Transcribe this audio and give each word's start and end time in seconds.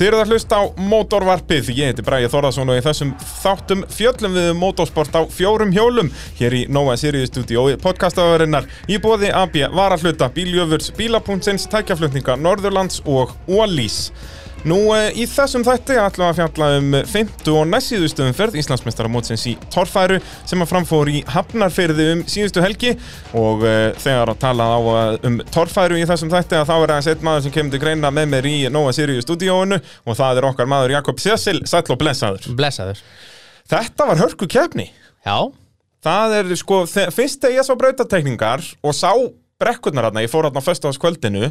Þið 0.00 0.08
eruð 0.08 0.20
að 0.22 0.30
hlusta 0.32 0.56
á 0.56 0.64
Mótorvarpið, 0.80 1.66
ég 1.76 1.90
heiti 1.90 2.04
Bræði 2.06 2.30
Þorðarsson 2.32 2.70
og 2.72 2.78
í 2.78 2.84
þessum 2.86 3.10
þáttum 3.42 3.82
fjöllum 3.92 4.32
við 4.38 4.46
um 4.54 4.62
motorsport 4.64 5.12
á 5.12 5.28
fjórum 5.28 5.74
hjólum 5.76 6.08
hér 6.38 6.56
í 6.56 6.62
Nova 6.72 6.94
Sirius 6.96 7.28
Studio 7.28 7.66
podcastaðurinnar 7.84 8.64
í 8.88 8.96
bóði 8.96 9.28
AB 9.28 9.58
Varahluta, 9.76 10.30
Bíljöfurs, 10.32 10.88
Bílapuntsins, 10.96 11.68
Tækjaflutninga, 11.68 12.40
Norðurlands 12.40 13.02
og 13.04 13.36
Ólís. 13.44 14.06
Nú 14.68 14.76
í 15.16 15.24
þessum 15.24 15.62
þætti 15.64 15.94
ætlum 15.96 16.26
við 16.26 16.30
að 16.30 16.36
fjalla 16.36 16.66
um 16.76 16.96
50 17.08 17.54
og 17.56 17.62
næstsíðustu 17.70 18.26
umferð 18.26 18.58
Íslandsmeistaramótsins 18.60 19.46
í 19.48 19.54
Torfæru 19.72 20.18
sem 20.44 20.60
að 20.60 20.68
framfór 20.68 21.08
í 21.08 21.22
Hafnarfyrði 21.32 22.08
um 22.12 22.20
síðustu 22.28 22.60
helgi 22.60 22.92
og 23.32 23.64
uh, 23.64 23.96
þegar 24.02 24.34
að 24.34 24.42
tala 24.42 24.66
á 24.76 24.78
um 25.30 25.40
Torfæru 25.48 25.96
í 25.96 26.04
þessum 26.08 26.32
þætti 26.34 26.60
að 26.60 26.68
þá 26.68 26.74
er 26.76 26.92
aðeins 26.92 27.10
einn 27.14 27.24
maður 27.24 27.46
sem 27.46 27.56
kemur 27.56 27.72
til 27.72 27.82
greina 27.86 28.12
með 28.12 28.30
mér 28.34 28.50
í 28.50 28.54
Nova 28.74 28.92
Sirius 28.92 29.24
stúdíóinu 29.24 29.80
og 29.80 30.20
það 30.20 30.42
er 30.42 30.50
okkar 30.50 30.68
maður 30.68 30.96
Jakob 30.98 31.24
Sessil, 31.24 31.56
sæll 31.64 31.86
og 31.88 32.00
blessaður. 32.04 32.52
Blessaður. 32.60 33.00
Þetta 33.72 34.12
var 34.12 34.24
hörku 34.26 34.50
kefni. 34.50 34.90
Já. 35.24 35.38
Það 36.04 36.36
er 36.36 36.56
sko, 36.60 36.84
fyrst 36.90 37.40
þegar 37.40 37.62
ég 37.62 37.64
sá 37.64 37.78
brautatekningar 37.80 38.68
og 38.84 38.96
sá 38.96 39.12
brekkurnar 39.60 40.08
hérna, 40.08 40.24
ég 40.24 40.32
fór 40.32 40.48
fyrst 40.64 40.86
á 40.88 40.90
skvöldinu, 40.96 41.50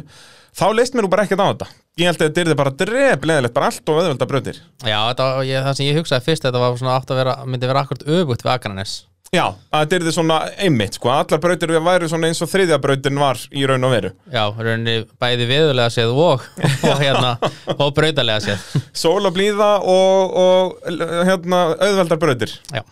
þá 0.56 0.66
leist 0.74 0.96
mér 0.96 1.06
nú 1.06 1.12
bara 1.12 1.26
ekkert 1.26 1.42
á 1.42 1.50
þetta. 1.52 1.68
Ég 2.00 2.08
held 2.08 2.22
að 2.22 2.30
þetta 2.30 2.54
er 2.54 2.56
bara 2.56 2.72
drefleðilegt, 2.80 3.52
bara 3.52 3.68
allt 3.68 3.90
og 3.92 3.98
öðvölda 4.00 4.26
brautir. 4.30 4.58
Já, 4.80 4.96
þetta, 5.10 5.24
ég, 5.44 5.64
það 5.66 5.74
sem 5.76 5.88
ég 5.90 5.98
hugsaði 6.00 6.24
fyrst, 6.30 6.46
þetta 6.46 6.62
var 6.62 6.78
svona 6.80 6.96
átt 6.96 7.10
að 7.12 7.18
vera, 7.20 7.34
myndi 7.44 7.68
vera 7.68 7.82
akkurat 7.84 8.04
öfugt 8.08 8.44
við 8.46 8.52
Akranes. 8.54 8.94
Já, 9.30 9.44
þetta 9.70 9.94
er 9.94 10.04
því 10.06 10.12
svona 10.16 10.36
einmitt, 10.64 10.96
sko, 10.96 11.10
allar 11.12 11.38
brautir 11.42 11.70
við 11.70 11.84
væri 11.86 12.08
svona 12.10 12.30
eins 12.30 12.40
og 12.42 12.48
þriðja 12.50 12.78
brautin 12.82 13.20
var 13.20 13.42
í 13.54 13.66
raun 13.68 13.84
og 13.86 13.92
veru. 13.92 14.12
Já, 14.32 14.40
rauninni 14.56 14.94
bæði 15.22 15.46
viðulega 15.50 15.92
séð 15.94 16.16
og, 16.16 16.46
og 16.88 16.96
hérna, 17.04 17.34
og 17.76 17.92
brautalega 17.94 18.40
séð. 18.42 18.64
Sól 18.96 19.28
og 19.28 19.36
blíða 19.36 19.68
og, 19.84 20.40
og 20.40 21.28
hérna, 21.28 21.60
auðveldar 21.76 22.22
brautir. 22.24 22.56
Já. 22.72 22.82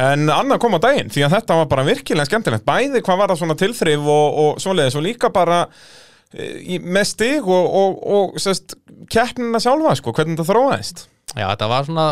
En 0.00 0.30
annað 0.32 0.62
kom 0.62 0.78
á 0.78 0.84
daginn, 0.86 1.10
því 1.12 1.26
að 1.26 1.34
þetta 1.34 1.58
var 1.58 1.68
bara 1.74 1.84
virkilega 1.90 2.30
skemmtilegt. 2.30 2.64
Bæði 2.64 3.02
hvað 3.04 3.18
var 3.20 3.34
það 3.34 3.42
svona 3.42 3.58
tilþrif 3.60 4.08
og, 4.14 4.38
og 4.46 4.62
svoleiðis 4.64 4.96
og 4.96 5.04
líka 5.04 5.28
bara 5.34 5.66
með 6.32 7.08
stig 7.10 7.48
og, 7.48 7.66
og, 7.80 7.98
og 8.16 8.38
sest, 8.42 8.76
keppnina 9.12 9.60
sjálfa, 9.62 9.96
sko, 9.98 10.14
hvernig 10.16 10.38
þetta 10.38 10.48
þróaðist. 10.50 11.04
Já, 11.32 11.46
þetta 11.46 11.68
var 11.70 11.88
svona, 11.88 12.06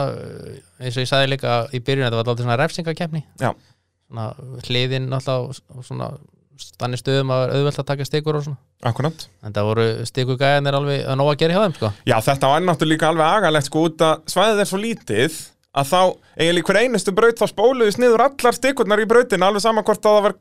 eins 0.81 0.97
og 0.97 1.05
ég 1.05 1.11
sagði 1.11 1.33
líka 1.35 1.61
í 1.77 1.81
byrjun, 1.85 2.07
þetta 2.07 2.19
var 2.19 2.27
alltaf 2.27 2.45
svona 2.45 2.59
refsingakeppni. 2.61 3.25
Hliðin 4.69 5.09
alltaf, 5.17 5.61
svona 5.87 6.13
stannir 6.61 7.01
stöðum 7.01 7.33
að 7.33 7.55
auðvelt 7.57 7.81
að 7.81 7.89
taka 7.89 8.05
stigur 8.05 8.37
og 8.37 8.45
svona. 8.45 8.61
Akkurát. 8.85 9.25
En 9.45 9.55
það 9.57 9.69
voru 9.71 9.87
stigugæðinir 10.09 10.77
alveg 10.77 11.07
að 11.09 11.17
nóga 11.21 11.33
að 11.35 11.41
gera 11.41 11.57
hjá 11.57 11.63
þeim, 11.65 11.77
sko. 11.79 11.91
Já, 12.09 12.17
þetta 12.27 12.51
var 12.53 12.67
náttúrulega 12.67 12.97
líka 12.97 13.09
alveg 13.13 13.39
agalegt, 13.39 13.69
sko, 13.69 13.85
út 13.89 14.05
að 14.05 14.27
svæðið 14.35 14.63
er 14.65 14.71
svo 14.71 14.81
lítið 14.81 15.39
að 15.71 15.91
þá 15.91 16.01
eiginlega 16.41 16.67
hver 16.67 16.81
einustu 16.83 17.15
braut 17.15 17.39
þá 17.39 17.47
spóluðis 17.51 17.99
niður 18.01 18.25
allar 18.27 18.57
stikurnar 18.57 19.03
í 19.03 19.07
brautin 19.11 19.45
alveg 19.47 19.63
saman 19.63 19.87
hvort 19.87 20.03
að 20.03 20.17
það 20.17 20.27
var 20.27 20.35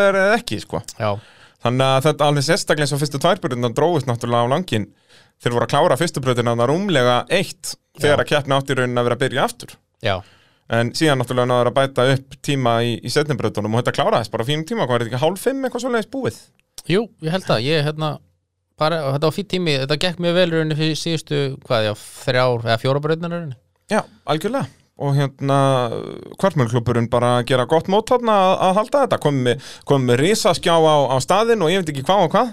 verið 0.00 0.22
eða 0.24 0.38
ekki 0.38 0.60
sko. 0.62 0.80
Já. 0.96 1.10
Þannig 1.64 1.86
að 1.86 2.04
þetta 2.08 2.28
alveg 2.28 2.46
sérstaklega 2.46 2.86
eins 2.86 2.94
og 2.96 3.00
fyrstu 3.02 3.20
tværbrautin 3.22 3.76
dróðist 3.76 4.08
náttúrulega 4.08 4.44
á 4.46 4.52
langin 4.54 4.86
þeir 5.40 5.54
voru 5.56 5.66
að 5.66 5.72
klára 5.72 5.98
fyrstu 6.00 6.22
brautin 6.24 6.50
að 6.50 6.60
það 6.62 6.70
rúmlega 6.70 7.16
eitt 7.32 7.74
þegar 8.00 8.22
að 8.22 8.30
keppna 8.30 8.60
átt 8.60 8.70
í 8.70 8.76
raunin 8.78 9.00
að 9.00 9.06
vera 9.08 9.16
að 9.18 9.24
byrja 9.24 9.44
aftur. 9.44 9.76
Já. 10.00 10.16
en 10.70 10.92
síðan 10.96 11.18
náttúrulega 11.20 11.50
náður 11.50 11.70
að 11.70 11.76
bæta 11.76 12.08
upp 12.14 12.36
tíma 12.46 12.72
í, 12.86 12.96
í 13.02 13.10
setnibrautunum 13.10 13.74
og 13.74 13.82
þetta 13.82 13.96
kláraðist 13.98 14.32
bara 14.32 14.46
fínum 14.46 14.64
tíma, 14.68 14.86
hvað 14.86 14.94
er 14.94 15.02
þetta 15.04 15.10
ekki 15.10 15.24
hálf 15.24 15.40
fimm 15.44 15.64
eitthvað 15.66 15.82
svoleiðis 15.84 16.12
búið? 16.12 16.36
Jú, 16.88 17.02
ég 17.26 17.34
held 17.34 17.48
að, 17.50 17.64
ég 17.66 17.84
hérna 17.84 18.10
bara, 18.80 19.00
þetta 19.10 19.26
var 19.26 19.36
fýtt 19.36 19.50
tími, 19.50 19.74
þetta 19.82 19.98
gekk 20.06 20.18
mjög 20.22 20.36
vel 20.38 20.46
í 20.46 20.54
rauninni 20.54 20.78
fyrir 20.78 21.00
síðustu, 21.00 21.40
hvað, 21.66 21.90
já, 21.90 21.92
þrjár 22.24 22.60
eða 22.64 22.78
í 25.00 25.06
og 25.06 25.16
hérna 25.16 25.60
kvartmjölklubburinn 26.40 27.08
bara 27.12 27.38
að 27.38 27.46
gera 27.52 27.68
gott 27.70 27.88
mót 27.88 28.12
að, 28.12 28.28
að 28.28 28.76
halda 28.76 29.04
þetta 29.06 29.20
komið 29.24 29.46
með, 29.48 29.70
kom 29.88 30.04
með 30.04 30.20
risaskjá 30.26 30.76
á, 30.76 30.96
á 31.08 31.16
staðin 31.24 31.64
og 31.64 31.72
ég 31.72 31.80
veit 31.80 31.94
ekki 31.94 32.04
hvað 32.04 32.26
og 32.26 32.36
hvað 32.36 32.52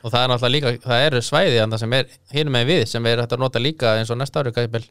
Og 0.00 0.08
það 0.08 0.22
er 0.22 0.30
náttúrulega 0.32 0.54
líka, 0.54 0.86
það 0.86 1.02
eru 1.10 1.20
svæði 1.24 1.78
sem 1.82 1.92
er 1.98 2.14
hinum 2.32 2.54
með 2.56 2.70
við 2.70 2.86
sem 2.88 3.06
er 3.10 3.20
hægt 3.20 3.36
að 3.36 3.42
nota 3.42 3.60
líka 3.60 3.98
eins 3.98 4.12
og 4.12 4.16
næsta 4.20 4.40
ári 4.40 4.52
gæpil. 4.56 4.86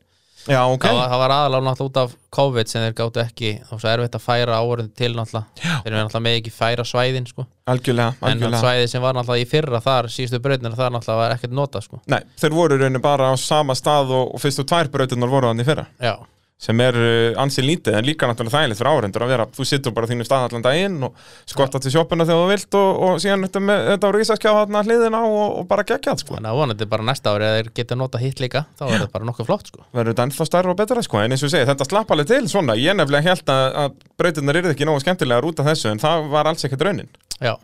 Já, 0.48 0.62
ok 0.72 0.86
Það, 0.86 1.00
það 1.12 1.20
var 1.20 1.32
aðalega 1.36 1.66
náttúrulega 1.66 1.90
út 1.90 1.98
af 2.00 2.14
COVID 2.38 2.70
sem 2.72 2.84
þeir 2.86 2.94
gáttu 2.96 3.22
ekki 3.24 3.50
og 3.74 3.82
svo 3.82 3.90
erfitt 3.92 4.16
að 4.16 4.24
færa 4.24 4.60
áorðin 4.62 4.92
til 4.96 5.12
náttúrulega. 5.18 5.50
Þeir 5.58 5.90
eru 5.90 5.98
náttúrulega 5.98 6.24
með 6.28 6.38
ekki 6.40 6.54
færa 6.56 6.86
svæðin 6.88 7.28
sko. 7.28 7.46
Algjörlega, 7.74 8.16
En 8.22 8.30
algjörlega 8.32 8.62
svæði 8.64 8.88
sem 8.94 9.04
var 9.04 9.18
náttúrulega 9.18 9.44
í 9.44 9.50
fyrra 9.50 9.82
þar, 9.84 10.10
síðustu 10.14 10.42
brautin, 10.46 10.78
það 10.78 10.94
náttúrulega 10.96 11.20
var 11.20 11.36
ekkert 11.36 11.56
nota 11.60 11.84
sko. 11.84 12.00
Nei, 12.10 12.22
þeir 12.40 12.56
voru 12.56 12.78
í 12.78 12.84
rauninni 12.84 13.04
bara 13.04 13.34
á 13.34 13.36
sama 13.42 13.76
stað 13.78 14.14
og, 14.16 14.36
og 14.38 14.44
fyrstu 14.46 14.66
tvær 14.70 14.94
brautunar 14.94 15.34
voru 15.34 15.52
þannig 15.52 15.68
fyrra 15.68 15.90
Já. 16.00 16.16
Sem 16.60 16.82
er 16.84 16.98
uh, 17.00 17.40
ansið 17.40 17.68
lítið 17.70 17.96
en 17.96 18.08
líka 18.08 18.28
náttúrulega 18.28 18.60
þægilegt 18.60 18.80
fyrir 18.82 18.92
áhendur 18.92 19.24
að 19.24 19.32
vera, 19.32 19.46
þú 19.56 19.66
sittur 19.68 19.94
bara 19.96 20.10
þínu 20.10 20.26
stað 20.28 20.48
allan 20.50 20.66
daginn 20.66 20.98
og 21.08 21.22
skotta 21.48 21.80
til 21.80 21.94
sjoppuna 21.94 22.28
þegar 22.28 22.42
þú 22.42 22.50
vilt 22.52 22.78
og, 22.80 22.90
og 23.08 23.22
síðan 23.24 23.46
með, 23.48 23.86
þetta 23.94 24.12
á 24.12 24.16
risaskjá 24.16 24.52
þarna 24.58 24.82
hliðina 24.84 25.22
og, 25.30 25.46
og 25.62 25.70
bara 25.70 25.86
geggjað 25.88 26.20
sko 26.26 26.36
Þannig 26.36 26.52
að 26.52 26.60
vonandi 26.60 26.90
bara 26.92 27.08
næsta 27.08 27.34
ári 27.34 27.48
að 27.48 27.56
þeir 27.60 27.72
geta 27.80 28.00
nota 28.02 28.22
hitt 28.22 28.44
líka, 28.44 28.66
þá 28.76 28.86
er 28.90 28.94
þetta 28.98 29.16
bara 29.16 29.30
nokkuð 29.32 29.50
flott 29.50 29.72
sko. 29.72 29.88
verður 29.96 30.12
þetta 30.12 30.28
ennþá 30.28 30.50
stærra 30.52 30.76
og 30.76 30.80
betra 30.84 31.06
sko 31.08 31.24
en 31.24 31.38
eins 31.38 31.48
og 31.48 31.56
segi, 31.56 31.70
þetta 31.72 31.88
slapp 31.88 32.14
alveg 32.16 32.32
til 32.34 32.44
svona 32.52 32.76
ég 32.76 33.00
nefnilega 33.00 33.32
held 33.32 33.56
að, 33.56 33.66
að 33.86 33.98
brautunar 34.20 34.60
eru 34.60 34.76
ekki 34.76 34.90
nógu 34.90 35.04
skemmtilegar 35.06 35.48
út 35.48 35.64
af 35.64 35.72
þessu 35.72 35.94
en 35.94 36.04
það 36.04 36.30
var 36.36 36.52
alls 36.52 36.68
ekkert 36.68 36.88
raunin 36.90 37.12
Já. 37.40 37.56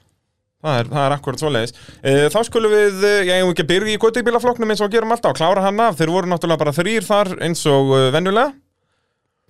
Það 0.66 0.80
er, 0.80 0.88
það 0.90 1.04
er 1.04 1.14
akkurat 1.14 1.42
svoleiðis. 1.42 1.74
E, 2.00 2.14
þá 2.34 2.38
skulum 2.48 2.72
við, 2.74 3.04
eh, 3.06 3.18
ég 3.28 3.42
hefum 3.42 3.52
ekki 3.52 3.66
að 3.66 3.68
byrja 3.70 3.92
í 3.94 4.00
góðdýrbílaflokknum 4.02 4.72
eins 4.74 4.82
og 4.82 4.94
gerum 4.96 5.12
alltaf 5.14 5.36
klára 5.38 5.62
hann 5.62 5.82
af. 5.84 6.00
Þeir 6.00 6.14
voru 6.16 6.32
náttúrulega 6.32 6.64
bara 6.64 6.74
þrýr 6.74 7.06
þar 7.06 7.36
eins 7.46 7.62
og 7.70 7.92
venjulega 8.16 8.56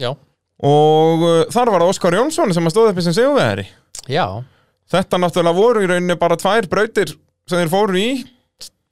Já. 0.01 0.11
og 0.65 1.23
uh, 1.25 1.41
þar 1.53 1.71
var 1.73 1.83
það 1.85 1.91
Óskar 1.93 2.17
Jónsson 2.19 2.53
sem 2.55 2.67
að 2.67 2.73
stóða 2.75 2.93
upp 2.93 3.01
í 3.01 3.05
sem 3.05 3.15
seguvegari. 3.15 3.67
Já. 4.11 4.25
Þetta 4.91 5.19
náttúrulega 5.21 5.57
voru 5.57 5.83
í 5.83 5.89
rauninni 5.89 6.17
bara 6.21 6.37
tvær 6.39 6.67
brautir 6.69 7.13
sem 7.49 7.61
þeir 7.61 7.71
fóru 7.71 7.99
í, 7.99 8.09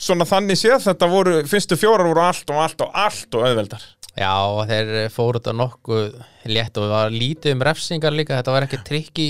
svona 0.02 0.25
þannig 0.30 0.58
séð, 0.59 0.80
þetta 0.88 1.09
voru, 1.12 1.36
fyrstu 1.50 1.78
fjórar 1.80 2.08
voru 2.09 2.24
allt 2.24 2.50
og 2.53 2.62
allt 2.63 2.81
og 2.86 2.96
allt 3.03 3.38
og 3.38 3.46
auðveldar. 3.47 3.84
Já, 4.13 4.34
þeir 4.69 4.90
fóru 5.13 5.40
þetta 5.40 5.53
nokkuð 5.58 6.09
létt 6.53 6.75
og 6.78 6.84
það 6.86 6.92
var 6.94 7.13
lítið 7.16 7.56
um 7.56 7.63
refsingar 7.66 8.13
líka, 8.13 8.38
þetta 8.38 8.53
var 8.53 8.68
ekki 8.68 8.81
trikki 8.86 9.28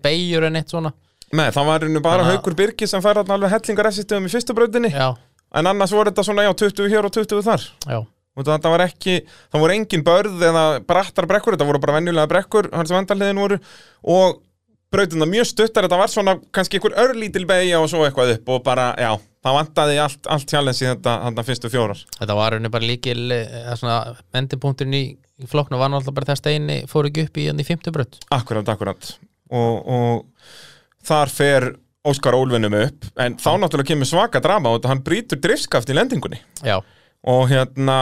beigjur 0.00 0.46
en 0.48 0.56
eitt 0.60 0.72
svona. 0.72 0.94
Nei, 1.34 1.48
það 1.52 1.66
var 1.68 1.82
í 1.82 1.84
rauninni 1.84 2.02
bara 2.04 2.22
Þannig 2.22 2.38
Haukur 2.38 2.56
Birgis 2.56 2.92
sem 2.94 3.02
fær 3.04 3.20
alveg 3.24 3.52
hellingar 3.52 3.88
efsistöðum 3.90 4.28
í 4.28 4.32
fyrstu 4.32 4.54
brautinni, 4.56 4.92
Já, 4.94 5.08
en 5.58 5.68
annars 5.72 5.92
voru 5.92 6.12
þetta 6.12 6.24
svona, 6.24 6.44
já, 6.46 6.52
20 6.62 6.92
hér 6.92 7.08
og 7.08 7.12
20 7.16 7.42
þar. 7.44 7.66
já, 7.84 7.98
Þetta 8.34 8.72
var 8.72 8.82
ekki, 8.88 9.20
það 9.52 9.62
voru 9.62 9.76
engin 9.76 10.02
börð 10.06 10.40
eða 10.42 10.64
brattar 10.86 11.28
brekkur, 11.30 11.54
þetta 11.54 11.68
voru 11.68 11.80
bara 11.82 12.00
venjulega 12.00 12.30
brekkur, 12.32 12.68
hans 12.74 12.90
vandaliðin 12.90 13.38
voru 13.38 13.58
og 14.10 14.40
brautuna 14.94 15.26
mjög 15.28 15.46
stuttar, 15.50 15.86
þetta 15.86 15.98
var 15.98 16.10
svona 16.10 16.34
kannski 16.54 16.78
einhver 16.78 16.96
örlítil 17.04 17.44
beigja 17.48 17.80
og 17.82 17.86
svo 17.90 18.04
eitthvað 18.06 18.36
upp 18.36 18.50
og 18.54 18.64
bara, 18.66 18.88
já, 18.98 19.12
það 19.44 19.58
vantaði 19.58 20.00
allt, 20.02 20.30
allt 20.30 20.50
challenge 20.50 20.82
í 20.82 20.88
þetta, 20.88 21.14
þetta 21.28 21.44
fyrstu 21.48 21.70
fjórar. 21.72 22.02
þetta 22.18 22.38
var 22.38 22.54
rauninni 22.54 22.72
bara 22.74 22.90
líkil 22.90 23.20
eða 23.36 23.76
svona 23.80 23.98
endipunkturinn 24.40 24.98
í, 24.98 25.04
flokknu 25.50 25.80
var 25.80 25.92
náttúrulega 25.92 26.18
bara 26.18 26.30
þegar 26.30 26.42
steini 26.42 26.80
fór 26.90 27.10
ekki 27.10 27.26
upp 27.28 27.40
í 27.40 27.46
hann 27.50 27.62
í 27.62 27.66
50 27.66 27.94
brödd. 27.94 28.20
Akkurat, 28.34 28.70
akkurat. 28.70 29.14
Og, 29.54 29.94
og 29.94 31.06
þar 31.06 31.32
fer 31.32 31.70
Óskar 32.04 32.36
Ólfinum 32.36 32.74
upp, 32.76 33.06
en 33.22 33.38
þá 33.40 33.50
náttúrulega 33.62 33.94
kemur 33.94 34.08
svaka 34.10 34.42
drama 34.44 34.74
og 34.74 34.86
hann 34.90 35.02
brýtur 35.06 35.40
driftskaft 35.40 35.90
í 35.90 35.96
lendingunni. 35.96 36.38
Já, 36.60 36.78
og 37.30 37.46
hérna 37.50 37.98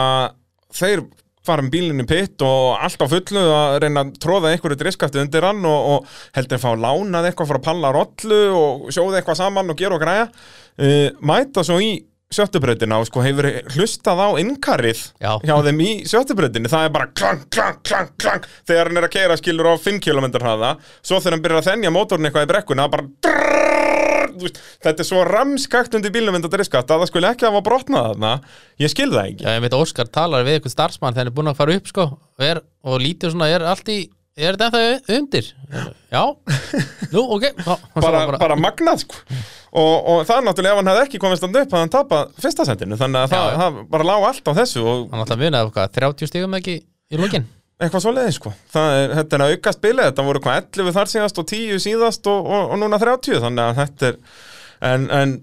þeir 0.73 1.03
fara 1.43 1.63
með 1.65 1.73
bílinni 1.73 2.05
pitt 2.07 2.43
og 2.45 2.77
allt 2.79 3.03
á 3.03 3.07
fullu 3.11 3.41
að 3.43 3.77
reyna 3.83 4.05
að 4.05 4.13
tróða 4.23 4.53
einhverju 4.53 4.79
driskafti 4.79 5.19
undir 5.19 5.43
hann 5.43 5.59
og, 5.67 5.89
og 5.91 6.15
heldur 6.37 6.59
að 6.59 6.63
fá 6.63 6.71
lánað 6.85 7.27
eitthvað 7.29 7.51
fyrir 7.51 7.61
að 7.61 7.67
palla 7.67 7.91
rollu 7.97 8.41
og 8.55 8.87
sjóða 8.95 9.19
eitthvað 9.19 9.39
saman 9.41 9.73
og 9.73 9.79
gera 9.79 9.97
og 9.97 10.03
græja. 10.05 10.29
Uh, 10.79 11.09
mæta 11.19 11.65
svo 11.67 11.81
í 11.83 11.91
sjöttubröðina 12.33 12.97
og 13.01 13.07
sko 13.09 13.21
hefur 13.21 13.45
hlustað 13.75 14.21
á 14.23 14.29
innkarið 14.41 15.01
Já. 15.21 15.31
hjá 15.43 15.53
þeim 15.67 15.81
í 15.85 15.89
sjöttubröðinni 16.09 16.71
það 16.71 16.87
er 16.87 16.93
bara 16.95 17.09
klang, 17.13 17.43
klang, 17.53 17.79
klang, 17.85 18.09
klang 18.17 18.47
þegar 18.65 18.89
hann 18.89 19.01
er 19.01 19.07
að 19.07 19.13
keira 19.13 19.37
skilur 19.37 19.69
á 19.69 19.73
5 19.77 19.99
km 20.03 20.29
hraða. 20.39 20.71
Svo 21.05 21.19
þegar 21.19 21.37
hann 21.37 21.45
byrjar 21.45 21.61
að 21.61 21.69
þennja 21.69 21.93
mótorn 21.93 22.29
eitthvað 22.29 22.47
í 22.47 22.51
brekkuna 22.53 22.87
bara 22.93 23.09
drrrr, 23.27 23.42
veist, 24.41 24.59
þetta 24.83 25.03
er 25.03 25.09
svo 25.09 25.21
ramskakt 25.27 25.95
undir 25.97 26.13
bílum 26.15 26.35
undir 26.39 26.51
driskaft 26.53 26.89
að 26.91 27.03
það 27.03 27.11
skulle 27.11 27.31
ekki 27.33 27.47
hafa 27.49 27.61
brotnað 27.65 28.09
þarna 28.11 28.33
ég 28.83 28.91
skil 28.93 29.09
það 29.13 29.29
ekki 29.29 29.45
já, 29.47 29.53
ég 29.57 29.63
veit 29.65 29.73
að 29.77 29.85
Óskar 29.85 30.11
talar 30.11 30.47
við 30.47 30.57
eitthvað 30.59 30.75
starfsmann 30.75 31.15
þegar 31.15 31.25
hann 31.27 31.31
er 31.33 31.37
búin 31.39 31.53
að 31.53 31.61
fara 31.61 31.77
upp 31.79 31.89
sko 31.93 32.07
er, 32.41 32.61
og 32.83 32.99
lítið 33.03 33.33
svona, 33.35 33.49
er 33.53 33.65
allt 33.73 33.93
í 33.93 33.99
er 34.33 34.57
þetta 34.57 34.79
ennþá 34.81 35.17
undir? 35.19 35.49
Já, 36.09 36.23
nú, 37.13 37.21
ok 37.35 37.49
Þá- 37.59 37.73
og 37.73 37.99
svo 37.99 38.05
bara, 38.07 38.37
bara, 38.41 38.57
magnað 38.57 39.03
sko. 39.03 39.19
og, 39.77 40.07
og 40.09 40.23
það 40.25 40.37
er 40.39 40.47
náttúrulega 40.47 40.73
ef 40.73 40.79
hann 40.81 40.91
hefði 40.93 41.03
ekki 41.07 41.21
komist 41.21 41.45
hann 41.45 41.59
upp 41.61 41.75
að 41.75 41.83
hann 41.83 41.93
tapað 41.93 42.31
fyrsta 42.41 42.65
sendinu 42.65 42.97
þannig 42.97 43.27
að 43.27 43.35
það, 43.35 43.49
Já. 43.51 43.59
það 43.61 43.77
bara 43.93 44.07
lág 44.09 44.25
allt 44.31 44.49
á 44.49 44.53
þessu 44.61 44.85
og 44.89 45.13
hann 45.13 45.43
munið 45.43 45.59
af 45.61 45.73
hvað, 45.77 45.93
30 45.99 46.31
stigum 46.31 46.57
ekki 46.57 46.79
í 46.81 47.21
lokin 47.21 47.45
eitthvað 47.81 48.03
svo 48.05 48.13
leiði 48.13 48.33
sko. 48.35 48.53
Það 48.73 48.97
er, 48.99 49.15
þetta 49.19 49.37
er 49.37 49.45
að 49.45 49.53
auka 49.53 49.73
spilið, 49.75 50.09
þetta 50.09 50.27
voru 50.27 50.43
hvað 50.43 50.59
11 50.61 50.97
þar 50.97 51.13
síðast 51.13 51.41
og 51.41 51.47
10 51.49 51.81
síðast 51.83 52.29
og, 52.31 52.51
og, 52.57 52.73
og 52.73 52.81
núna 52.81 52.99
30 53.01 53.41
þannig 53.43 53.63
að 53.65 53.79
þetta 53.81 54.09
er 54.11 54.19
en, 54.93 55.07
en 55.13 55.37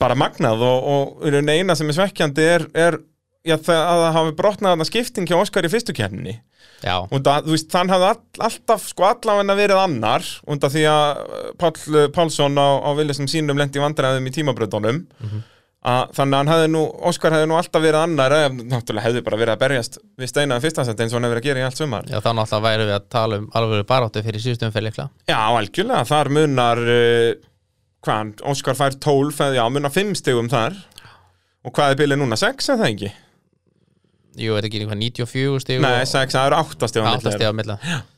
bara 0.00 0.16
magnað 0.18 0.64
og, 0.66 0.88
og 0.94 1.36
eina 1.44 1.76
sem 1.78 1.90
er 1.90 1.98
svekkjandi 1.98 2.48
er, 2.56 2.66
er 2.74 2.98
já, 3.46 3.56
það, 3.56 3.78
að 3.78 4.02
það 4.02 4.18
hafi 4.18 4.34
brotnað 4.40 4.74
þarna 4.74 4.88
skipting 4.88 5.30
hjá 5.30 5.38
Óskar 5.38 5.68
í 5.68 5.72
fyrstu 5.72 5.94
keppninni. 5.96 6.38
Já, 6.84 6.98
og 7.00 7.20
það, 7.24 7.48
veist, 7.48 7.70
þann 7.72 7.92
hafði 7.92 8.08
all, 8.10 8.20
alltaf 8.48 8.86
sko 8.90 9.06
allavegna 9.08 9.56
verið 9.56 9.80
annar 9.80 10.26
undan 10.50 10.72
því 10.72 10.84
að 10.90 11.22
Pál, 11.60 11.72
Pálsson 12.12 12.60
á, 12.60 12.68
á 12.84 12.90
Villisum 12.98 13.28
sínum 13.30 13.60
lendi 13.60 13.80
vandræðum 13.80 14.28
í 14.28 14.34
tímabröðunum 14.34 15.04
að 15.84 16.12
þannig 16.16 16.34
að 16.36 16.40
hann 16.40 16.50
hefði 16.52 16.68
nú, 16.72 16.82
Óskar 17.10 17.34
hefði 17.36 17.48
nú 17.50 17.56
alltaf 17.58 17.82
verið 17.84 18.00
annar 18.00 18.34
eða 18.38 18.52
náttúrulega 18.56 19.04
hefði 19.04 19.22
bara 19.26 19.40
verið 19.40 19.54
að 19.54 19.62
berjast 19.64 19.98
við 20.20 20.30
steinaðan 20.30 20.64
fyrstansett 20.64 21.02
eins 21.04 21.12
og 21.12 21.18
hann 21.18 21.26
hefur 21.28 21.34
verið 21.36 21.44
að 21.44 21.48
gera 21.50 21.60
í 21.60 21.66
allt 21.68 21.80
sumar. 21.82 22.06
Já 22.08 22.18
þá 22.24 22.30
náttúrulega 22.38 22.64
væri 22.68 22.86
við 22.88 22.96
að 22.96 23.10
tala 23.12 23.40
um 23.42 23.48
alveg 23.60 23.84
baráttu 23.90 24.22
fyrir 24.24 24.44
síðustum 24.44 24.72
fyrir 24.72 24.88
líkla 24.88 25.08
Já, 25.28 25.36
algjörlega, 25.44 26.06
þar 26.08 26.32
munar 26.38 26.80
uh, 26.80 27.28
hvað, 28.06 28.32
Óskar 28.54 28.80
fær 28.80 28.96
12 28.96 29.44
eða 29.48 29.60
já, 29.60 29.64
munar 29.76 29.92
5 29.92 30.16
stegum 30.22 30.48
þar. 30.52 30.80
Og 31.64 31.72
hvað 31.76 31.94
er 31.94 32.00
bilið 32.00 32.20
núna, 32.20 32.36
6 32.40 32.72
eða 32.76 32.88
ekki? 32.92 33.12
Jú, 34.34 34.56
er 34.58 34.66
ekki 34.66 34.80
eitthvað 34.82 34.98
94 34.98 35.62
stíg 35.62 35.82
Nei, 35.84 36.02
6, 36.10 36.34
það 36.34 36.48
eru 36.48 36.56
8 36.58 36.88
stegum 36.90 37.06
Átta 37.12 37.32
stíg 37.36 37.46
á 37.46 37.54
milla 37.54 37.76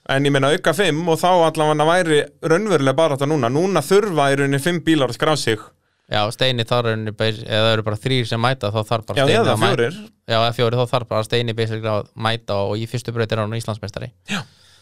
En 0.08 0.24
ég 0.24 0.32
meina 0.32 0.48
auka 0.54 0.72
5 0.76 1.02
og 1.12 1.18
þá 1.20 1.28
allavega 1.50 1.86
væri 1.90 2.20
raunverulega 2.46 2.96
bara 2.96 3.18
þetta 3.18 3.28
núna. 3.28 3.50
Núna 3.52 3.82
þurfa 3.84 4.30
í 4.32 4.38
rauninni 4.38 4.62
5 4.62 4.80
bílar 4.86 5.12
að 5.12 5.18
skrá 5.18 5.34
sig 5.36 5.60
Já, 6.06 6.20
Steini 6.30 6.62
þar 6.62 6.86
er 6.92 7.00
eða 7.42 7.62
það 7.66 7.72
eru 7.72 7.82
bara 7.88 7.96
þrýr 7.98 8.28
sem 8.30 8.40
mæta 8.40 8.68
þá 8.70 8.78
þarf 8.86 9.06
bara 9.08 9.18
Já, 9.18 9.26
Steini 9.26 9.54
að 9.54 9.62
mæta 9.64 9.88
Já, 10.26 10.36
eða 10.38 10.52
fjórir, 10.54 10.78
þá 10.78 10.92
þarf 10.94 11.08
bara 11.10 11.26
Steini 11.26 11.56
að 11.96 12.12
mæta 12.14 12.60
og 12.62 12.76
í 12.78 12.86
fyrstu 12.90 13.14
braut 13.16 13.32
er 13.34 13.42
hann 13.42 13.56
Íslandsmeistari. 13.58 14.12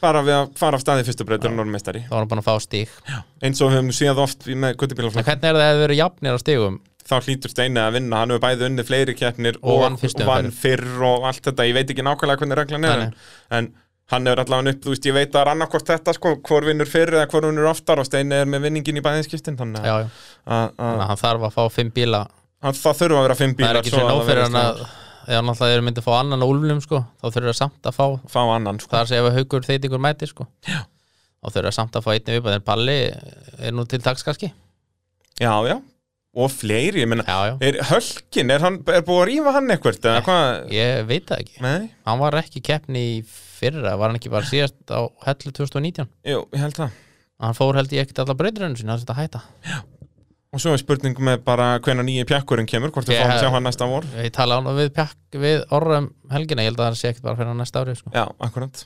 Bara 0.04 0.20
við 0.26 0.34
að 0.36 0.50
fara 0.60 0.76
af 0.76 0.82
staði 0.84 1.04
fyrstu 1.06 1.24
breytur 1.24 1.52
normestari 1.54 2.02
þá 2.04 2.12
er 2.12 2.18
hann 2.18 2.28
búin 2.28 2.42
að 2.42 2.48
fá 2.50 2.56
stíg 2.60 2.90
Eins 3.44 3.62
og 3.64 3.70
við 3.70 3.78
höfum 3.78 3.94
séð 3.96 4.18
oft 4.24 4.44
í- 4.44 4.56
með 4.58 4.74
En 4.74 4.80
guttubílarflokk 4.82 5.28
hvernig 5.30 5.48
er 5.48 5.56
það 5.56 5.68
að 5.68 5.78
þið 5.78 5.84
eru 5.86 5.96
jafnir 6.00 6.36
á 6.36 6.38
stígum? 6.42 6.76
Þá 7.04 7.14
hlýtur 7.24 7.52
Steini 7.52 7.80
að 7.80 7.96
vinna, 7.98 8.20
hann 8.20 8.32
hefur 8.34 8.42
bæði 8.44 8.66
unnið 8.68 8.88
fleiri 8.90 9.14
keppnir 9.16 9.58
Og 9.62 9.96
fyrstu 10.00 10.24
vann 10.28 10.50
fyrr 10.56 10.84
og 11.04 11.24
allt 11.28 11.42
þetta. 11.44 11.66
Ég 11.68 11.74
veit 11.76 11.90
ekki 11.92 12.04
nákvæmlega 12.04 12.40
hvernig 12.42 12.58
reglan 12.60 12.86
er 12.88 13.02
en, 13.06 13.14
en 13.50 13.68
hann 14.12 14.28
hefur 14.28 14.42
allavega 14.42 14.74
upp, 14.74 14.82
þú 14.84 14.92
veist, 14.92 15.06
ég 15.08 15.16
veit 15.16 15.28
að 15.28 15.34
það 15.36 15.40
er 15.44 15.50
annarkvort 15.54 15.90
þetta 15.92 16.14
sko, 16.16 16.34
hvor 16.44 16.66
vinnur 16.68 16.90
fyrr 16.90 17.14
eða 17.18 17.28
hvor 17.32 17.46
vinnur 17.48 17.70
oftar 17.70 18.02
og 18.02 18.08
Steini 18.08 18.36
er 18.42 18.50
með 18.50 18.66
vinningin 18.68 19.00
í 19.00 19.04
bæðinskiptin 19.04 19.56
þannig 19.60 19.86
Já, 19.86 19.94
að, 19.94 20.02
já, 20.02 20.34
að, 20.58 20.74
að, 20.88 21.04
hann 21.08 21.22
þarf 21.22 21.46
að 21.48 21.54
fá 21.56 21.62
fimm 21.72 21.92
bíla. 21.94 22.20
Að 22.64 22.80
það 22.80 23.00
þurfa 23.00 23.20
að 23.20 23.26
vera 23.28 23.38
fimm 23.40 23.54
Það 23.54 23.60
bílar 23.62 23.78
er 23.78 23.80
ekki 23.80 23.94
það 23.94 24.10
fyrir 24.10 24.28
verði 24.28 24.44
hann 24.44 24.60
að 24.60 24.84
ef 25.24 25.38
hann 25.38 25.52
alltaf 25.54 25.72
eru 25.72 25.84
myndið 25.86 26.02
að 26.02 26.08
fá 26.08 26.14
annan 26.18 26.44
á 26.44 26.46
úlfnum 26.46 26.82
sko, 26.84 27.00
þá 27.20 27.24
þurfur 27.30 27.48
það 27.48 27.58
samt 27.60 27.88
að 27.88 27.96
fá 27.96 28.06
fá 28.28 28.40
annan 28.44 28.80
sko. 28.82 28.90
það 28.92 29.00
er 29.00 29.14
að 29.14 29.30
ef 29.30 29.38
haugur 29.38 29.66
þeitingur 29.68 30.02
mæti 30.04 30.28
sko. 30.28 30.46
þá 30.68 31.46
þurfur 31.48 31.68
það 31.70 31.76
samt 31.78 31.96
að 31.96 32.04
fá 32.04 32.10
einni 32.12 32.36
viðbæð 32.36 32.58
en 32.58 32.66
Palli 32.68 32.98
er 33.08 33.72
nú 33.72 33.86
til 33.88 34.02
dags 34.04 34.26
kannski. 34.26 34.52
Já, 35.40 35.52
já, 35.64 35.78
og 36.34 36.50
fleiri, 36.50 37.04
ég 37.04 37.08
Já, 37.28 37.38
já, 37.50 37.54
er 37.68 37.78
Hölkin, 37.90 38.50
er, 38.54 38.64
hann, 38.64 38.80
er 38.90 39.04
búið 39.06 39.20
að 39.22 39.28
rífa 39.30 39.54
hann 39.54 39.70
hvað? 40.26 40.68
ég 40.74 41.06
veit 41.08 41.26
það 41.30 41.42
ekki. 41.44 41.56
Nei, 41.64 41.88
Hann 42.08 42.20
var 42.22 42.38
ekki 42.40 42.62
keppni 42.66 43.04
í 43.14 43.16
fyrra 43.24 43.96
var 44.00 44.10
hann 44.12 44.18
ekki 44.20 44.32
bara 44.34 44.48
síðast 44.48 44.78
á 44.90 45.06
hellu 45.28 45.54
2019 45.54 46.08
jú, 46.30 46.44
ég 46.54 46.62
held 46.64 46.78
það. 46.80 47.00
Hann 47.44 47.56
fór 47.58 47.78
held 47.78 47.92
ég 47.94 48.04
ekkert 48.06 48.22
alla 48.24 48.36
breytirinu 48.38 48.78
sinni 48.78 48.94
að 48.94 49.04
þetta 49.04 49.18
hætta 49.20 49.42
Og 50.54 50.62
svo 50.62 50.70
er 50.70 50.78
spurning 50.78 51.18
með 51.18 51.40
bara 51.42 51.72
hvenær 51.82 52.06
nýji 52.06 52.22
pjakkurinn 52.30 52.68
kemur, 52.70 52.92
hvort 52.94 53.08
Ég- 53.10 53.18
fáum 53.18 53.32
að 53.34 53.40
sjá 53.42 53.50
hann 53.50 53.64
næsta 53.66 53.88
vor. 53.90 54.04
Ég 54.22 54.30
tala 54.36 54.60
án 54.60 54.68
við, 54.76 54.90
við 55.42 55.64
orðum 55.74 56.06
helgina 56.30 56.62
ég 56.62 56.70
held 56.70 56.78
að 56.78 56.92
það 56.92 56.98
sé 57.00 57.08
ekkert 57.10 57.24
bara 57.26 57.38
fyrir 57.40 57.56
næsta 57.58 57.82
ári 57.82 57.96
sko. 57.98 58.12
Já, 58.14 58.22
akkurat. 58.38 58.84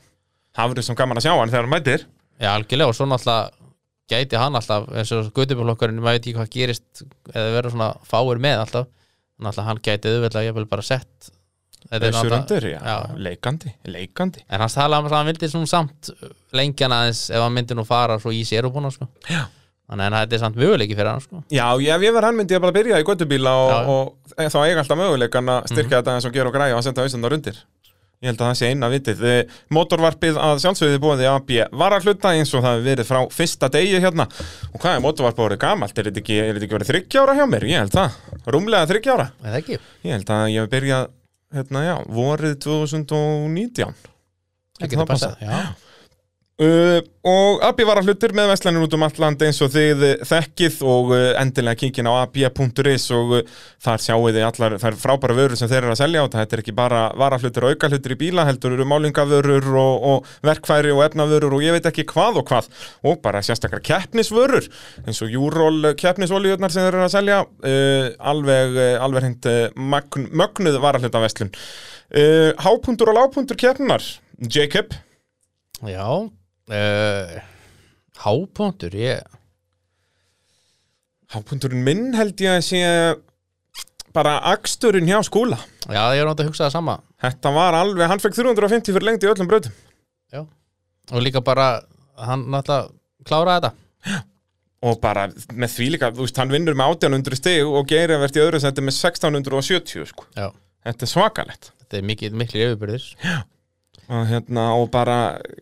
Það 0.57 0.71
verður 0.73 0.87
sem 0.87 0.97
gaman 0.97 1.17
að 1.21 1.27
sjá 1.27 1.33
hann 1.37 1.51
þegar 1.53 1.67
hann 1.67 1.73
mætir. 1.75 2.05
Já, 2.41 2.49
algjörlega 2.55 2.89
og 2.89 2.97
svo 2.97 3.05
náttúrulega 3.05 3.58
gæti 4.09 4.39
hann 4.41 4.55
alltaf 4.59 4.87
eins 4.93 5.11
og 5.15 5.29
guttubjörnlokkurinn 5.37 5.99
maður 6.01 6.17
veit 6.19 6.23
ekki 6.27 6.37
hvað 6.37 6.53
gerist 6.55 7.03
eða 7.33 7.51
verður 7.57 7.75
svona 7.75 7.89
fáir 8.09 8.41
með 8.45 8.63
alltaf 8.63 8.87
náttúrulega 9.39 9.67
hann 9.69 9.83
gæti 9.85 10.13
auðvitað 10.15 10.47
ég 10.49 10.55
vil 10.57 10.65
bara 10.71 10.85
sett 10.85 11.29
náttúrulega- 11.89 12.39
undir, 12.41 12.65
já, 12.73 12.79
já. 12.83 12.97
leikandi, 13.17 13.71
leikandi 13.87 14.43
En 14.49 14.59
hann 14.61 14.69
talaði 14.73 14.99
um 15.05 15.07
að 15.11 15.15
hann 15.17 15.29
vildi 15.31 15.47
svona 15.49 15.69
samt 15.71 16.09
lengjan 16.53 16.91
aðeins 16.91 17.21
ef 17.31 17.39
hann 17.41 17.53
myndi 17.55 17.77
nú 17.77 17.85
fara 17.87 18.19
svo 18.19 18.33
í 18.35 18.41
sér 18.45 18.65
og 18.67 18.73
búin 18.75 18.91
sko. 18.91 19.07
Þannig 19.89 20.05
en 20.05 20.13
þetta 20.19 20.35
er 20.35 20.41
samt 20.43 20.55
möguleiki 20.59 20.93
fyrir 20.97 21.09
hann 21.09 21.21
sko. 21.23 21.39
Já, 21.49 21.65
ef 21.73 22.01
ég 22.03 22.13
verð 22.13 22.27
hann 22.27 22.35
myndi 22.37 22.53
ég 22.53 22.61
bara 22.61 22.75
byrja 22.75 22.99
í 23.01 23.05
göttubíla 23.07 23.53
og, 23.57 23.71
og, 23.89 24.35
og 24.37 24.51
þá 24.53 24.59
eiga 24.67 24.83
alltaf 24.83 24.99
möguleikan 24.99 25.49
að 25.49 25.71
styrkja 25.71 26.01
þetta 26.03 26.13
eins 26.17 26.27
og 26.29 26.35
gera 26.35 26.51
og 26.51 26.53
græja 26.59 26.75
og 26.77 26.83
senda 26.85 27.01
hausundar 27.07 27.33
undir 27.33 27.57
Ég 28.19 28.33
held 28.33 28.41
að 28.43 28.49
það 28.49 28.57
sé 28.59 28.69
eina 28.73 28.87
vitið. 28.91 29.21
Eh, 29.31 29.59
Mótorvarpið 29.71 30.37
að 30.43 30.57
sjálfsögði 30.59 30.97
búið 30.99 31.21
AB 31.31 31.51
var 31.79 31.93
að 31.95 32.07
hluta 32.09 32.33
eins 32.35 32.49
og 32.51 32.65
það 32.65 32.73
hefur 32.75 32.87
verið 32.89 33.07
frá 33.07 33.19
fyrsta 33.31 33.69
degi 33.71 34.01
hérna. 34.03 34.25
Og 34.73 34.81
hvað 34.81 34.97
er 34.97 35.03
mótorvarpið 35.05 35.45
orðið 35.45 35.61
gamalt? 35.63 35.93
Er 35.95 36.09
þetta 36.09 36.19
ekki, 36.19 36.39
er 36.43 36.59
ekki 36.59 36.75
verið 36.75 36.91
þryggjára 36.91 37.37
hjá 37.37 37.45
mér? 37.47 37.65
Ég 37.71 37.85
held 37.85 37.95
það, 37.95 38.17
rúmlega 38.51 38.89
þryggjára 38.91 39.27
Er 39.29 39.47
það 39.53 39.59
ekki? 39.61 39.79
Ég 40.03 40.17
held 40.17 40.33
að 40.35 40.43
ég 40.51 40.65
hef 40.65 40.73
byrjað, 40.73 41.07
hérna 41.55 41.85
já, 41.85 41.95
vorið 42.19 42.57
2019 42.67 43.95
Það 44.79 44.83
getur 44.83 44.99
það 44.99 45.09
passað? 45.13 45.39
Já, 45.47 45.61
Uh, 46.59 46.97
og 47.23 47.61
AB 47.63 47.85
var 47.87 48.01
að 48.01 48.09
hlutir 48.09 48.33
með 48.35 48.49
veslanir 48.51 48.83
út 48.83 48.95
um 48.97 49.03
allt 49.05 49.19
land 49.23 49.43
eins 49.47 49.61
og 49.63 49.69
þið 49.71 50.01
uh, 50.03 50.23
þekkið 50.27 50.79
og 50.91 51.11
uh, 51.15 51.19
endilega 51.39 51.79
kíkin 51.79 52.07
á 52.11 52.19
ab.is 52.19 53.05
og 53.15 53.29
uh, 53.37 53.51
þar 53.79 54.01
sjáu 54.03 54.25
þið 54.25 54.39
allar 54.43 54.73
þær 54.81 54.97
frábæra 54.99 55.37
vörur 55.37 55.55
sem 55.55 55.69
þeir 55.71 55.85
eru 55.85 55.93
að 55.93 56.01
selja 56.01 56.23
á 56.23 56.27
þetta 56.33 56.57
er 56.57 56.61
ekki 56.65 56.73
bara 56.75 57.03
varahlutir 57.15 57.63
og 57.63 57.71
aukahlutir 57.71 58.11
í 58.11 58.17
bíla 58.19 58.43
heldur 58.49 58.75
eru 58.75 58.87
málingavörur 58.91 59.69
og, 59.71 60.07
og 60.09 60.27
verkfæri 60.49 60.91
og 60.91 60.99
efnavörur 61.05 61.55
og 61.55 61.63
ég 61.63 61.77
veit 61.77 61.87
ekki 61.87 62.03
hvað 62.09 62.41
og 62.41 62.51
hvað. 62.51 62.67
Og 63.07 63.21
bara 63.23 63.39
sérstakar 63.45 63.79
keppnisvörur 63.79 64.67
eins 65.05 65.23
og 65.23 65.31
júról 65.31 65.93
keppnisolíunar 66.01 66.75
sem 66.75 66.83
þeir 66.83 66.97
eru 66.97 67.05
að 67.05 67.13
selja 67.13 67.37
uh, 67.45 68.09
alveg, 68.33 68.81
alveg 68.99 69.47
uh, 69.47 69.61
magn, 69.79 70.27
mögnuð 70.35 70.81
varahlutaveslun 70.83 71.53
uh, 71.55 72.51
Hápuntur 72.67 73.13
og 73.13 73.21
lágpuntur 73.21 73.59
keppnar 73.63 74.03
Jacob? 74.43 74.91
Já 75.87 76.27
uh, 76.69 77.39
Hápunktur 78.19 78.95
ég 78.97 79.25
Hápunturinn 81.29 81.83
minn 81.85 82.15
held 82.17 82.39
ég 82.41 82.55
að 82.55 82.63
sé 82.65 82.79
bara 84.15 84.39
aksturinn 84.49 85.05
hjá 85.09 85.19
skúla. 85.25 85.59
Já, 85.85 86.01
ég 86.17 86.23
er 86.23 86.25
náttúrulega 86.25 86.47
að 86.47 86.49
hugsa 86.49 86.65
það 86.65 86.73
sama. 86.73 86.95
Þetta 87.21 87.51
var 87.53 87.77
alveg, 87.77 88.09
hann 88.09 88.21
fekk 88.23 88.39
350 88.39 88.95
fyrir 88.95 89.05
lengt 89.05 89.25
í 89.25 89.29
öllum 89.29 89.49
bröðum 89.51 89.75
Já. 90.33 90.41
Og 91.13 91.21
líka 91.21 91.43
bara, 91.45 91.67
hann 92.17 92.47
náttúrulega 92.49 93.29
kláraði 93.29 93.69
þetta. 93.69 94.23
Og 94.89 94.97
bara 95.03 95.27
með 95.53 95.73
því 95.75 95.91
líka, 95.93 96.09
þú 96.15 96.25
veist, 96.25 96.41
hann 96.41 96.53
vinnur 96.55 96.77
með 96.79 96.95
1800 96.95 97.37
stig 97.43 97.67
og 97.67 97.85
gerir 97.91 98.15
að 98.15 98.25
verði 98.25 98.43
öðru 98.47 98.63
seti 98.63 98.85
með 98.87 98.97
1670 98.97 100.09
sko. 100.09 100.25
Já. 100.33 100.49
Þetta 100.87 101.05
er 101.05 101.13
svakalegt. 101.13 101.71
Þetta 101.83 101.99
er 101.99 102.09
mikið, 102.09 102.37
miklu 102.41 102.65
yfirbyrðir 102.65 103.09
og, 104.09 104.25
hérna, 104.29 104.65
og 104.79 104.89
bara, 104.93 105.17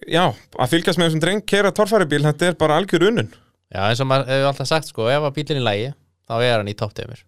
já, 0.07 0.23
að 0.55 0.71
fylgjast 0.73 0.99
með 0.99 1.09
þessum 1.09 1.23
dreng 1.23 1.45
kera 1.49 1.71
torfæribíl, 1.75 2.23
þetta 2.25 2.51
er 2.51 2.59
bara 2.59 2.77
algjör 2.81 3.07
unnun 3.11 3.31
Já, 3.67 3.81
eins 3.89 3.99
og 3.99 4.07
maður 4.07 4.29
hefur 4.31 4.49
alltaf 4.53 4.69
sagt 4.69 4.87
sko 4.91 5.09
Ef 5.11 5.25
að 5.27 5.33
bílinn 5.35 5.59
í 5.59 5.65
lægi, 5.65 5.89
þá 6.29 6.35
er 6.39 6.53
hann 6.61 6.71
í 6.71 6.77
toppteimur 6.79 7.23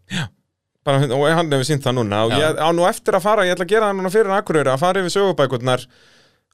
bara, 0.88 1.10
og 1.12 1.26
hann 1.36 1.52
hefur 1.52 1.68
sínt 1.68 1.84
það 1.86 1.98
núna 2.00 2.22
og 2.28 2.32
Já. 2.34 2.40
ég 2.46 2.62
á 2.64 2.70
nú 2.76 2.86
eftir 2.88 3.18
að 3.18 3.26
fara, 3.26 3.44
ég 3.48 3.58
ætla 3.58 3.68
að 3.68 3.74
gera 3.74 3.90
það 3.92 4.00
núna 4.00 4.14
fyrir 4.14 4.32
Akureyri 4.38 4.72
að 4.72 4.80
fara 4.86 5.04
yfir 5.04 5.14
sögubækurnar. 5.18 5.84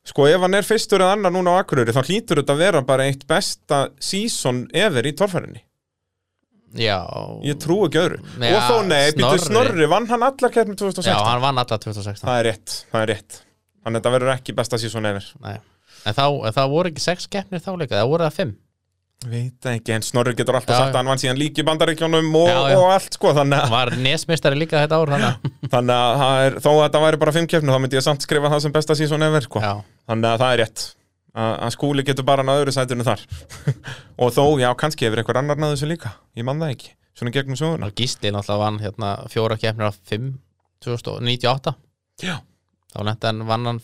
Sko 0.06 0.26
ef 0.30 0.42
hann 0.44 0.58
er 0.58 0.66
fyrstur 0.66 1.02
eða 1.06 1.16
annar 1.16 1.34
núna 1.34 1.54
á 1.54 1.62
Akureyri 1.62 1.94
þá 1.96 2.02
hlýtur 2.10 2.42
þetta 2.42 2.54
að 2.58 2.64
vera 2.66 2.82
bara 2.86 3.08
eitt 3.10 3.24
besta 3.30 3.80
season 4.02 4.66
ever 4.74 5.08
í 5.08 5.14
torfærinni 5.18 5.62
Já. 6.76 7.00
Ég 7.46 7.56
trú 7.64 7.86
ekki 7.86 8.02
öðru. 8.02 8.18
Já, 8.42 8.58
og 8.58 8.66
þó 8.68 8.78
nei, 8.90 9.06
Snorri. 9.16 9.40
Snorri, 9.46 9.86
vann 9.88 10.10
hann 10.10 10.26
allar 10.28 10.52
keppni 10.52 10.76
2016 10.76 11.08
Já, 11.08 11.22
hann 11.24 11.44
vann 11.46 11.62
alla 11.62 11.78
2016 11.80 12.26
það 12.26 12.40
er 12.42 12.48
rétt, 12.50 12.74
það 12.92 13.06
er 13.06 13.12
rétt 13.14 13.38
þannig 13.86 13.96
að 13.96 14.02
þetta 14.02 14.14
verður 14.18 14.36
ekki 14.36 14.56
besta 14.58 14.80
season 14.82 15.08
ever. 15.08 15.32
Nei. 15.46 15.58
En 16.06 16.16
þá, 16.18 16.26
það 16.58 16.72
voru 16.74 16.92
ekki 16.92 17.04
sex 17.04 17.28
keppnir 17.32 17.62
þá 17.64 17.72
líka, 17.80 18.00
það 18.00 18.12
voru 18.12 18.26
það 18.28 18.40
fimm? 18.40 18.56
Veit 19.26 19.66
ekki, 19.72 19.94
en 19.96 20.04
Snorri 20.06 20.36
getur 20.38 20.58
alltaf 20.58 20.76
Já, 20.76 20.80
sagt 20.84 20.92
að 20.92 21.00
hann 21.00 21.10
vann 21.10 21.22
síðan 21.22 21.40
líki 21.40 21.64
í 21.64 21.66
bandaríkjónum 21.66 22.28
og, 22.36 22.50
og 22.76 22.90
allt 22.94 23.16
sko 23.16 23.32
þannig 23.34 23.64
að, 23.64 23.72
Var 23.72 23.92
nesmistari 24.04 24.60
líka 24.60 24.82
þetta 24.84 25.00
ár 25.00 25.14
þannig 25.72 25.94
að 25.96 26.26
er, 26.46 26.58
þó 26.60 26.70
að 26.74 26.82
þetta 26.84 27.02
væri 27.06 27.22
bara 27.24 27.34
fimm 27.38 27.48
keppni 27.50 27.74
þá 27.74 27.80
myndi 27.82 27.98
ég 27.98 28.06
samt 28.06 28.26
skrifa 28.28 28.52
það 28.52 28.62
sem 28.66 28.76
besta 28.76 28.98
season 29.00 29.26
ever 29.26 29.48
sko. 29.48 29.64
Þannig 30.12 30.30
að 30.30 30.44
það 30.44 30.54
er 30.58 30.62
rétt. 30.62 30.86
Að, 31.36 31.54
að 31.66 31.74
skúli 31.76 32.06
getur 32.08 32.28
bara 32.28 32.46
náður 32.48 32.72
sætinu 32.76 33.08
þar. 33.08 33.24
Og 34.22 34.36
þó, 34.36 34.44
já, 34.62 34.70
kannski 34.84 35.08
hefur 35.08 35.24
einhver 35.24 35.40
annar 35.42 35.60
náður 35.60 35.80
þessu 35.80 35.90
líka. 35.90 36.12
Ég 36.38 36.46
man 36.48 36.62
það 36.62 36.76
ekki, 36.76 36.92
svona 37.18 37.34
gegnum 37.36 37.60
söguna. 37.60 37.90
Og 37.90 37.98
Gísli 37.98 38.32
náttúrulega 38.36 38.62
vann 38.62 38.82
hérna 38.84 39.16
fjóra 39.32 39.58
keppnir 39.60 39.90
af 39.90 39.98
fimm 40.08 40.36
2098 40.86 41.74
Já, 42.24 42.38
Þá 42.96 43.00
lenti 43.10 43.28
hann, 43.28 43.46
vann 43.50 43.66
hann 43.70 43.82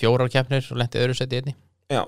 fjórar 0.00 0.28
keppnir 0.32 0.66
og 0.70 0.76
lenti 0.82 1.00
öðru 1.00 1.16
seti 1.16 1.40
einni. 1.40 1.56
Já 1.90 2.04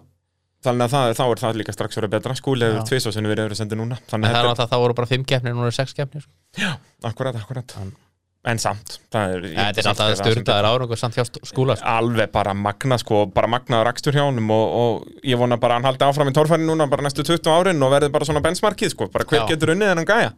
Þannig 0.63 0.85
að 0.87 0.93
það, 0.93 1.13
þá 1.19 1.23
er 1.33 1.41
það 1.43 1.57
líka 1.59 1.73
strax 1.75 1.97
verið 1.99 2.11
betra. 2.13 2.35
Skúli 2.39 2.63
hefur 2.69 2.79
Já. 2.79 2.87
tvisvarsinni 2.87 3.31
verið 3.33 3.49
öðru 3.49 3.57
sendi 3.59 3.75
núna 3.81 3.97
En 3.99 4.05
Þannig 4.13 4.31
það 4.31 4.37
að 4.37 4.45
náttúrulega, 4.47 4.71
þá 4.71 4.79
voru 4.85 4.95
bara 5.01 5.09
fimm 5.11 5.25
keppnir, 5.27 5.55
nú 5.57 5.65
eru 5.67 5.75
sex 5.75 5.93
keppnir 5.97 6.23
er, 6.63 6.77
akkurat, 7.03 7.35
akkurat. 7.41 7.75
Hann- 7.81 7.97
En 8.45 8.59
samt, 8.59 8.97
það 9.15 9.33
er 9.37 9.45
Ja, 9.55 9.65
er 9.71 9.83
samt 9.87 9.99
það 9.99 10.15
sem 10.19 10.27
styrtaður 10.33 10.67
árangur 10.67 10.99
samt 10.99 11.15
hjá 11.15 11.23
skúla 11.47 11.77
sko. 11.79 11.87
alveg 11.87 12.33
bara 12.35 12.53
magna 12.55 12.99
sko, 12.99 13.27
bara 13.31 13.47
magnaður 13.47 13.87
akstur 13.93 14.13
hjá 14.17 14.25
honum 14.27 14.51
og, 14.51 14.73
og 14.83 15.21
ég 15.23 15.39
vona 15.39 15.57
bara 15.63 15.77
að 15.77 15.79
hann 15.79 15.85
haldi 15.93 16.07
áfram 16.09 16.31
í 16.31 16.35
torfæri 16.35 16.67
núna 16.67 16.89
bara 16.91 17.03
næstu 17.07 17.23
20 17.23 17.47
árin 17.55 17.83
og 17.87 17.93
verði 17.95 18.11
bara 18.11 18.25
svona 18.27 18.43
benchmarkið 18.43 18.91
sko, 18.97 19.07
bara 19.15 19.25
hver 19.31 19.45
Já. 19.45 19.47
getur 19.53 19.71
unnið 19.77 19.93
en 19.93 20.03
hann 20.03 20.07
gæja? 20.11 20.33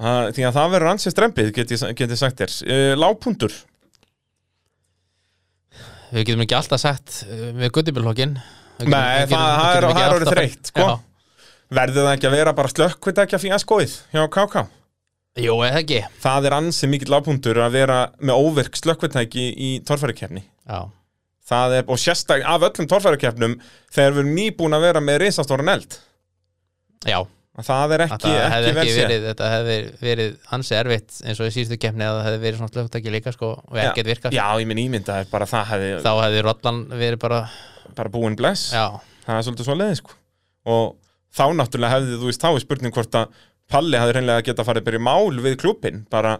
Það- 0.00 0.32
því 0.34 0.46
að 0.48 0.58
það 0.58 0.74
verður 0.74 0.90
ansið 0.90 1.14
strempið 1.14 1.52
get 1.54 1.70
ég, 1.70 1.94
get 1.94 2.10
ég 2.10 2.18
sagt 2.18 2.42
þér. 2.42 2.56
Uh, 2.66 2.96
lágpuntur 2.98 3.54
við 6.12 6.24
getum 6.28 6.42
ekki 6.46 6.56
alltaf 6.58 6.80
sagt 6.82 7.20
uh, 7.28 7.46
með 7.56 7.72
guttibillokkin 7.76 8.34
Nei, 8.80 9.26
það- 9.28 9.30
það 9.30 9.74
er- 9.76 9.86
er 10.06 10.14
orðið 10.16 10.30
þreytt, 10.34 10.70
sko. 10.72 10.84
Verður 11.70 12.06
það 12.06 12.14
ekki 12.16 12.28
að 12.30 12.36
vera 12.38 12.52
bara 12.56 12.70
slökkvitækja 12.72 13.38
fíaskóið 13.42 13.96
hjá 14.14 14.22
KK? 14.32 14.62
Jú, 15.40 15.52
eða 15.62 15.82
ekki. 15.84 15.98
Það 16.24 16.46
er 16.48 16.56
ansi 16.56 16.88
mikill 16.90 17.14
ápunktur 17.14 17.60
að 17.62 17.76
vera 17.76 17.98
með 18.18 18.40
óvirk 18.40 18.74
slökkvitæki 18.80 19.44
í 19.54 19.68
torfærikefni 19.86 20.42
er, 21.80 21.84
og 21.92 21.98
sérstak 22.02 22.42
af 22.46 22.64
öllum 22.70 22.88
torfærikefnum 22.90 23.54
þegar 23.92 24.16
við 24.16 24.20
erum 24.24 24.34
nýbúin 24.38 24.76
að 24.76 24.84
vera 24.88 25.00
með 25.04 25.20
risastóran 25.26 25.70
eld. 25.76 25.96
Já 27.06 27.20
að 27.58 27.66
það 27.66 27.94
er 27.96 28.04
ekki, 28.06 28.30
hefði 28.30 28.70
ekki 28.70 28.82
ekki 28.84 28.94
verið, 29.00 29.24
þetta 29.30 29.48
hefði 29.54 29.76
verið 30.04 30.34
ansi 30.56 30.76
erfitt 30.78 31.16
eins 31.26 31.40
og 31.42 31.50
í 31.50 31.54
síðustu 31.56 31.78
kemni 31.82 32.06
að 32.06 32.16
það 32.20 32.26
hefði 32.28 32.40
verið 32.44 32.60
svona 32.60 32.72
slögtæki 32.74 33.14
líka 33.16 33.32
sko 33.34 33.50
og 33.58 33.80
ekkert 33.84 34.10
virkað. 34.12 34.36
Já, 34.38 34.46
ég 34.62 34.70
minn 34.70 34.82
ímynda 34.84 35.18
bara 35.32 35.48
það 35.50 35.66
hefði 35.74 35.90
þá 36.06 36.10
hefði 36.24 36.44
rollan 36.46 36.80
verið 36.94 37.20
bara 37.26 37.40
bara 37.98 38.12
búin 38.14 38.36
bless. 38.38 38.70
Já, 38.72 38.86
það 39.26 39.36
er 39.40 39.46
svolítið 39.48 39.68
svo 39.70 39.76
leiði 39.80 39.98
sko. 40.00 40.16
og 40.70 40.86
þá 41.34 41.44
náttúrulega 41.58 41.94
hefði 41.96 42.18
þú 42.22 42.30
veist 42.30 42.44
þá 42.44 42.50
er 42.52 42.64
spurning 42.64 42.94
hvort 42.94 43.18
að 43.18 43.38
Palli 43.70 43.98
hefði 44.02 44.16
reynlega 44.16 44.42
geta 44.48 44.64
farið 44.66 44.82
að 44.82 44.86
byrja 44.88 45.02
mál 45.06 45.42
við 45.44 45.52
klúbin 45.60 46.00
bara, 46.10 46.32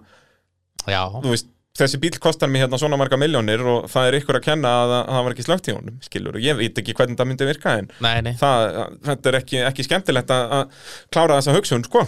já, 0.90 1.02
þú 1.14 1.30
veist, 1.30 1.46
þessi 1.80 2.00
bíl 2.02 2.12
kostar 2.22 2.50
mér 2.52 2.66
hérna 2.66 2.80
svona 2.80 2.98
marga 3.00 3.18
miljónir 3.20 3.64
og 3.64 3.88
það 3.90 4.08
er 4.08 4.18
ykkur 4.20 4.38
að 4.40 4.46
kenna 4.46 4.74
að 4.82 4.94
það- 4.94 5.24
var 5.24 5.34
ekki 5.34 5.46
slögt 5.46 5.70
í 5.70 5.76
honum, 5.76 5.98
skilur 6.04 6.38
og 6.38 6.44
ég 6.44 6.56
veit 6.60 6.78
ekki 6.78 6.94
hvernig 6.94 7.18
það 7.18 7.30
myndi 7.30 7.50
virka 7.50 7.76
en 7.80 7.90
nei, 8.00 8.20
nei. 8.26 8.32
það, 8.40 8.96
þetta 9.08 9.32
er 9.32 9.40
ekki, 9.40 9.60
ekki 9.70 9.88
skemmtilegt 9.88 10.30
að, 10.36 10.56
að 10.58 10.80
klára 11.10 11.40
þessa 11.40 11.56
hugsun, 11.56 11.84
sko. 11.88 12.06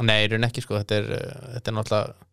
Nei, 0.00 0.24
í 0.24 0.32
raun 0.32 0.48
ekki 0.48 0.64
sko, 0.64 0.80
þetta 0.80 1.00
er, 1.00 1.14
þetta 1.56 1.70
er 1.72 1.76
náttúrulega 1.76 2.28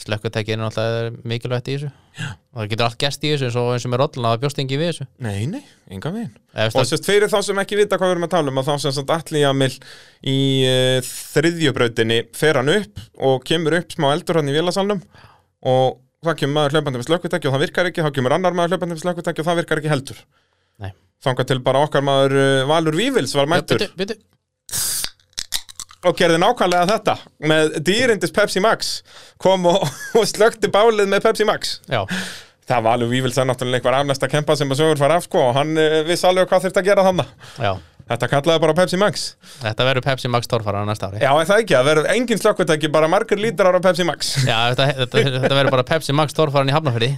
slökkutæki 0.00 0.54
er 0.54 0.60
náttúrulega 0.60 1.12
mikilvægt 1.28 1.68
í 1.68 1.76
þessu. 1.76 1.90
Já. 2.12 2.28
og 2.52 2.60
það 2.60 2.68
getur 2.68 2.84
allt 2.84 2.98
gerst 3.00 3.22
í 3.24 3.28
þessu 3.32 3.46
eins 3.46 3.54
og 3.56 3.68
eins 3.72 3.84
og 3.86 3.92
með 3.92 4.00
rollan 4.02 4.26
að 4.28 4.34
það 4.34 4.42
bjóst 4.42 4.58
engi 4.60 4.78
við 4.80 4.90
þessu. 4.90 5.06
Nei, 5.24 5.46
nei, 5.48 5.62
enga 5.88 6.12
Ef 6.52 6.76
Og 6.76 6.84
sérst 6.84 7.08
fyrir 7.08 7.30
þá 7.32 7.38
sem 7.46 7.60
ekki 7.62 7.78
vita 7.78 7.96
hvað 7.96 8.10
við 8.10 8.14
erum 8.16 8.26
að 8.26 8.34
tala 8.34 8.52
um 8.52 8.60
að 8.60 8.68
þá 8.68 8.74
sem 8.82 8.92
sagt 8.92 9.12
allir 9.14 9.44
Jamil 9.46 9.70
í 10.28 10.38
uh, 10.68 10.98
þriðjubrautinni 11.08 12.18
fer 12.36 12.60
hann 12.60 12.72
upp 12.74 13.00
og 13.16 13.46
kemur 13.48 13.78
upp 13.78 13.96
smá 13.96 14.10
eldur 14.12 14.40
hann 14.40 14.52
í 14.52 14.56
vélasalnum 14.58 15.00
og 15.62 15.98
það 16.22 16.38
kemur 16.42 16.56
maður 16.58 16.76
hlaupandi 16.76 17.00
með 17.00 17.08
slökkutæki 17.08 17.48
og 17.48 17.54
það 17.56 17.64
virkar 17.66 17.90
ekki, 17.90 18.04
þá 18.04 18.14
kemur 18.18 18.36
annar 18.36 18.56
maður 18.56 18.74
hlaupandi 18.74 18.96
með 18.96 19.04
slökkutæki 19.04 19.42
og 19.42 19.48
það 19.48 19.60
virkar 19.62 19.82
ekki 19.82 19.92
heldur. 19.92 20.22
Þangað 21.22 21.48
til 21.52 21.58
bara 21.62 21.84
okkar 21.86 22.02
maður 22.02 22.32
uh, 22.34 22.64
Valur 22.66 22.96
Vífils 22.98 23.34
var 23.38 23.50
mættur. 23.50 23.78
Bíddu, 23.78 23.94
bíddu. 24.00 24.16
og 26.02 26.16
gerði 26.18 26.40
nákvæmlega 26.42 26.88
þetta 26.90 27.14
með 27.46 27.76
dýrindis 27.86 28.34
Pepsi 28.34 28.62
Max. 28.62 28.96
Kom 29.42 29.68
og, 29.70 29.84
og 30.18 30.26
slökti 30.26 30.70
bálið 30.72 31.10
með 31.12 31.28
Pepsi 31.28 31.46
Max. 31.46 31.76
Já, 31.86 32.02
Það 32.68 32.84
var 32.86 32.98
alveg 32.98 33.10
Vífils 33.10 33.38
að 33.42 33.48
náttúrulega 33.50 33.80
einhver 33.82 33.96
afnæsta 33.98 34.28
kempa 34.30 34.54
sem 34.58 34.70
að 34.70 34.82
sögur 34.82 35.00
fara 35.00 35.16
af 35.18 35.24
sko 35.26 35.48
og 35.48 35.56
hann 35.58 35.72
uh, 35.80 36.02
vissi 36.06 36.28
alveg 36.28 36.50
hvað 36.50 36.68
þurfti 36.68 36.82
að 36.82 36.92
gera 36.92 37.06
þannig 37.08 37.32
já. 37.58 37.72
Þetta 38.12 38.28
kallaði 38.28 38.60
bara 38.64 38.74
Pepsi 38.76 38.98
Max. 38.98 39.22
Þetta 39.62 39.84
verður 39.86 40.04
Pepsi 40.04 40.28
Max 40.28 40.50
torfara 40.50 40.82
næsta 40.84 41.08
ári. 41.08 41.20
Já, 41.22 41.30
er 41.38 41.46
það 41.48 41.60
ekki, 41.62 41.74
það 41.76 41.86
verður 41.86 42.08
engin 42.12 42.40
slökkutæki, 42.42 42.90
bara 42.92 43.08
margur 43.08 43.40
lítrar 43.40 43.78
á 43.78 43.80
Pepsi 43.84 44.04
Max. 44.04 44.32
Já, 44.50 44.56
þetta, 44.72 44.88
þetta, 44.98 45.22
þetta 45.36 45.58
verður 45.58 45.76
bara 45.76 45.86
Pepsi 45.86 46.16
Max 46.18 46.36
torfaran 46.36 46.72
í 46.72 46.74
Hafnafyrði 46.74 47.12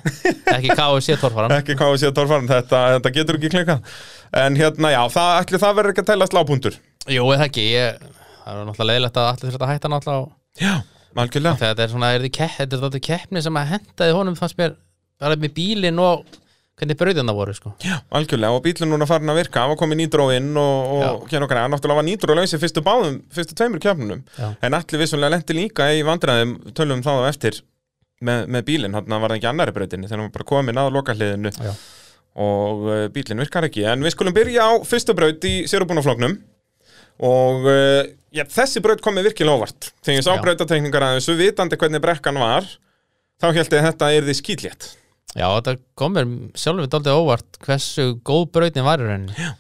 ekki 0.55 0.77
KFC 0.77 1.19
torfaran 1.23 1.57
Ekki 1.57 1.77
séð 2.03 2.15
tórfarn, 2.19 2.49
þetta, 2.51 2.83
þetta 2.97 3.15
getur 3.17 3.41
ekki 3.41 3.53
klikkað. 3.57 3.99
En 4.45 4.59
hérna, 4.61 4.93
já, 4.95 5.01
það, 5.17 5.33
ætli 5.41 5.63
það 5.65 5.77
verður 5.81 5.95
ekki 5.95 6.05
að 6.05 6.11
tæla 6.13 6.31
slápuntur 6.31 6.79
Jú, 7.11 7.27
eða 7.35 7.49
ekki, 7.49 7.67
ég, 7.75 8.09
það 8.45 8.55
er 8.55 8.69
náttúrulega 8.69 8.91
leiðilegt 8.93 9.21
að 9.21 9.31
allir 9.33 9.51
þurft 9.51 9.67
að 9.67 9.73
hætta 9.73 9.93
náttúrulega 9.93 10.65
Já, 10.65 10.75
algjörlega. 11.25 11.61
Þetta 11.65 11.85
er 11.85 11.93
svona, 11.93 12.11
þetta, 12.15 12.49
þetta 12.59 12.79
er 12.79 12.85
þetta 12.87 13.05
keppni 13.09 13.45
sem 13.45 13.61
að 13.61 13.71
hendaði 13.75 14.17
honum 14.19 14.39
fannst 14.39 14.59
mér 14.61 14.77
bara 15.21 15.37
með 15.41 15.55
bílinn 15.57 16.01
og 16.03 16.25
hvernig 16.75 16.99
brauðina 16.99 17.35
voru, 17.37 17.55
sko. 17.55 17.73
Já, 17.85 18.01
algjörlega, 18.19 18.57
og 18.57 18.65
bílun 18.65 18.91
núna 18.91 19.07
farin 19.07 19.31
að 19.31 19.39
virka. 19.43 19.63
Það 19.63 19.73
var 19.73 19.79
komið 19.83 20.01
nýtró 20.01 20.27
inn 20.35 20.51
og, 20.59 20.95
og 20.95 21.29
hérna 21.31 21.47
okkar 21.47 21.61
Náttúrulega 21.71 22.01
var 22.01 22.07
nýtró 22.09 22.35
lausi 22.35 22.59
fyrstu 22.59 22.83
báðum, 22.85 23.21
fyrstu 23.35 23.55
tveimur 23.59 23.83
kjöfnunum. 23.85 24.25
En 24.59 24.75
allir 24.75 25.03
vissulega 25.05 25.37
lendi 25.37 25.57
líka 25.57 25.87
í 25.95 26.03
vandræðum 26.07 26.57
Tölum 26.75 27.05
þá 27.07 27.13
á 27.15 27.31
eftir 27.31 27.61
með, 28.25 28.49
með 28.51 28.67
bílinn. 28.71 28.97
Þannig 28.97 29.23
var 29.23 29.31
það 29.31 29.39
ekki 29.39 29.51
annari 29.53 29.77
brautinni. 29.77 30.09
Þegar 30.11 30.19
hann 30.19 30.27
var 30.27 30.35
bara 30.39 30.49
komin 30.51 30.83
að 30.83 30.91
lokahliðinu. 30.99 31.55
Já. 31.63 31.75
og 32.43 32.89
uh, 32.89 33.05
bílinn 33.15 33.45
virkar 33.45 33.69
ekki. 33.69 33.87
En 33.87 34.03
við 34.03 34.17
skulum 34.17 34.35
byrja 34.35 34.67
á 34.67 34.73
fyrstu 34.83 35.15
braut 35.15 35.47
í 35.47 35.55
sérubúnafloknum 35.71 36.35
og 37.23 37.69
uh, 37.71 38.03
já, 38.35 38.43
þessi 38.51 38.83
braut 38.83 38.99
kom 39.05 39.15
mér 39.15 39.29
virkilega 39.29 39.55
óvart. 39.55 39.93
Þegar 40.03 40.19
ég 40.19 40.27
sá 40.27 40.33
Já. 40.33 40.41
brautatekningar 40.43 41.07
að 41.07 41.21
þessu 41.21 41.37
vitandi 41.39 41.79
hvernig 41.79 42.03
brekkan 42.03 42.41
var 42.43 42.67
þá 43.39 43.47
held 43.53 43.63
ég 43.63 43.79
að 43.79 43.87
þetta 43.87 44.11
er 44.17 44.27
því 44.27 44.35
skýtlétt 44.41 44.89
Já, 45.35 45.47
þetta 45.57 45.75
kom 45.99 46.15
mér 46.15 46.27
sjálfur 46.59 46.91
dálítið 46.93 47.19
óvart 47.19 47.61
hversu 47.65 48.09
góð 48.27 48.45
brautin 48.55 48.87
var 48.87 49.03
í 49.03 49.07
rauninni. 49.09 49.53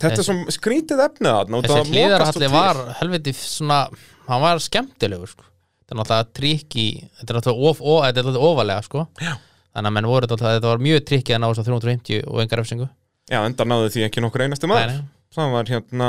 Þetta 0.00 0.22
er 0.22 0.26
svo 0.26 0.54
skrítið 0.54 1.02
efnið 1.04 1.30
af 1.30 1.52
Þessi 1.68 2.40
til. 2.40 2.50
var 2.54 2.80
helviti 3.00 3.34
svona, 3.36 3.80
hann 4.28 4.42
var 4.44 4.60
skemmtilegur, 4.64 5.32
sko. 5.32 5.46
Þetta 5.80 5.94
er 5.94 6.00
náttúrulega 6.00 6.28
trikki, 6.38 6.86
þetta 7.20 7.32
er 7.34 7.38
náttúrulega 7.38 7.70
of, 7.70 7.82
of, 7.82 8.04
þetta 8.06 8.24
náttúrulega 8.28 8.52
ofalega, 8.52 8.86
sko. 8.86 9.04
Já. 9.20 9.32
Þannig 9.70 9.90
að 9.90 9.96
menn 9.96 10.08
voru 10.10 10.28
náttúrulega, 10.28 10.60
þetta 10.60 10.72
var 10.72 10.84
mjög 10.86 11.02
trikkið 11.10 11.36
að 11.36 11.42
ná 11.42 11.48
þess 11.50 11.62
að 11.62 11.70
350 11.70 12.22
og 12.26 12.40
engar 12.44 12.62
refsingu. 12.62 12.88
Já, 13.30 13.40
enda 13.44 13.66
náðu 13.68 13.92
því 13.94 14.06
ekki 14.08 14.24
nokkur 14.24 14.46
einasti 14.46 14.70
maður. 14.70 14.96
Það 15.36 15.52
var 15.54 15.70
hérna 15.70 16.08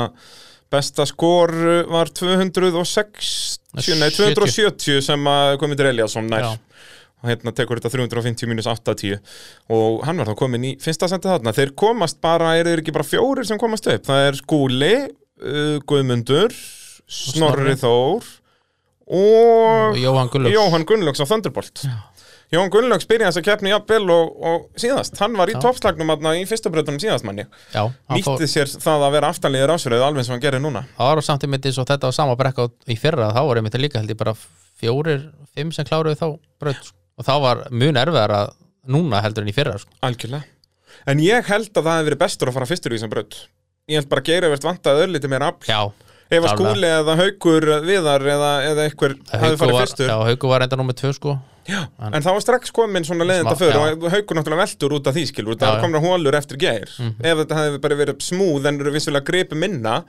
besta 0.72 1.04
skor 1.06 1.52
var 1.92 2.10
206 2.10 3.32
nei, 3.76 4.08
270 4.16 5.02
sem 5.04 5.28
að 5.30 5.56
Guðmundur 5.60 5.90
Eliasson 5.92 6.30
nær. 6.32 6.48
Já. 6.48 6.88
Hérna 7.30 7.54
tekur 7.56 7.80
þetta 7.80 7.92
350 7.94 8.50
mínus 8.50 8.68
80 8.70 9.18
og 9.72 10.04
hann 10.06 10.20
var 10.22 10.30
þá 10.32 10.38
komin 10.42 10.68
í 10.68 10.76
fyrsta 10.82 11.08
sendið 11.10 11.36
þarna. 11.36 11.56
Þeir 11.56 11.74
komast 11.78 12.20
bara, 12.24 12.54
eru 12.60 12.72
þeir 12.72 12.84
ekki 12.84 12.94
bara 12.96 13.08
fjórir 13.08 13.48
sem 13.48 13.60
komast 13.60 13.88
upp, 13.90 14.06
það 14.08 14.28
er 14.28 14.38
Skúli 14.40 14.94
uh, 15.02 15.76
Guðmundur 15.88 16.54
Snorri. 17.12 17.76
Þór 17.80 18.30
Og 19.12 19.96
og 19.98 19.98
Jóhann 20.54 20.86
Gunnlaugs 20.88 21.20
á 21.20 21.26
Thunderbolt. 21.26 21.82
Jóhann 22.52 22.70
Gunnlaugs 22.72 23.06
byrjaði 23.08 23.30
þess 23.32 23.40
að 23.40 23.46
keppni 23.48 23.72
jafnvel 23.72 24.04
og, 24.12 24.32
og 24.44 24.80
síðast, 24.80 25.16
hann 25.20 25.36
var 25.38 25.48
í 25.48 25.56
Já. 25.56 25.60
toppslagnum 25.64 26.12
í 26.36 26.44
fyrsta 26.48 26.72
breytunum 26.72 27.00
síðast 27.00 27.24
manni. 27.24 27.46
Já, 27.72 27.86
hann 27.88 28.24
fór, 28.24 28.36
nýtti 28.36 28.48
sér 28.52 28.72
það 28.72 29.06
að 29.08 29.14
vera 29.16 29.30
aftanliðir 29.32 29.72
ásverðið 29.74 30.06
alveg 30.06 30.26
sem 30.26 30.36
hann 30.36 30.44
gerir 30.44 30.62
núna. 30.62 30.84
Það 30.98 31.12
var 31.12 31.26
samt 31.28 31.46
einmitt 31.48 31.68
eins 31.68 31.80
og 31.80 31.88
þetta 31.88 32.10
var 32.10 32.16
sama 32.18 32.36
brekka 32.40 32.68
í 32.92 32.98
fyrra, 33.00 33.30
þá 33.32 33.40
var 33.48 33.60
einmitt 33.60 33.78
líka 33.80 34.02
held 34.02 34.12
ég 34.12 34.20
bara 34.20 34.36
fjórir, 34.82 35.30
fimm 35.56 35.72
sem 35.72 35.88
kláruðu 35.88 36.20
þá 36.20 36.26
sko. 36.76 36.92
Og 37.22 37.26
þá 37.28 37.34
var 37.46 37.64
mun 37.70 38.00
erfiðar 38.02 38.34
að 38.40 38.52
núna 38.92 39.22
heldur 39.22 39.46
en 39.46 39.52
í 39.52 39.56
fyrra, 39.56 39.78
sko. 39.78 39.94
Algjörlega. 40.02 40.44
En 41.08 41.22
ég 41.22 41.46
held 41.48 41.70
að 41.72 41.86
það 41.86 41.94
hefði 41.96 42.08
verið 42.10 42.20
bestur 42.22 42.50
að 42.50 42.56
fara 42.58 42.68
fyrstur 42.70 42.92
í 42.94 42.98
þessum 42.98 43.12
braut. 43.12 43.36
Ég 43.90 43.98
held 44.00 44.10
bara 44.10 44.22
að 44.22 44.28
geira 44.30 44.50
verið 44.52 44.66
vantaði 44.68 45.06
öllítið 45.06 45.32
meira 45.32 45.52
afl. 45.52 45.92
Ef 46.32 46.44
að 46.48 46.52
skúli 46.56 46.88
eða 46.88 47.14
haukur 47.18 47.64
viðar 47.84 48.22
eða, 48.32 48.50
eða 48.70 48.84
einhver 48.88 49.14
hefði 49.28 49.56
farið 49.60 49.74
var, 49.76 49.82
fyrstur. 49.84 50.06
já, 50.08 50.14
Hauku 50.30 50.48
var 50.48 50.64
enda 50.64 50.78
númer 50.80 50.96
tvö, 50.96 51.10
sko. 51.12 51.34
Já, 51.68 51.82
hann- 52.00 52.14
en 52.16 52.22
það 52.24 52.32
var 52.38 52.42
strax 52.42 52.72
komin 52.74 53.04
svona 53.04 53.26
leiðinda 53.28 53.52
já. 53.54 53.76
og 53.92 54.06
haukur 54.10 54.38
náttúrulega 54.38 54.62
veltur 54.64 54.94
út 54.96 55.06
af 55.06 55.14
því 55.14 55.26
skilur. 55.28 55.58
Það 55.60 55.76
já. 55.76 55.80
komna 55.84 56.00
hólur 56.02 56.34
eftir 56.34 56.58
geir. 56.58 56.88
Mhm. 56.98 57.20
Ef 57.22 57.38
þetta 57.42 57.58
hefði 57.60 57.80
bara 57.84 57.98
verið 58.00 58.16
smúð 58.18 58.66
en 58.66 58.78
vissulega 58.96 59.24
gripi 59.28 59.54
minna 59.54 60.04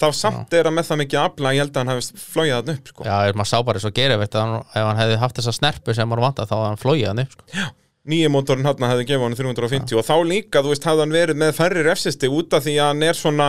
þá 0.00 0.06
samt 0.16 0.54
er 0.56 0.68
að 0.68 0.76
með 0.76 0.88
það 0.90 1.00
mikið 1.02 1.20
afla 1.22 1.52
ég 1.56 1.64
held 1.64 1.72
að 1.72 1.82
hann 1.82 1.92
hefði 1.94 2.22
flóið 2.22 2.52
þarna 2.54 2.76
upp 2.76 2.92
sko. 2.92 3.06
Já, 3.08 3.16
er 3.30 3.40
maður 3.40 3.50
sá 3.50 3.58
bara 3.70 3.82
svo 3.82 3.92
hann, 4.36 4.54
ef 4.76 4.86
hann 4.86 5.00
hefði 5.02 5.18
haft 5.22 5.40
þessa 5.40 5.56
snerpu 5.56 5.96
sem 5.96 6.14
hann 6.14 6.24
vantað 6.26 6.50
þá 6.50 6.56
hefði 6.56 6.70
hann 6.70 6.80
flóið 6.84 7.06
hann 7.10 7.24
upp, 7.24 7.36
sko. 7.36 7.66
Nýja 8.06 8.30
mótorinn 8.30 8.68
hann 8.68 8.86
hefði 8.86 9.08
gefið 9.08 9.26
hann 9.26 9.36
350 9.40 9.98
og 9.98 10.06
þá 10.06 10.16
líka, 10.30 10.62
þú 10.62 10.72
veist, 10.72 10.86
hefði 10.86 11.04
hann 11.06 11.16
verið 11.16 11.40
með 11.42 11.56
færri 11.56 11.82
refsisti 11.86 12.30
út 12.30 12.54
af 12.54 12.66
því 12.66 12.76
að 12.78 12.90
hann 12.92 13.06
er 13.08 13.18
svona 13.18 13.48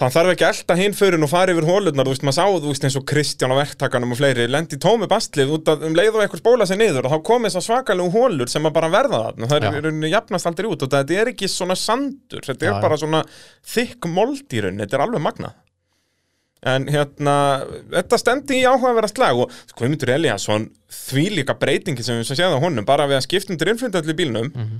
Það 0.00 0.12
þarf 0.14 0.30
ekki 0.32 0.44
að 0.46 0.52
elta 0.54 0.74
hinn 0.78 0.94
fyrir 0.96 1.20
og 1.24 1.28
fara 1.28 1.52
yfir 1.52 1.66
hólurnar, 1.68 2.06
þú 2.08 2.12
veist, 2.14 2.22
maður 2.24 2.36
sá, 2.38 2.44
þú 2.64 2.70
veist, 2.70 2.84
eins 2.88 2.94
og 2.96 3.02
Kristján 3.10 3.52
á 3.52 3.56
verktakanum 3.60 4.14
og 4.14 4.18
fleiri, 4.22 4.46
lendi 4.48 4.78
tómi 4.80 5.04
bastlið 5.10 5.50
út 5.58 5.68
að 5.68 5.84
um 5.90 5.96
leið 5.98 6.16
og 6.16 6.22
eitthvað 6.24 6.40
spóla 6.40 6.66
sig 6.70 6.78
niður 6.80 7.04
og 7.10 7.12
þá 7.12 7.18
komið 7.28 7.52
svo 7.52 7.62
svakalegu 7.66 8.14
hólur 8.14 8.48
sem 8.48 8.64
að 8.64 8.72
bara 8.78 8.88
verða 8.94 9.20
þarna, 9.26 9.50
það 9.50 9.60
Já. 9.60 9.68
er 9.68 9.76
í 9.76 9.82
rauninni 9.84 10.12
jafnast 10.14 10.48
aldrei 10.48 10.70
út 10.72 10.86
og 10.86 10.94
þetta 10.96 11.18
er 11.20 11.30
ekki 11.34 11.50
svona 11.52 11.76
sandur, 11.76 12.40
þetta 12.48 12.64
er 12.64 12.70
Já, 12.70 12.74
já. 12.78 12.80
bara 12.86 12.98
svona 13.04 13.20
þykk 13.74 14.08
mold 14.16 14.56
í 14.56 14.64
rauninni, 14.64 14.86
þetta 14.86 14.96
er 14.98 15.04
alveg 15.06 15.24
magnað. 15.28 15.54
En 16.72 16.84
hérna, 16.94 17.36
þetta 17.92 18.18
stendi 18.22 18.60
í 18.62 18.66
áhugaverða 18.70 19.12
slag 19.12 19.44
og 19.44 19.54
Guðmundur 19.76 20.12
Eliasson, 20.16 20.68
því 20.88 21.24
líka 21.36 21.56
breytingi 21.58 22.04
sem 22.06 22.16
við 22.22 22.32
séð 22.32 22.54
á 22.56 22.62
honum, 22.64 22.86
bara 22.88 23.04
við 23.10 23.18
að 23.20 23.24
skipta 23.28 23.52
undir 23.52 23.74
innflundalli 23.74 24.14
bílnum, 24.14 24.52
Mhm. 24.56 24.78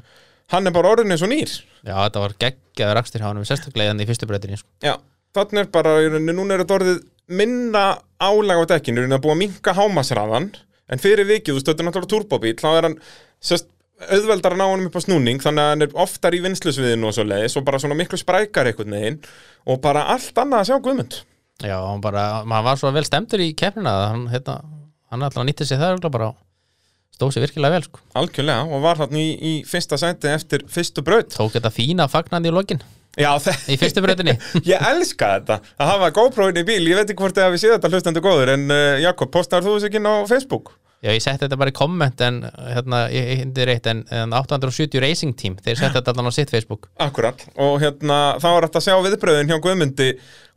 Hann 0.52 0.66
er 0.68 0.74
bara 0.74 0.92
orðin 0.94 1.14
eins 1.14 1.24
og 1.24 1.30
nýr. 1.32 1.52
Já, 1.82 1.94
þetta 1.96 2.22
var 2.24 2.36
geggjaður 2.44 3.02
hjá 3.12 3.26
hann 3.26 3.44
sérstaklega 3.48 3.92
þannig 3.92 4.06
í 4.06 4.10
fyrstu 4.10 4.28
breytinni, 4.30 4.58
sko 4.60 4.86
Já, 4.86 4.94
þannig 5.36 5.62
er 5.64 5.70
bara, 5.74 5.94
núna 6.18 6.56
er 6.56 6.64
þetta 6.64 6.78
orðið 6.78 6.98
minna 7.32 7.84
álag 8.22 8.64
á 8.66 8.70
dekkinu, 8.74 8.98
í 8.98 9.04
rauninni 9.04 9.18
að 9.18 9.24
búa 9.26 9.36
að 9.36 9.42
minka 9.42 9.76
hámasraðan, 9.78 10.50
en 10.92 11.02
fyrir 11.02 11.28
vikið, 11.28 11.60
þú 11.62 11.74
er 11.74 11.86
náttúrulega 11.86 12.12
turbóbíl, 12.12 12.56
þá 12.60 12.68
er 12.72 12.88
hann, 12.88 12.98
sérst, 13.42 13.70
auðveldar 14.02 14.56
að 14.56 14.58
ná 14.58 14.64
honum 14.66 14.88
upp 14.90 14.98
á 14.98 15.04
snúning, 15.04 15.42
þannig 15.42 15.62
að 15.62 15.72
hann 15.72 15.86
er 15.86 15.98
oftar 16.04 16.34
í 16.34 16.40
vinslusviðinu 16.42 17.06
og 17.08 17.14
svo 17.16 17.26
leiðis 17.26 17.54
og 17.58 17.66
bara 17.66 17.78
svona 17.82 17.98
miklu 17.98 18.18
sprækar 18.18 18.70
einhvern 18.70 18.96
veginn 18.96 19.18
og 19.70 19.82
bara 19.84 20.08
allt 20.10 20.40
annað 20.42 20.64
að 20.64 20.70
sjá 20.70 20.78
Guðmund. 20.82 21.18
Já, 21.62 21.76
hann 21.86 22.02
bara, 22.02 22.24
maður 22.48 22.66
var 22.66 22.80
svo 22.80 22.90
vel 22.96 23.04
stemdur 23.06 23.44
í 23.44 23.52
keppnina 23.58 23.92
hann, 24.10 24.24
hérna, 24.32 24.56
hann 25.12 25.22
alltaf 25.22 25.46
nýtti 25.46 25.68
sér 25.68 25.82
það 25.82 26.08
bara 26.10 26.32
stóð 27.16 27.36
sér 27.36 27.46
virkilega 27.46 27.76
vel 27.76 27.86
sko. 27.86 28.02
algjörlega 28.18 28.66
og 28.68 28.82
var 28.84 29.00
þarna 29.02 29.22
í, 29.22 29.30
í 29.36 29.52
fyrsta 29.68 30.00
sæti 30.00 30.32
eftir 30.32 30.66
fyrstu 30.70 31.04
braut 31.06 31.32
tók 31.34 31.54
þetta 31.56 31.72
fína 31.74 32.08
fagnandi 32.10 32.52
í 32.52 32.56
lokin 32.56 32.82
Já, 33.12 33.34
í 33.68 33.76
fyrstu 33.76 34.00
brautinni 34.00 34.38
ég 34.70 34.86
elska 34.88 35.34
þetta 35.36 35.58
að 35.76 35.90
hafa 35.90 36.12
GoPro-in 36.16 36.62
í 36.62 36.64
bíl, 36.64 36.80
ég 36.88 36.96
veit 36.96 37.10
ekki 37.10 37.20
hvort 37.20 37.36
þið 37.36 37.48
hafi 37.50 37.60
séð 37.60 37.74
þetta 37.76 37.90
hlustandi 37.92 38.22
góður, 38.24 38.54
en 38.54 38.64
uh, 38.72 39.00
Jakob, 39.04 39.32
postar 39.34 39.64
þú 39.64 39.76
þessu 39.76 39.90
ekki 39.90 40.00
á 40.00 40.24
Facebook? 40.30 40.72
Já, 41.02 41.10
ég 41.10 41.22
setti 41.24 41.42
þetta 41.48 41.56
bara 41.58 41.72
í 41.72 41.74
komment 41.74 42.20
en 42.22 42.36
hérna, 42.46 43.00
ég 43.10 43.40
hindi 43.40 43.64
reitt 43.66 43.88
en, 43.90 44.04
en 44.14 44.30
870 44.38 45.02
Racing 45.02 45.34
Team, 45.34 45.56
þeir 45.58 45.80
setti 45.80 45.96
þetta 45.98 46.12
allan 46.14 46.30
á 46.30 46.32
sitt 46.36 46.52
Facebook 46.54 46.86
Akkurat, 47.02 47.42
og 47.58 47.80
hérna 47.82 48.18
þá 48.38 48.48
er 48.52 48.66
þetta 48.68 48.78
að 48.82 48.86
sjá 48.86 48.94
viðbröðin 49.08 49.50
hjá 49.50 49.58
Guðmundi 49.64 50.08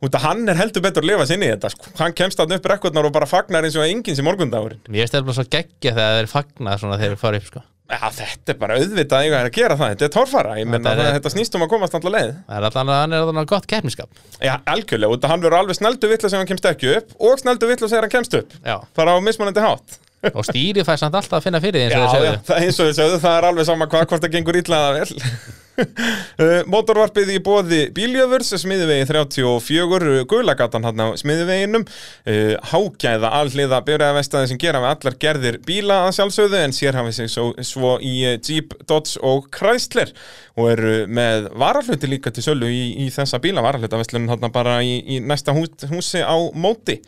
út 0.06 0.14
að 0.14 0.26
hann 0.28 0.44
er 0.52 0.60
heldur 0.60 0.84
betur 0.86 1.02
að 1.02 1.10
lifa 1.10 1.26
sinni 1.26 1.48
í 1.48 1.54
þetta 1.56 1.72
sko. 1.74 1.90
hann 1.98 2.14
kemst 2.14 2.38
þarna 2.38 2.60
upp 2.60 2.68
rekkurnar 2.70 3.08
og 3.10 3.16
bara 3.16 3.26
fagnar 3.26 3.66
eins 3.66 3.74
og 3.80 3.88
enginn 3.88 4.14
sem 4.18 4.28
morgundagurinn 4.28 4.84
finnst 4.86 5.16
þetta 5.16 5.26
bara 5.26 5.38
svo 5.40 5.48
geggja 5.56 5.96
þegar 5.98 6.20
þeir 6.20 6.30
fagna 6.36 6.76
svona 6.78 7.00
þegar 7.00 7.16
þeir 7.16 7.24
fara 7.26 7.42
upp 7.42 7.50
sko. 7.50 7.64
Já, 7.86 8.00
þetta 8.10 8.50
er 8.50 8.56
bara 8.58 8.76
auðvitað 8.80 9.28
að 9.30 9.50
gera 9.54 9.74
það, 9.78 9.92
þetta 9.92 10.06
er 10.08 10.14
torfara, 10.14 10.54
ég 10.58 10.66
menna 10.66 10.94
er- 10.94 11.12
þetta, 11.20 11.30
snýst 11.30 11.54
um 11.54 11.62
að 11.62 11.68
komast 11.70 11.94
alltaf 11.94 12.10
leið. 12.10 12.32
Það 12.48 12.56
er 12.56 12.64
allan 12.66 12.90
að 12.90 12.98
hann 12.98 13.12
er 13.14 13.26
allan 13.26 13.46
gott 13.46 13.68
keppniskap 13.70 14.18
Já, 14.42 14.56
algjörlega, 14.66 15.20
að 15.22 15.30
hann 15.30 15.44
verður 15.44 15.58
alveg 15.60 15.78
sneldu 15.78 16.10
vitlu 16.10 16.30
sem 16.32 16.40
hann 16.42 16.50
kemst 16.50 16.66
ekki 16.66 16.90
upp 16.96 17.14
og 17.22 17.38
sneldu 17.38 17.70
vitlu 17.70 17.86
sem 17.88 18.02
hann 18.02 18.10
kemst 18.10 18.34
upp. 18.34 18.56
Já, 18.66 18.80
Það 18.90 19.04
er 19.04 19.12
á 19.14 19.16
mismunandi 19.22 19.62
hátt. 19.62 20.00
Og 20.32 20.48
stýrið 20.48 20.88
fær 20.88 21.02
samt 21.02 21.18
alltaf 21.18 21.38
að 21.40 21.46
finna 21.48 21.62
fyrir 21.62 21.86
eins 21.86 21.98
og 21.98 22.02
já, 22.02 22.10
sögðu 22.16 22.32
það, 22.48 22.64
eins 22.64 22.80
og 22.80 22.90
þið 22.90 22.98
sögðu, 23.00 23.22
það 23.26 23.38
er 23.38 23.48
alveg 23.50 23.70
sama 23.70 23.88
hvað, 23.92 24.10
hvort 24.10 24.26
það 24.26 24.36
gengur 24.38 24.60
illa 24.62 24.82
eða 24.82 24.98
vel. 24.98 25.22
Uh, 25.76 26.62
Mótorvarpið 26.72 27.34
í 27.34 27.40
bóði 27.44 27.78
Bíljöfurs, 27.92 28.54
smiðuvegi 28.62 29.04
34, 29.10 30.22
gulagatan 30.28 30.86
hann 30.88 31.02
á 31.04 31.08
smiðuveginum, 31.20 31.84
uh, 31.84 32.54
hágæða 32.70 33.32
alliða 33.42 33.82
byrjaðavestaði 33.84 34.50
sem 34.52 34.60
gera 34.62 34.80
við 34.80 34.92
allar 34.94 35.18
gerðir 35.20 35.58
bíla 35.68 35.98
að 36.06 36.14
sjálfsögðu 36.16 36.62
en 36.62 36.76
sér 36.76 36.96
hafið 36.96 37.18
sig 37.18 37.32
svo, 37.34 37.50
svo 37.60 37.94
í 38.00 38.14
Jeep, 38.24 38.72
Dodge 38.88 39.20
og 39.20 39.50
Chrysler 39.52 40.14
og 40.56 40.70
eru 40.72 40.94
með 41.12 41.50
varahluti 41.60 42.08
líka 42.08 42.32
til 42.32 42.46
sölu 42.46 42.72
í, 42.72 42.84
í 43.04 43.10
þessa 43.12 43.40
bíla, 43.44 43.64
varahlutaveslunum 43.66 44.32
hann 44.32 44.54
bara 44.54 44.78
í, 44.80 44.96
í 45.04 45.20
næsta 45.20 45.52
hús, 45.56 45.72
húsi 45.92 46.24
á 46.24 46.36
móti. 46.56 47.02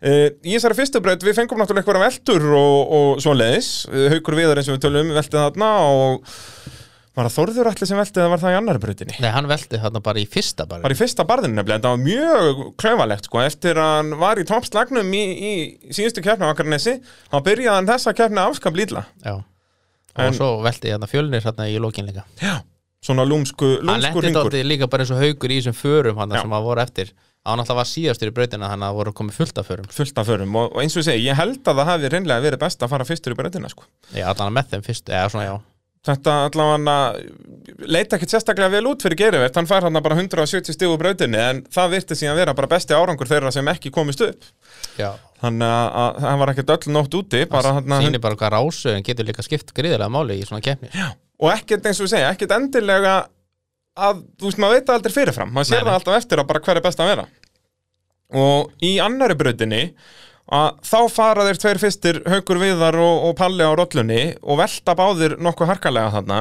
Uh, 0.00 0.30
í 0.48 0.54
þessari 0.56 0.78
fyrstu 0.78 1.00
braut 1.04 1.24
við 1.26 1.34
fengum 1.36 1.58
náttúrulega 1.60 1.82
eitthvað 1.84 2.04
veltur 2.06 2.44
og, 2.56 2.92
og 2.96 3.18
svoleiðis, 3.20 3.66
uh, 3.90 4.06
haukur 4.14 4.38
viður 4.38 4.60
eins 4.62 4.70
og 4.72 4.78
við 4.78 4.84
tölum 4.86 5.10
um 5.10 5.18
veltið 5.18 5.42
þarna 5.42 5.68
og 5.84 6.30
var 7.18 7.26
það 7.26 7.34
Þórður 7.36 7.68
allir 7.68 7.88
sem 7.90 7.98
veltið 8.00 8.22
eða 8.22 8.30
var 8.32 8.40
það 8.40 8.54
í 8.54 8.56
annari 8.60 8.80
brautinni? 8.80 9.16
Nei, 9.20 9.28
hann 9.34 9.48
velti 9.50 9.80
þarna 9.82 10.00
bara 10.06 10.22
í 10.22 10.26
fyrsta 10.30 10.64
bara 10.70 10.84
Bara 10.86 10.96
í 10.96 10.98
fyrsta 11.00 11.26
barðinu 11.28 11.58
nefnilega, 11.58 11.82
þetta 11.82 11.92
var 11.92 12.02
mjög 12.06 12.60
klauvalegt 12.80 13.28
sko, 13.28 13.42
eftir 13.44 13.80
að 13.82 13.92
hann 13.98 14.12
var 14.22 14.40
í 14.40 14.46
toppslagnum 14.48 15.12
í, 15.18 15.22
í 15.50 15.52
síðustu 15.98 16.24
keppni 16.24 16.48
á 16.48 16.52
Akarnesi 16.54 16.96
þá 17.02 17.36
byrjaði 17.50 17.74
hann 17.76 17.90
þessa 17.90 18.14
keppni 18.16 18.40
afskap 18.44 18.78
lítla. 18.78 19.04
Já, 19.26 19.34
og 19.36 20.22
En- 20.30 20.38
svo 20.38 20.52
velti 20.64 20.94
þarna 20.94 21.10
fjölnir 21.10 21.44
þarna 21.44 21.66
í 21.68 21.76
lokin 21.82 22.08
líka. 22.08 22.24
Já, 22.40 22.60
svona 23.04 23.26
lúmsku, 23.28 23.74
Hann 23.82 23.90
lúmsku 24.00 24.22
lendi 24.22 24.26
ringur 24.30 24.54
þetta 24.54 24.70
líka 24.70 24.88
bara 24.88 25.04
eins 25.04 25.12
og 25.12 25.20
haugur 25.20 25.50
í 25.52 25.58
þessum 25.60 25.76
förum 25.82 26.22
hann 26.22 26.38
sem 26.38 26.56
að 26.56 26.70
voru 26.70 26.86
eftir 26.86 27.12
Hann 27.48 27.62
alltaf 27.62 27.78
var 27.78 27.88
síðastur 27.88 28.28
í 28.28 28.34
brautina 28.36 28.68
þannig 28.68 28.84
að 28.84 28.90
það 28.90 28.98
voru 28.98 29.12
komið 29.16 29.36
fullt 29.38 29.58
af 29.62 29.68
förum. 29.70 29.86
Fullt 29.96 30.18
af 30.20 30.26
förum. 30.28 30.56
Og, 30.60 30.74
og 30.74 30.82
eins 30.82 30.96
og 30.96 31.00
ég 31.00 31.06
segi, 31.06 31.24
ég 31.24 31.38
held 31.38 31.60
að 31.64 31.78
það 31.80 31.88
hafi 31.88 32.10
reynlega 32.12 32.44
verið 32.44 32.60
best 32.60 32.84
að 32.84 32.92
fara 32.92 33.06
fyrstur 33.08 33.32
í 33.32 33.38
brautina 33.38 33.70
sko. 33.72 33.86
Já, 34.12 34.26
allan 34.28 34.56
með 34.58 34.74
þeim 34.74 34.84
fyrst, 34.84 35.08
eða 35.08 35.30
svona 35.32 35.46
já. 35.46 35.54
Þetta 36.00 36.34
allavega 36.48 37.88
leita 37.92 38.16
ekkert 38.16 38.32
sérstaklega 38.32 38.72
vel 38.72 38.86
út 38.88 39.02
fyrir 39.04 39.18
gerivert, 39.20 39.56
hann 39.56 39.66
fær 39.68 39.84
hann 39.84 40.00
bara 40.00 40.16
170 40.16 40.72
stígu 40.72 40.94
brautinni 41.00 41.36
en 41.36 41.60
það 41.68 41.90
virti 41.92 42.16
síðan 42.16 42.38
vera 42.38 42.54
bara 42.56 42.70
besti 42.72 42.96
árangur 42.96 43.28
þeirra 43.28 43.52
sem 43.52 43.68
ekki 43.68 43.92
komist 43.92 44.22
upp. 44.24 44.46
Já, 44.96 45.10
þannig 45.42 45.68
að, 45.68 46.22
hann 46.24 46.40
var 46.40 46.54
ekkert 46.54 46.72
öll 46.76 46.94
nótt 46.96 47.18
úti 47.20 47.42
bara 47.52 47.74
hann 47.76 47.96
sýnir 48.00 48.24
bara 48.24 48.40
hvað 48.40 48.54
rásu 48.56 48.94
en 48.94 49.04
getur 49.04 49.28
líka 49.28 49.44
skipt 49.44 49.74
gríðilega 49.76 50.08
máli 50.12 50.38
í 50.40 50.46
svona 50.48 50.64
keppni. 50.64 50.88
Og 51.40 51.52
ekkert 51.52 51.84
eins 51.90 52.00
og 52.00 52.08
við 52.08 52.14
segja, 52.14 52.32
ekkert 52.32 52.56
endilega 52.56 53.18
að, 54.08 54.24
þú 54.40 54.48
veist, 54.48 54.60
maður 54.62 54.76
veit 54.76 54.88
það 54.88 54.98
aldrei 54.98 55.14
fyrirfram. 55.14 55.52
Maður 55.54 55.70
sér 55.70 55.86
það 55.86 55.98
alltaf 55.98 56.18
eftir 56.18 56.42
að 56.42 56.50
bara 56.50 56.64
hver 56.64 56.80
er 56.80 56.84
best 56.86 57.02
að 57.02 57.12
vera. 57.12 57.28
Og 58.40 58.84
í 58.86 58.90
annari 59.02 59.36
brautinni 59.38 59.84
að 60.50 60.82
þá 60.86 60.98
fara 61.14 61.46
þeir 61.46 61.62
tveir 61.62 61.80
fyrstir 61.82 62.20
Haukur 62.30 62.60
Viðar 62.62 62.98
og, 62.98 63.24
og 63.28 63.36
Palli 63.38 63.66
á 63.66 63.72
rollunni 63.78 64.20
og 64.42 64.60
velta 64.60 64.96
báðir 64.98 65.36
nokkuð 65.42 65.72
harkalega 65.74 66.14
þarna. 66.16 66.40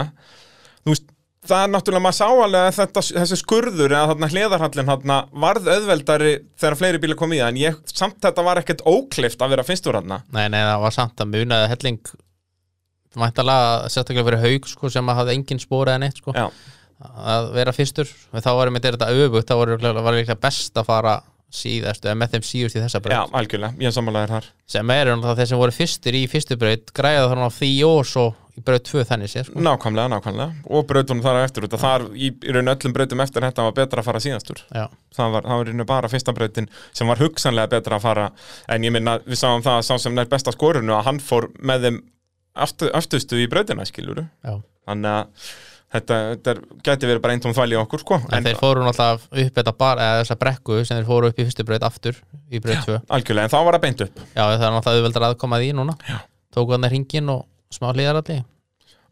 Þú 0.83 0.93
veist, 0.93 1.11
það 1.49 1.65
er 1.65 1.73
náttúrulega 1.73 2.05
maður 2.05 2.17
sá 2.19 2.27
alveg 2.29 2.63
að 2.69 2.79
þetta, 2.79 3.03
þessi 3.19 3.39
skurður 3.41 3.93
eða 3.95 4.07
þarna 4.13 4.31
hliðarhallin 4.33 4.89
þarna 4.93 5.19
varð 5.45 5.69
auðveldari 5.75 6.33
þegar 6.61 6.79
fleiri 6.79 7.03
bílar 7.03 7.19
kom 7.19 7.35
í 7.35 7.41
það 7.41 7.53
en 7.53 7.61
ég, 7.61 7.77
samt 7.93 8.17
þetta 8.25 8.45
var 8.45 8.61
ekkert 8.61 8.83
óklift 8.89 9.45
að 9.45 9.53
vera 9.55 9.67
fyrstur 9.67 9.97
þarna. 9.99 10.23
Nei, 10.35 10.47
nei, 10.51 10.61
það 10.61 10.83
var 10.87 10.97
samt 10.97 11.23
að 11.23 11.31
munaði 11.35 11.71
helling 11.73 12.17
Mæntalega 13.17 13.87
sérstaklega 13.89 14.27
fyrir 14.27 14.43
haug 14.43 14.67
sko, 14.69 14.89
sem 14.93 15.07
að 15.09 15.17
hafði 15.17 15.33
engin 15.39 15.61
spóra 15.61 15.95
eða 15.95 16.03
neitt 16.03 16.19
sko, 16.21 16.33
að 16.99 17.51
vera 17.55 17.75
fyrstur. 17.75 18.09
Og 18.33 18.43
þá 18.43 18.51
varum 18.59 18.79
við 18.79 18.89
þetta 18.89 19.11
öfugt 19.15 19.51
þá 19.51 19.55
var 19.59 20.15
líklega 20.17 20.39
best 20.41 20.79
að 20.79 20.89
fara 20.89 21.19
síðast 21.49 22.05
eða 22.05 22.17
með 22.19 22.35
þeim 22.35 22.43
síðust 22.45 22.77
í 22.77 22.81
þessa 22.83 22.99
já, 22.99 23.05
braut 23.07 23.37
algjörlega, 23.39 23.73
ég 23.81 23.93
sammálaðir 23.95 24.33
þar. 24.35 24.49
Sem 24.69 24.91
er 24.93 25.09
um 25.15 25.23
það 25.23 25.39
þeir 25.39 25.47
sem 25.49 25.61
voru 25.61 25.73
fyrstir 25.73 26.17
í 26.19 26.21
fyrstu 26.29 26.57
braut 26.61 26.91
græða 26.93 27.31
þannig 27.31 27.49
á 27.49 27.51
því 27.55 27.69
og 27.87 28.01
svo 28.05 28.25
í 28.53 28.63
braut 28.65 28.85
2 28.85 29.05
þannig 29.09 29.31
sé 29.31 29.43
sko. 29.47 29.61
Nákvæmlega, 29.65 30.11
nákvæmlega. 30.13 30.67
Og 30.69 30.85
brautunum 30.89 31.23
þar 31.25 31.39
á 31.41 31.45
eftir 31.47 31.65
út. 31.65 31.73
Að 31.73 31.85
þar 31.85 32.05
í, 32.13 32.29
raun 32.53 32.73
öllum 32.75 32.95
brautum 32.99 33.23
eftir 33.25 33.47
þetta 33.47 33.65
var 33.65 33.75
betra 33.79 34.03
að 34.03 34.09
fara 34.11 34.21
síðastur 34.23 34.61
Já, 34.67 34.85
það 35.17 35.33
var, 35.35 35.47
það 35.49 35.61
var 35.61 35.71
í 35.71 35.73
raun 35.73 35.87
bara 35.89 36.11
fyrsta 36.13 36.35
brautin 36.37 36.69
sem 36.91 37.09
var 37.09 37.23
hugsanlega 37.23 37.73
betra 37.73 37.97
að 37.97 38.05
fara. 38.05 38.27
En 38.69 38.85
ég 38.85 38.93
minna, 38.93 39.17
við 39.25 39.41
sáum 39.41 39.65
það 39.65 39.79
að 39.79 39.87
sá 39.89 40.05
sem 40.05 40.13
nær 40.17 40.29
besta 40.29 40.53
skorunu 40.53 40.93
að 40.99 41.05
hann 41.09 41.23
fór 41.23 41.49
með 41.57 41.87
þeim 41.87 41.99
aftu, 42.67 42.91
aftustu 42.93 43.41
í 43.41 43.49
brautina, 43.49 43.87
skiluru 43.89 44.27
já. 44.45 44.59
þannig 44.85 45.17
að 45.23 45.49
þetta, 45.93 46.17
þetta 46.33 46.55
gæti 46.85 47.09
verið 47.09 47.21
bara 47.25 47.35
eintóm 47.37 47.55
þvæli 47.57 47.77
í 47.77 47.79
okkur 47.81 48.03
sko. 48.03 48.19
En, 48.29 48.45
þeir 48.45 48.59
fóru 48.59 48.85
náttúrulega 48.85 49.47
upp 49.47 49.59
þetta 49.61 49.75
bar, 49.79 50.01
eða 50.05 50.21
þessa 50.23 50.39
brekku 50.43 50.81
sem 50.83 50.99
þeir 50.99 51.07
fóru 51.09 51.31
upp 51.31 51.39
í 51.39 51.45
fyrstu 51.47 51.65
braut 51.67 51.87
aftur 51.89 52.19
í 52.49 52.61
braut 52.63 52.85
2 52.87 52.99
algjörlega, 53.17 53.49
en 53.49 53.53
þá 53.53 53.59
var 53.67 53.77
það 53.77 53.85
beint 53.87 54.05
upp. 54.05 54.23
Já, 54.33 54.43
það 54.43 54.67
er 54.67 54.75
náttúrulega 54.75 55.03
auðveldar 55.03 55.27
aðkoma 55.29 55.61
því 55.61 55.71
núna. 55.79 55.97
Já. 56.09 56.19
Tóku 56.55 56.73
hann 56.73 56.89
hringin 56.89 57.29
og 57.33 57.45
smá 57.73 57.91
hlýðaralli 57.93 58.41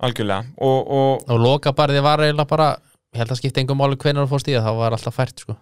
algjörlega 0.01 0.45
og, 0.57 0.91
og 0.97 1.31
Og 1.33 1.41
loka 1.41 1.73
barði 1.77 2.01
var 2.05 2.23
eiginlega 2.25 2.49
bara 2.49 2.69
Ég 3.13 3.21
held 3.21 3.31
að 3.33 3.39
skipta 3.39 3.61
engum 3.63 3.79
máli 3.79 3.97
hvenær 3.97 4.25
þú 4.25 4.31
fórst 4.33 4.49
í 4.51 4.55
það 4.57 4.67
Það 4.67 4.79
var 4.81 4.95
alltaf 4.97 5.15
fært 5.17 5.43
sko 5.45 5.55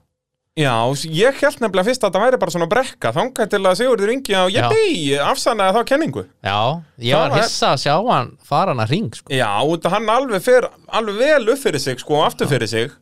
já, 0.55 0.75
ég 1.11 1.39
held 1.41 1.61
nefnilega 1.63 1.87
fyrst 1.89 2.05
að 2.07 2.15
það 2.15 2.25
væri 2.25 2.39
bara 2.41 2.53
svona 2.53 2.67
brekka 2.71 3.11
þangað 3.15 3.49
til 3.51 3.61
að 3.61 3.77
Sigurður 3.81 4.13
Ingi 4.13 4.37
á 4.39 4.43
begi 4.71 5.17
afsannaði 5.19 5.75
þá 5.75 5.89
kenningu. 5.91 6.23
Já, 6.39 6.59
ég 7.03 7.17
Það 7.17 7.23
var 7.25 7.41
hissa 7.41 7.71
að 7.73 7.81
sjá 7.83 7.95
hann 8.07 8.29
fara 8.51 8.71
hann 8.71 8.83
að 8.85 8.93
hring 8.93 9.09
sko. 9.17 9.33
Já, 9.35 9.49
að 9.59 9.89
hann 9.91 10.13
alveg 10.15 10.45
fer 10.45 10.69
alveg 10.87 11.19
vel 11.19 11.51
upp 11.55 11.65
fyrir 11.65 11.83
sig 11.83 11.99
sko 11.99 12.21
aftur 12.23 12.49
fyrir 12.51 12.71
sig. 12.71 12.95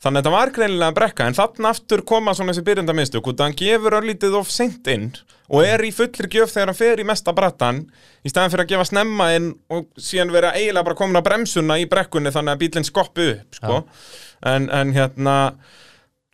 Þannig 0.00 0.22
að 0.22 0.22
þetta 0.22 0.32
var 0.32 0.52
greinilega 0.56 0.96
brekka 0.96 1.26
en 1.28 1.36
þannig 1.36 1.66
aftur 1.68 2.02
koma 2.08 2.32
svona 2.32 2.54
þessi 2.54 2.64
byrjanda 2.70 2.94
minnstök 2.96 3.26
út 3.28 3.42
að 3.42 3.50
hann 3.50 3.58
gefur 3.58 3.96
örlítið 3.98 4.38
of 4.38 4.48
seint 4.48 4.86
inn 4.88 5.10
og 5.50 5.66
er 5.66 5.82
í 5.84 5.90
fullri 5.92 6.30
gjöf 6.30 6.54
þegar 6.54 6.70
hann 6.70 6.78
fer 6.78 7.02
í 7.02 7.04
mesta 7.04 7.34
brattan 7.36 7.82
í 8.24 8.30
staðan 8.32 8.54
fyrir 8.54 8.64
að 8.64 8.70
gefa 8.70 8.86
snemma 8.88 9.26
inn 9.36 9.50
og 9.68 9.90
síðan 10.00 10.32
vera 10.32 10.54
eiginlega 10.54 10.86
bara 10.86 10.98
komin 11.02 11.20
á 11.20 11.26
bremsuna 11.26 11.76
í 11.82 11.84
brekkunni 11.90 12.32
þannig 12.32 12.54
að 12.54 12.62
bílinn 12.62 12.88
skoppi 12.88 13.28
upp 13.34 13.58
sko. 13.60 13.82
en, 14.48 14.70
en 14.72 14.94
hérna 14.96 15.36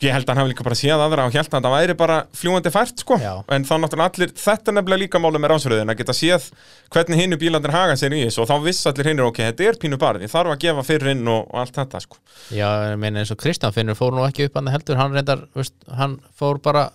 ég 0.04 0.12
held 0.12 0.26
að 0.26 0.32
hann 0.34 0.40
hafi 0.42 0.50
líka 0.52 0.64
bara 0.66 0.76
séð 0.76 1.00
aðra 1.00 1.24
og 1.24 1.32
held 1.32 1.46
að 1.46 1.54
þetta 1.54 1.70
væri 1.72 1.94
bara 1.96 2.16
fljúandi 2.36 2.72
fært 2.74 3.00
sko. 3.00 3.16
Já. 3.16 3.32
en 3.48 3.64
þá 3.64 3.72
náttúrulega 3.80 4.10
allir, 4.12 4.34
þetta 4.36 4.70
er 4.72 4.76
nefnilega 4.76 5.02
líka 5.02 5.20
máli 5.24 5.40
með 5.40 5.52
ránsröðin 5.54 5.92
að 5.94 6.00
geta 6.02 6.16
séð 6.16 6.50
hvernig 6.92 7.22
hinnu 7.22 7.38
bílandir 7.40 7.72
haga 7.72 7.96
sér 7.96 8.12
í 8.12 8.20
þessu 8.26 8.44
og 8.44 8.50
þá 8.50 8.56
viss 8.66 8.90
allir 8.90 9.08
hinnir 9.08 9.28
ok, 9.30 9.40
þetta 9.48 9.70
er 9.70 9.80
pínu 9.80 10.00
barð, 10.02 10.26
ég 10.26 10.32
þarf 10.34 10.52
að 10.52 10.60
gefa 10.66 10.84
fyrir 10.84 11.14
inn 11.14 11.24
og, 11.32 11.48
og 11.48 11.62
allt 11.62 11.80
þetta 11.80 12.04
sko. 12.04 12.20
Já, 12.52 12.68
ég 12.92 13.00
meina 13.00 13.24
eins 13.24 13.32
og 13.32 13.40
Kristján 13.40 13.72
Finnur 13.72 13.96
fór 13.96 14.12
nú 14.12 14.26
ekki 14.28 14.50
upp 14.50 14.60
hann 14.60 14.68
heldur 14.74 15.00
Hann 15.00 15.16
reyndar, 15.16 15.46
veist, 15.56 15.76
hann 15.96 16.20
fór 16.36 16.60
bara 16.60 16.90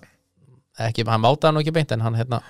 ekki, 0.78 1.08
Hann 1.10 1.26
mátaði 1.26 1.58
nú 1.58 1.66
ekki 1.66 1.74
beint 1.74 1.98
En 1.98 2.06
hann 2.06 2.22
hérna 2.22 2.44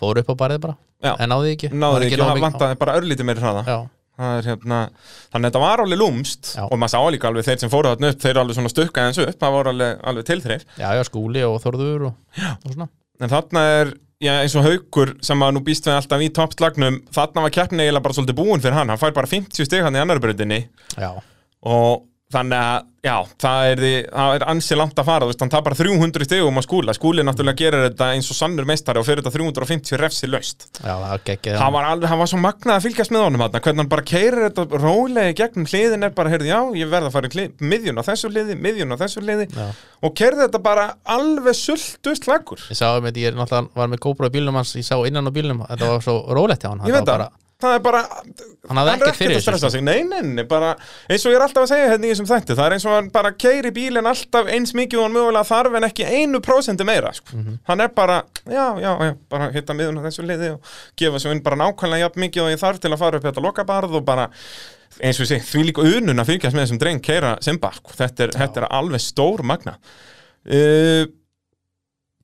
fór 0.00 0.20
upp 0.20 0.32
á 0.32 0.34
barðið 0.36 0.64
bara. 0.66 0.76
Já. 1.04 1.12
En 1.20 1.30
náði 1.32 1.52
ekki. 1.54 1.70
Náði 1.72 2.08
ekki, 2.08 2.18
nógu 2.20 2.32
hann 2.32 2.42
vantaði 2.44 2.78
bara 2.80 2.96
örlítið 2.98 3.28
meiri 3.28 3.42
hraða. 3.42 3.62
Það 3.66 3.86
hérna, 4.16 4.78
þannig 5.32 5.44
að 5.44 5.50
þetta 5.50 5.62
var 5.62 5.82
alveg 5.84 6.00
lúmst 6.00 6.52
Já. 6.56 6.62
og 6.64 6.78
maður 6.80 6.92
sá 6.94 7.12
líka 7.12 7.28
alveg 7.30 7.46
þeir 7.46 7.60
sem 7.62 7.72
fóru 7.72 7.92
þarna 7.92 8.10
upp 8.14 8.22
þeir 8.22 8.32
eru 8.32 8.42
alveg 8.42 8.58
svona 8.58 8.72
stukka 8.72 9.04
eins 9.06 9.20
upp, 9.20 9.36
það 9.42 9.56
voru 9.56 9.72
alveg, 9.74 10.00
alveg 10.12 10.26
tilþreif 10.30 10.64
já, 10.80 10.88
já, 10.96 11.02
skúli 11.08 11.44
og 11.46 11.60
Þórður 11.64 12.08
og, 12.08 12.40
og 12.56 12.72
svona. 12.72 12.88
En 13.20 13.32
þarna 13.32 13.62
er, 13.76 13.92
já, 14.24 14.32
eins 14.40 14.56
og 14.56 14.66
haukur 14.66 15.14
sem 15.24 15.46
að 15.46 15.54
nú 15.56 15.62
býst 15.66 15.88
við 15.88 15.98
alltaf 15.98 16.24
í 16.24 16.32
toppslagnum 16.40 16.98
þarna 17.16 17.46
var 17.46 17.54
keppni 17.58 17.84
eiginlega 17.84 18.04
bara 18.08 18.16
svolítið 18.18 18.38
búin 18.40 18.64
fyrir 18.64 18.78
hann. 18.78 18.92
Hann 18.92 19.00
fær 19.00 19.16
bara 19.16 19.30
50 19.30 19.68
stig 19.68 19.84
hann 19.84 19.96
í 19.96 20.02
annar 20.02 20.20
bröndinni 20.22 20.62
og 21.66 22.06
þannig 22.34 22.58
að, 22.58 22.86
já, 23.06 23.14
það 23.38 23.68
er, 23.70 23.82
er 24.10 24.44
ansi 24.50 24.74
langt 24.74 24.98
að 24.98 25.06
fara, 25.06 25.26
þú 25.26 25.30
veist, 25.30 25.42
hann 25.44 25.52
tapar 25.52 25.76
300 25.78 26.26
stigum 26.26 26.58
á 26.58 26.62
skúla, 26.66 26.94
skúli 26.96 27.22
náttúrulega 27.22 27.60
gerir 27.60 27.84
þetta 27.84 28.08
eins 28.16 28.30
og 28.34 28.38
sannur 28.38 28.66
meistari 28.66 28.98
og 28.98 29.06
fyrir 29.06 29.22
þetta 29.22 29.34
350 29.36 30.00
refsi 30.02 30.30
laust 30.32 30.66
já, 30.80 30.88
það 30.88 31.04
var 31.04 31.22
geggið 31.30 31.58
það 31.60 31.76
var 31.76 31.88
alveg, 31.92 32.10
það 32.10 32.22
var 32.24 32.32
svo 32.32 32.40
magnað 32.42 32.74
að 32.74 32.88
fylgjast 32.88 33.14
með 33.14 33.24
honum 33.28 33.44
þarna, 33.44 33.62
hvernig 33.68 33.84
hann 33.84 33.92
bara 33.94 34.06
keirir 34.10 34.44
þetta 34.48 34.82
rólega 34.82 35.30
í 35.30 35.38
gegnum 35.38 35.70
hliðin 35.70 36.08
er 36.08 36.18
bara, 36.18 36.34
heyrði, 36.34 36.50
já, 36.50 36.60
ég 36.82 36.92
verð 36.96 37.10
að 37.12 37.16
fara 37.20 37.30
í 37.30 37.46
miðjun 37.62 38.02
á 38.02 38.08
þessu 38.10 38.32
hliði, 38.34 38.58
miðjun 38.66 38.98
á 38.98 39.02
þessu 39.06 39.22
hliði 39.22 39.48
Já. 39.54 39.70
og 40.02 40.18
keirði 40.18 40.48
þetta 40.48 40.64
bara 40.66 40.90
alveg 41.16 41.54
sultust 41.62 42.26
lagur 42.26 42.66
Ég 42.66 42.82
sá 42.82 42.88
ég 42.98 43.22
er 43.30 43.38
náttúrulega 43.38 43.70
var 43.78 43.94
með 43.94 44.02
GoPro 44.02 44.30
í 44.32 44.34
bílnum 44.34 44.58
hans, 44.58 44.74
ég 44.74 44.86
sá 44.86 44.98
innan 45.06 45.30
á 45.30 45.32
bílnum 45.34 45.62
þetta 45.62 45.94
var 45.94 46.02
svo 46.04 46.20
rólegt 46.34 46.66
hjá 46.66 46.72
hann. 46.72 46.82
Ég 46.90 46.98
var 46.98 47.30
það. 47.62 47.74
er 47.76 47.82
bara 47.84 48.02
Hann 48.66 48.80
er 48.82 48.90
ekkert 48.92 49.36
að 49.36 49.42
stressa 49.44 49.70
sig, 49.72 49.82
nei, 49.86 50.02
nei, 50.08 50.20
nei, 50.26 50.44
bara 50.48 50.74
eins 51.08 51.24
og 51.26 51.32
ég 51.32 51.38
er 51.38 51.44
alltaf 51.46 51.64
að 51.64 51.72
segja 51.72 51.90
hérna 51.92 52.08
í 52.08 52.12
þessum 52.12 52.28
þætti 52.30 52.56
það 52.58 52.66
er 52.66 52.76
eins 52.76 52.86
og 52.86 52.96
hann 52.96 53.10
bara 53.14 53.32
keiri 53.32 53.72
bílinn 53.76 54.10
alltaf 54.10 54.50
eins 54.52 54.74
mikið 54.76 55.00
og 55.00 55.06
hann 55.06 55.16
mögulega 55.16 55.48
þarf 55.50 55.78
en 55.78 55.88
ekki 55.88 56.08
einu 56.08 56.40
prósendi 56.44 56.86
meira, 56.88 57.12
sko. 57.16 57.36
Mhm. 57.36 57.58
hann 57.70 57.84
er 57.84 57.92
bara 57.96 58.22
já, 58.44 58.66
já, 58.82 58.90
já, 59.08 59.12
bara 59.32 59.50
hitta 59.54 59.76
miðun 59.78 60.00
á 60.00 60.06
þessu 60.08 60.26
liði 60.26 60.54
og 60.56 60.72
gefa 60.98 61.22
svo 61.22 61.34
inn 61.34 61.44
bara 61.44 61.60
nákvæmlega 61.64 62.06
jafn 62.06 62.24
mikið 62.26 62.46
og 62.46 62.50
ég 62.54 62.64
þarf 62.64 62.80
til 62.82 62.92
að 62.92 63.02
fara 63.04 63.20
upp 63.20 63.28
þetta 63.28 63.44
lokabarð 63.44 64.00
og 64.00 64.08
bara 64.08 64.30
eins 65.02 65.20
og 65.20 65.28
segi, 65.28 65.44
því 65.44 65.66
líka 65.70 65.84
unun 65.84 66.22
að 66.22 66.32
fylgjast 66.32 66.56
með 66.56 66.66
þessum 66.66 66.80
dreng 66.80 67.04
keira 67.04 67.36
Simba, 67.44 67.72
sko. 67.76 67.94
þetta 67.98 68.26
er, 68.26 68.34
þetta 68.36 68.62
er 68.62 68.68
alveg 68.78 69.04
stór 69.04 69.44
magna 69.46 69.76
uh, 69.76 71.04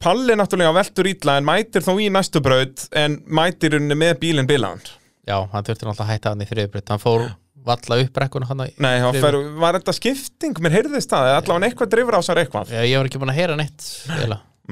Palli 0.02 0.34
náttúrulega 0.34 0.74
veltur 0.74 1.06
ítla 1.06 1.36
en 1.38 1.46
mætir 1.46 1.84
þó 1.84 1.92
í 2.02 2.08
næstu 2.10 2.40
braut 2.42 2.88
en 2.98 3.20
mætir 3.30 3.76
henni 3.76 3.94
með 3.94 4.16
bílinn 4.24 4.48
bilaðan 4.50 4.82
Já, 5.28 5.36
hann 5.52 5.66
þurfti 5.66 5.86
náttúrulega 5.86 6.04
að 6.04 6.12
hætta 6.12 6.32
hann 6.32 6.42
í 6.42 6.48
þriðubreyt 6.50 6.88
Hann 6.90 7.02
fór 7.02 7.28
valla 7.66 7.98
upp 8.02 8.16
brekkuna 8.16 8.48
hann 8.48 8.64
í 8.64 8.70
Nei, 8.82 8.96
þriðju 9.04 9.20
fer, 9.22 9.36
var 9.62 9.78
þetta 9.78 9.94
skipting, 9.94 10.58
mér 10.64 10.74
heyrðist 10.78 11.12
það, 11.12 11.28
eða 11.28 11.42
allavega 11.42 11.68
eitthvað 11.68 11.92
drifur 11.94 12.16
á 12.18 12.22
sér 12.26 12.40
eitthvað. 12.42 12.72
Já, 12.74 12.80
Ég 12.88 12.98
var 12.98 13.10
ekki 13.10 13.20
búin 13.22 13.32
að 13.32 13.38
heyra 13.38 13.58
neitt. 13.60 13.86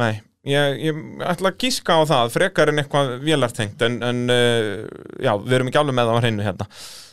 Nei, 0.00 0.10
ég, 0.50 0.80
ég 0.88 0.98
ætla 1.30 1.52
að 1.52 1.60
gíska 1.62 1.98
á 1.98 2.02
það, 2.10 2.32
frekar 2.34 2.72
en 2.72 2.82
eitthvað 2.82 3.12
vélartengt, 3.22 3.84
en, 3.86 4.00
en 4.06 4.24
uh, 4.34 4.88
já, 5.22 5.32
við 5.44 5.56
erum 5.60 5.70
ekki 5.70 5.82
alveg 5.84 5.98
með 6.00 6.10
það 6.10 6.18
á 6.18 6.22
hreinu 6.24 6.46
hérna. 6.48 6.68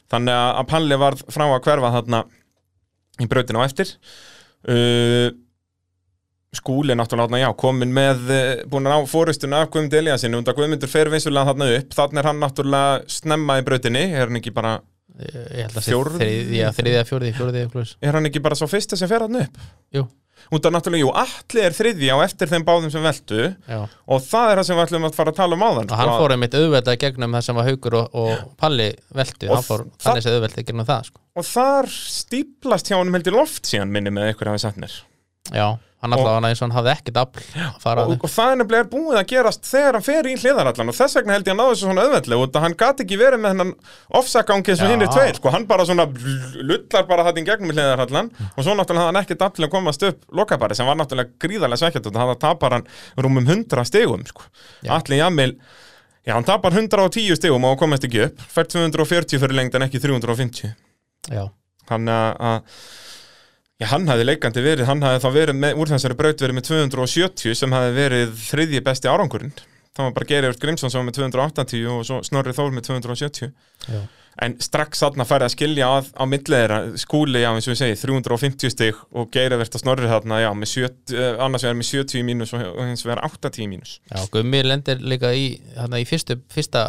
Þannig 0.08 0.40
að 0.40 0.66
Palli 0.72 1.00
var 1.04 1.20
frá 1.20 1.46
að 1.46 1.62
hverfa 1.68 1.94
þarna 1.98 2.24
í 3.22 3.30
brautinu 3.30 3.62
á 3.62 3.68
eftir. 3.68 3.94
Uh, 4.66 5.30
skúli 6.56 6.96
náttúrulega 6.96 7.42
já, 7.44 7.50
komin 7.60 7.92
með, 7.94 8.22
uh, 8.32 8.52
búin 8.72 8.88
að 8.88 9.00
á 9.00 9.00
fórustuna 9.12 9.64
af 9.66 9.72
Guðmund 9.74 10.38
und 10.40 10.48
að 10.48 10.56
Guðmundur 10.62 10.90
fer 10.92 11.10
vissulega 11.12 11.52
þarna 11.52 11.72
upp, 11.80 11.98
þannig 11.98 12.22
er 12.24 12.30
hann 12.32 12.40
náttúrulega 12.44 13.02
snemma 13.12 13.58
í 13.60 13.66
brautinni, 13.68 14.06
er 14.14 14.28
hann 14.30 14.40
ekki 14.40 14.54
bara, 14.56 14.78
Ég 15.18 15.34
ég 15.34 15.66
held 15.66 15.78
að 15.80 15.82
sé 15.82 15.92
Fjórði? 15.92 16.18
þriðja, 16.22 16.70
þriðja, 16.78 17.04
fjórði, 17.10 17.30
fjórði 17.34 17.62
eitthvað. 17.66 17.92
er 18.06 18.14
hann 18.20 18.30
ekki 18.30 18.42
bara 18.46 18.56
svo 18.60 18.68
fyrsta 18.70 18.98
sem 19.00 19.10
fer 19.10 19.24
þarna 19.26 19.44
upp? 19.48 19.56
Jú, 19.98 20.04
Út 20.54 20.64
af 20.70 20.72
náttúrulega, 20.72 21.02
jú, 21.02 21.10
allir 21.18 21.66
er 21.66 21.74
þriðji 21.76 22.10
á 22.14 22.18
eftir 22.24 22.48
þeim 22.52 22.64
báðum 22.68 22.92
sem 22.94 23.02
veltu 23.04 23.40
já 23.68 23.80
og 23.82 24.22
það 24.24 24.52
er 24.52 24.60
það 24.62 24.68
sem 24.70 24.78
við 24.78 24.84
ætlum 24.86 25.08
að 25.10 25.16
fara 25.18 25.34
að 25.34 25.40
tala 25.42 25.58
um 25.58 25.64
áðan 25.66 25.90
og 25.90 25.98
hann 25.98 26.12
sko. 26.12 26.20
fór 26.22 26.34
einmitt 26.36 26.54
auðveldað 26.60 27.00
gegnum 27.02 27.34
það 27.36 27.44
sem 27.48 27.58
var 27.58 27.68
Haukur 27.68 27.98
og, 27.98 28.16
og 28.22 28.54
Palli 28.62 28.88
veltu, 29.18 29.50
Og 29.50 29.56
hann 29.58 29.66
fór 29.68 29.84
þannig 30.06 30.24
sem 30.28 30.38
auðveldað 30.38 30.68
gegnum 30.70 30.88
það 30.88 31.10
sko. 31.10 31.20
og 31.42 31.50
þar 31.50 31.90
stíplast 31.98 32.92
hjá 32.94 32.96
honum 33.02 33.18
heldur 33.18 33.36
loft 33.42 33.68
síðan 33.68 33.92
minni 33.92 34.14
með 34.14 34.30
eitthvað 34.30 34.54
hafi 34.54 34.64
satt 34.68 34.80
mér 34.86 34.96
já, 35.52 35.68
hann 35.98 36.14
alltaf 36.14 36.36
hann 36.36 36.46
eins 36.46 36.60
og 36.62 36.68
hann 36.68 36.76
hafði 36.76 36.92
ekkert 36.94 37.18
afl 37.24 37.42
að 37.58 37.78
fara 37.82 38.04
og, 38.06 38.12
að 38.14 38.26
og 38.28 38.30
það 38.30 38.52
er 38.52 38.60
nefnilega 38.62 38.90
búið 38.92 39.18
að 39.18 39.30
gerast 39.32 39.64
þegar 39.66 39.98
hann 39.98 40.06
fer 40.06 40.30
í 40.30 40.36
hliðarallan 40.38 40.92
og 40.92 40.98
þess 40.98 41.18
vegna 41.18 41.34
held 41.34 41.48
ég 41.48 41.54
að 41.56 41.58
náðu 41.58 41.72
þessu 41.72 41.88
svona 41.88 42.04
auðveldlega 42.06 42.44
út 42.46 42.60
að 42.60 42.66
hann 42.68 42.78
gat 42.84 43.02
ekki 43.02 43.18
verið 43.18 43.42
með 43.42 43.56
hennan 43.56 43.74
ofsagangi 44.22 44.74
eins 44.74 44.84
og 44.86 44.94
hinn 44.94 45.06
er 45.08 45.12
tveir 45.16 45.40
sko, 45.40 45.54
hann 45.56 45.66
bara 45.70 45.88
svona 45.90 46.06
lullar 46.62 47.10
bara 47.10 47.34
í 47.34 47.46
gegnum 47.48 47.74
í 47.74 47.78
hliðarallan 47.78 48.30
og 48.52 48.62
svo 48.62 48.78
náttúrulega 48.78 49.08
hafði 49.08 49.10
hann 49.10 49.22
ekkert 49.24 49.44
til 49.58 49.66
að 49.66 49.74
komast 49.74 50.06
upp 50.12 50.22
lokabari 50.38 50.78
sem 50.78 50.86
var 50.86 51.02
náttúrulega 51.02 51.34
gríðarlega 51.42 51.82
svekkjart 51.82 52.12
og 52.12 52.18
það 52.20 52.36
tapar 52.46 52.78
hann 52.78 52.88
rúmum 53.18 53.46
100 53.48 53.90
stigum 53.90 54.26
sko. 54.30 54.46
Allir 54.86 55.24
Jamil 55.24 55.58
Já, 56.28 56.34
hann 56.36 56.44
tapar 56.44 56.76
110 56.76 57.38
stigum 57.40 57.64
og 57.64 57.78
komast 57.80 58.04
ekki 58.04 58.26
upp 58.28 58.42
já, 63.78 63.88
hann 63.92 64.08
að 64.08 64.14
hafði 64.14 64.28
leikandi 64.28 64.64
verið, 64.66 64.90
hann 64.90 65.06
hafði 65.06 65.24
þá 65.24 65.32
verið 65.38 65.60
með, 65.64 65.80
úr 65.82 65.92
þessari 65.94 66.20
braut 66.20 66.44
verið 66.44 66.58
með 66.58 66.70
270 66.70 67.58
sem 67.58 67.76
hafði 67.78 67.98
verið 67.98 68.38
þriðji 68.48 68.84
besti 68.86 69.12
árangurinn. 69.12 69.58
Það 69.98 70.06
var 70.06 70.14
bara 70.14 70.30
Geirjörg 70.30 70.62
Grímsson 70.62 70.94
sem 70.94 71.02
var 71.02 71.08
með 71.08 71.18
280 71.18 71.90
og 71.90 72.06
svo 72.06 72.22
Snorri 72.26 72.54
Þór 72.54 72.74
með 72.76 72.90
270. 72.92 73.52
já, 73.88 74.02
En 74.46 74.54
strax 74.62 75.00
þarna 75.02 75.26
færði 75.26 75.48
að 75.48 75.54
skilja 75.56 75.86
að, 75.90 76.10
á 76.14 76.24
milli 76.30 76.54
þeirra, 76.54 76.76
skúli, 77.02 77.40
já, 77.42 77.48
eins 77.50 77.66
og 77.66 77.74
við 77.74 77.80
segi, 77.80 77.96
350 78.04 78.74
stig 78.76 79.00
og 79.18 79.32
Geirjörg 79.34 79.80
Snorri 79.82 80.12
þarna, 80.12 80.38
já, 80.44 80.50
með 80.54 80.70
70, 80.76 81.16
eh, 81.18 81.40
annars 81.42 81.66
vegar 81.66 81.80
með 81.80 81.90
70 81.90 82.20
í 82.20 82.26
mínus 82.28 82.54
og 82.54 82.84
hins 82.84 83.02
vegar 83.08 83.24
80 83.26 83.64
í 83.66 83.68
mínus. 83.72 83.96
já, 84.06 84.22
Gummi 84.36 84.62
lendir 84.62 85.02
líka 85.02 85.34
í 85.34 85.48
í 85.58 86.06
fyrstu, 86.06 86.38
fyrsta 86.54 86.86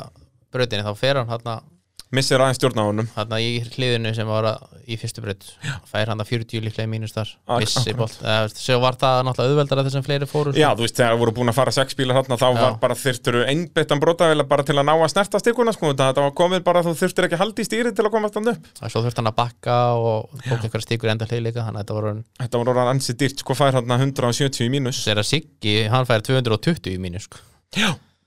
brautinni 0.52 0.84
þá 0.84 0.92
fer 1.00 1.22
hann 1.22 1.32
þarna, 1.32 1.62
Missir 2.10 2.40
aðeins 2.40 2.56
stjórn 2.56 2.78
á 2.80 2.84
honum. 2.88 3.08
þarna 3.12 3.36
í 3.44 3.60
hliðinu 3.74 4.14
sem 4.16 4.24
var 4.26 4.44
að, 4.48 4.62
í 4.88 4.96
fyrstu 4.96 5.20
braut 5.20 5.44
fær 5.90 6.08
hann 6.08 6.20
að 6.22 6.30
40 6.30 6.62
líklega 6.64 6.86
í 6.88 6.90
mínus 6.90 7.12
þar 7.12 7.28
Ak- 7.46 7.60
missi 7.60 7.92
bolt, 7.94 8.16
svo 8.56 8.78
var 8.80 8.96
það 8.96 9.24
náttúrulega 9.28 9.52
auðveldara 9.52 9.84
þessum 9.84 10.04
fleiri 10.06 10.24
fóru 10.30 10.52
sko. 10.54 10.60
Já, 10.62 10.70
þú 10.72 10.82
veist, 10.86 10.96
þegar 10.96 11.18
voru 11.20 11.32
búin 11.36 11.48
að 11.52 11.58
fara 11.58 11.70
sex 11.76 11.94
bílar 11.98 12.16
þarna, 12.22 12.38
þá 12.40 12.48
Já. 12.48 12.56
var 12.62 12.78
bara 12.80 12.94
þyrftur 12.96 13.44
einbeittan 13.44 14.00
brotavél 14.00 14.40
bara 14.48 14.62
til 14.64 14.76
að 14.80 14.84
ná 14.88 14.94
að 14.96 15.12
snerta 15.12 15.38
stikuna, 15.44 15.72
sko, 15.76 15.92
þetta 15.92 16.24
var 16.24 16.32
komið 16.32 16.64
bara 16.64 16.80
að 16.80 16.88
þú 16.88 16.96
þurftir 17.02 17.24
ekki 17.28 17.36
að 17.36 17.42
halda 17.44 17.60
í 17.60 17.64
stýri 17.68 17.92
til 17.92 18.04
að 18.08 18.10
komast 18.16 18.34
þannig 18.34 18.56
upp. 18.56 18.64
svo 18.88 19.04
þurfti 19.04 19.20
hann 19.20 19.28
að 19.28 19.36
bakka 19.36 19.76
og 20.00 20.30
tók 20.48 20.64
einhverja 20.64 20.86
stíkur 20.88 21.12
enda 21.12 21.26
hlið 21.28 21.42
líka 21.44 21.60
þannig 21.68 21.80
að 21.80 21.84
þetta 21.84 21.94
hann 22.08 22.24
Þetta 22.40 22.56
var 22.58 22.68
orðan 22.72 22.88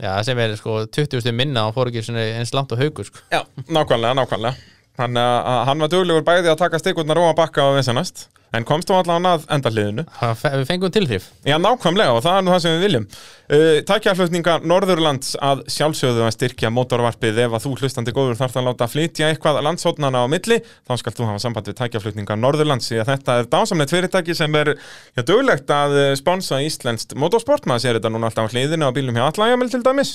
já, 0.00 0.22
sem 0.24 0.38
er 0.38 0.56
sko 0.56 0.86
20 0.86 1.20
stu 1.20 1.32
minna 1.32 1.66
og 1.68 1.74
fór 1.74 1.90
ekki 1.92 2.00
eins 2.38 2.54
langt 2.54 2.72
á 2.72 2.76
haugur 2.80 3.04
sko. 3.04 3.18
Já, 3.30 3.42
nákvæmlega, 3.68 4.14
nákvæmlega. 4.16 4.54
Að 4.98 5.64
hann 5.68 5.78
var 5.80 5.88
duglegur 5.88 6.22
bæði 6.24 6.48
að 6.52 6.58
taka 6.58 6.78
stikurnar 6.80 7.16
og 7.20 7.30
að 7.32 7.36
bakka 7.44 7.64
á 7.64 7.68
vissanast, 7.76 8.28
en 8.52 8.66
komst 8.68 8.90
þú 8.90 8.98
allan 9.00 9.28
að 9.30 9.46
enda 9.56 9.70
hliðinu. 9.72 10.04
Hann 10.20 10.34
fe- 10.36 10.50
við 10.60 10.66
fengum 10.68 10.92
tilhrif 10.92 11.28
Já, 11.48 11.56
nákvæmlega 11.58 12.12
og 12.16 12.22
það 12.24 12.36
er 12.38 12.42
nú 12.46 12.52
það 12.52 12.60
sem 12.66 12.74
við 12.76 12.84
viljum. 12.86 13.06
Uh, 13.52 13.78
Tækjaflutninga 13.88 14.54
Norðurlands 14.64 15.34
að 15.44 15.62
sjálfsögðu 15.72 16.22
að 16.24 16.30
styrkja 16.36 16.70
mótorvarpið 16.72 17.40
ef 17.46 17.56
að 17.58 17.64
þú 17.66 17.72
hlustandi 17.82 18.14
góður 18.16 18.38
þarf 18.38 18.54
að 18.60 18.66
láta 18.70 18.86
flytja 18.88 19.28
eitthvað 19.32 19.58
landsótnana 19.66 20.22
á 20.24 20.26
milli, 20.32 20.60
þá 20.88 20.92
skal 21.02 21.12
þú 21.18 21.26
hafa 21.28 21.42
samband 21.44 21.68
við 21.68 21.76
tækjaflutninga 21.82 22.36
Norðurlands. 22.40 22.88
Því 22.92 23.00
að 23.02 23.10
þetta 23.12 23.36
er 23.42 23.50
dásamlegt 23.52 23.92
fyrirtæki 23.92 24.36
sem 24.38 24.56
er 24.62 24.72
já, 24.72 25.22
duglegt 25.28 25.68
að 25.74 25.96
eh, 26.00 26.12
sponsa 26.16 26.60
íslenskt 26.64 27.12
motorsport, 27.20 27.66
maður 27.68 27.84
sér 27.84 27.98
þetta 28.00 28.12
núna 28.14 28.30
alltaf 28.30 28.48
á 28.48 28.52
hliðinu 28.54 28.88
á 28.88 28.96
bílum 28.96 29.18
hjá 29.20 29.26
Allægjamil 29.28 29.68
til 29.74 29.82
dæmis, 29.84 30.14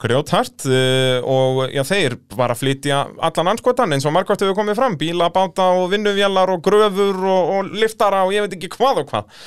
grjóthart 0.00 0.64
uh, 0.68 1.20
og 1.28 1.62
já, 1.74 1.82
þeir 1.86 2.16
bara 2.36 2.56
flytja 2.56 3.02
allan 3.22 3.52
anskotan 3.52 3.92
eins 3.94 4.06
og 4.08 4.14
margótt 4.16 4.42
hefur 4.44 4.56
komið 4.58 4.78
fram, 4.80 4.96
bíla, 5.00 5.28
báta 5.34 5.68
og 5.76 5.90
vinnuvjallar 5.92 6.54
og 6.56 6.64
gröfur 6.64 7.20
og, 7.22 7.52
og 7.58 7.61
liftara 7.70 8.24
og 8.26 8.34
ég 8.34 8.46
veit 8.46 8.56
ekki 8.58 8.72
hvað 8.76 9.02
og 9.04 9.12
hvað. 9.12 9.40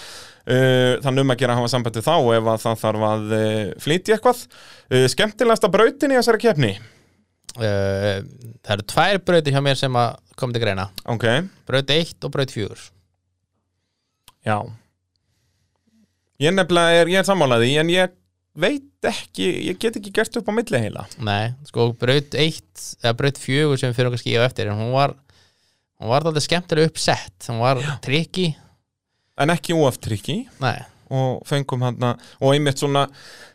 Uh, 0.45 0.99
þannig 1.01 1.23
um 1.25 1.31
að 1.33 1.39
gera 1.41 1.55
að 1.55 1.61
hafa 1.63 1.71
sambandi 1.73 2.03
þá 2.05 2.15
ef 2.37 2.49
að 2.51 2.59
það 2.65 2.81
þarf 2.83 3.05
að 3.11 3.31
uh, 3.37 3.61
flytja 3.81 4.17
eitthvað. 4.17 4.43
Uh, 4.91 5.05
skemmtilegasta 5.09 5.71
brautin 5.73 6.13
í 6.13 6.19
þessari 6.19 6.43
keppni? 6.43 6.73
Uh, 7.55 8.19
Það 8.65 8.73
eru 8.75 8.85
tvær 8.89 9.19
brautir 9.21 9.53
hjá 9.53 9.61
mér 9.61 9.77
sem 9.77 9.97
að 10.01 10.15
koma 10.39 10.55
til 10.55 10.61
greina. 10.63 10.87
Ok, 11.13 11.25
Braut 11.69 11.91
1 11.93 12.25
og 12.25 12.31
braut 12.33 12.53
4 12.53 12.77
já. 14.45 14.57
Ég 16.41 16.53
nefnilega 16.53 17.01
er, 17.01 17.11
ég 17.13 17.21
er 17.21 17.27
sammálaði 17.27 17.75
en 17.81 17.91
ég 17.93 18.15
veit 18.59 19.07
ekki, 19.07 19.45
ég 19.69 19.77
get 19.81 19.97
ekki 19.99 20.13
gert 20.15 20.37
upp 20.39 20.49
á 20.49 20.53
milli 20.57 20.81
heila. 20.81 21.05
Nei, 21.23 21.53
sko 21.69 21.91
braut 21.99 22.35
1 22.35 22.85
eða 23.03 23.13
braut 23.19 23.39
4 23.41 23.79
sem 23.81 23.95
fyrir 23.95 24.13
kannski 24.13 24.35
á 24.37 24.45
eftir 24.47 24.71
en 24.71 24.81
hún 24.81 24.93
var 24.95 25.15
hún 26.01 26.11
var 26.11 26.25
alltaf 26.25 26.45
skemmtilega 26.45 26.91
uppsett. 26.91 27.37
Hún 27.49 27.63
var 27.63 27.81
trikki 28.05 28.51
en 29.41 29.51
ekki 29.53 29.75
óaftrykki 29.75 30.37
Nei, 30.63 30.77
og 31.13 31.41
fengum 31.47 31.83
hann 31.85 32.03
og 32.05 32.51
einmitt 32.51 32.79
svona 32.81 33.05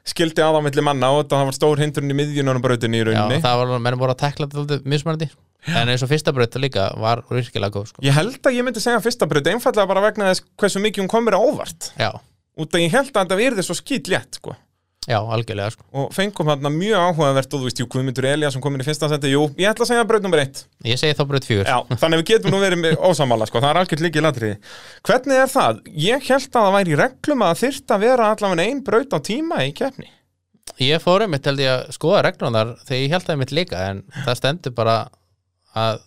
skildi 0.06 0.42
að 0.44 0.58
á 0.58 0.64
milli 0.64 0.84
manna 0.84 1.12
og 1.14 1.22
þetta 1.22 1.44
var 1.48 1.56
stór 1.56 1.82
hindrun 1.82 2.12
í 2.12 2.16
miðjunar 2.18 2.60
brautinni 2.62 3.00
í 3.00 3.04
já, 3.04 3.08
rauninni 3.08 3.40
það 3.44 3.62
var, 3.62 3.72
menn 3.86 4.00
voru 4.00 4.14
að 4.14 4.22
tekla 4.24 4.48
þetta 4.52 4.80
mismandi 4.88 5.30
en 5.76 5.92
eins 5.92 6.04
og 6.04 6.10
fyrsta 6.12 6.32
braut 6.36 6.56
líka 6.62 6.88
var 7.00 7.22
virkilega 7.28 7.74
góð 7.74 7.90
sko. 7.90 8.04
ég 8.04 8.16
held 8.16 8.40
að 8.40 8.56
ég 8.56 8.66
myndi 8.66 8.82
segja 8.82 9.02
fyrsta 9.04 9.28
braut 9.28 9.50
einfallega 9.52 9.90
bara 9.90 10.04
vegna 10.08 10.30
þess 10.30 10.44
hversu 10.60 10.82
mikið 10.84 11.04
hún 11.04 11.12
komur 11.12 11.36
á 11.36 11.40
óvart. 11.40 11.90
Já, 12.00 12.12
út 12.60 12.76
að 12.76 12.84
ég 12.86 12.96
held 12.96 13.12
að 13.12 13.22
þetta 13.24 13.40
verði 13.40 13.66
svo 13.66 13.76
skýt 13.76 14.12
létt 14.12 14.40
sko 14.40 14.56
já, 15.10 15.18
algjörlega 15.18 15.74
sko. 15.74 15.86
og 15.92 16.12
fengum 16.14 16.50
hann 16.52 16.68
mjög 16.76 17.02
áhugavert 17.08 17.56
og 17.56 17.62
þú 17.62 17.68
veist, 17.68 17.82
jú, 17.82 17.88
Guðmundur 17.90 18.28
Elías 18.30 18.54
sem 18.56 18.62
komin 18.64 18.84
í 18.84 18.86
fyrsta 18.86 19.10
seti, 19.10 19.32
jú, 19.34 19.42
ég 19.60 19.72
ætla 19.72 19.86
að 19.86 19.90
segja 19.92 20.06
braut 20.08 20.24
nummer 20.26 20.42
eitt 20.44 20.62
Ég 20.86 21.00
segi 21.00 21.16
þá 21.18 21.24
braut 21.32 21.48
4 21.48 21.66
Já, 21.66 21.76
þannig 21.90 22.20
að 22.20 22.22
við 22.22 22.28
getum 22.30 22.54
nú 22.54 22.62
verið 22.62 22.82
með 22.84 22.96
ósamála, 23.10 23.48
sko, 23.50 23.62
það 23.62 23.72
er 23.72 23.80
algjört 23.82 24.04
líkið 24.06 24.26
latriði. 24.26 24.56
Hvernig 25.08 25.42
er 25.42 25.50
það? 25.52 25.82
Ég 26.06 26.30
held 26.30 26.48
að 26.48 26.56
það 26.56 26.76
væri 26.78 27.00
reglum 27.02 27.44
að 27.46 27.58
þyrft 27.64 27.94
að 27.96 28.06
vera 28.06 28.30
allavega 28.34 28.66
ein 28.70 28.84
braut 28.86 29.16
á 29.16 29.18
tíma 29.26 29.60
í 29.66 29.74
keppni. 29.76 30.08
Ég 30.80 31.02
fór 31.02 31.26
um 31.26 31.34
mitt 31.34 31.48
held 31.48 31.60
ég 31.60 31.72
að 31.74 31.90
skoða 31.96 32.22
reglunar 32.28 32.76
þegar 32.86 33.02
ég 33.02 33.14
held 33.14 33.26
það 33.26 33.40
mitt 33.42 33.54
líka 33.56 33.82
en 33.90 34.04
það 34.24 34.38
stendur 34.38 34.74
bara 34.76 34.96
að 35.76 36.00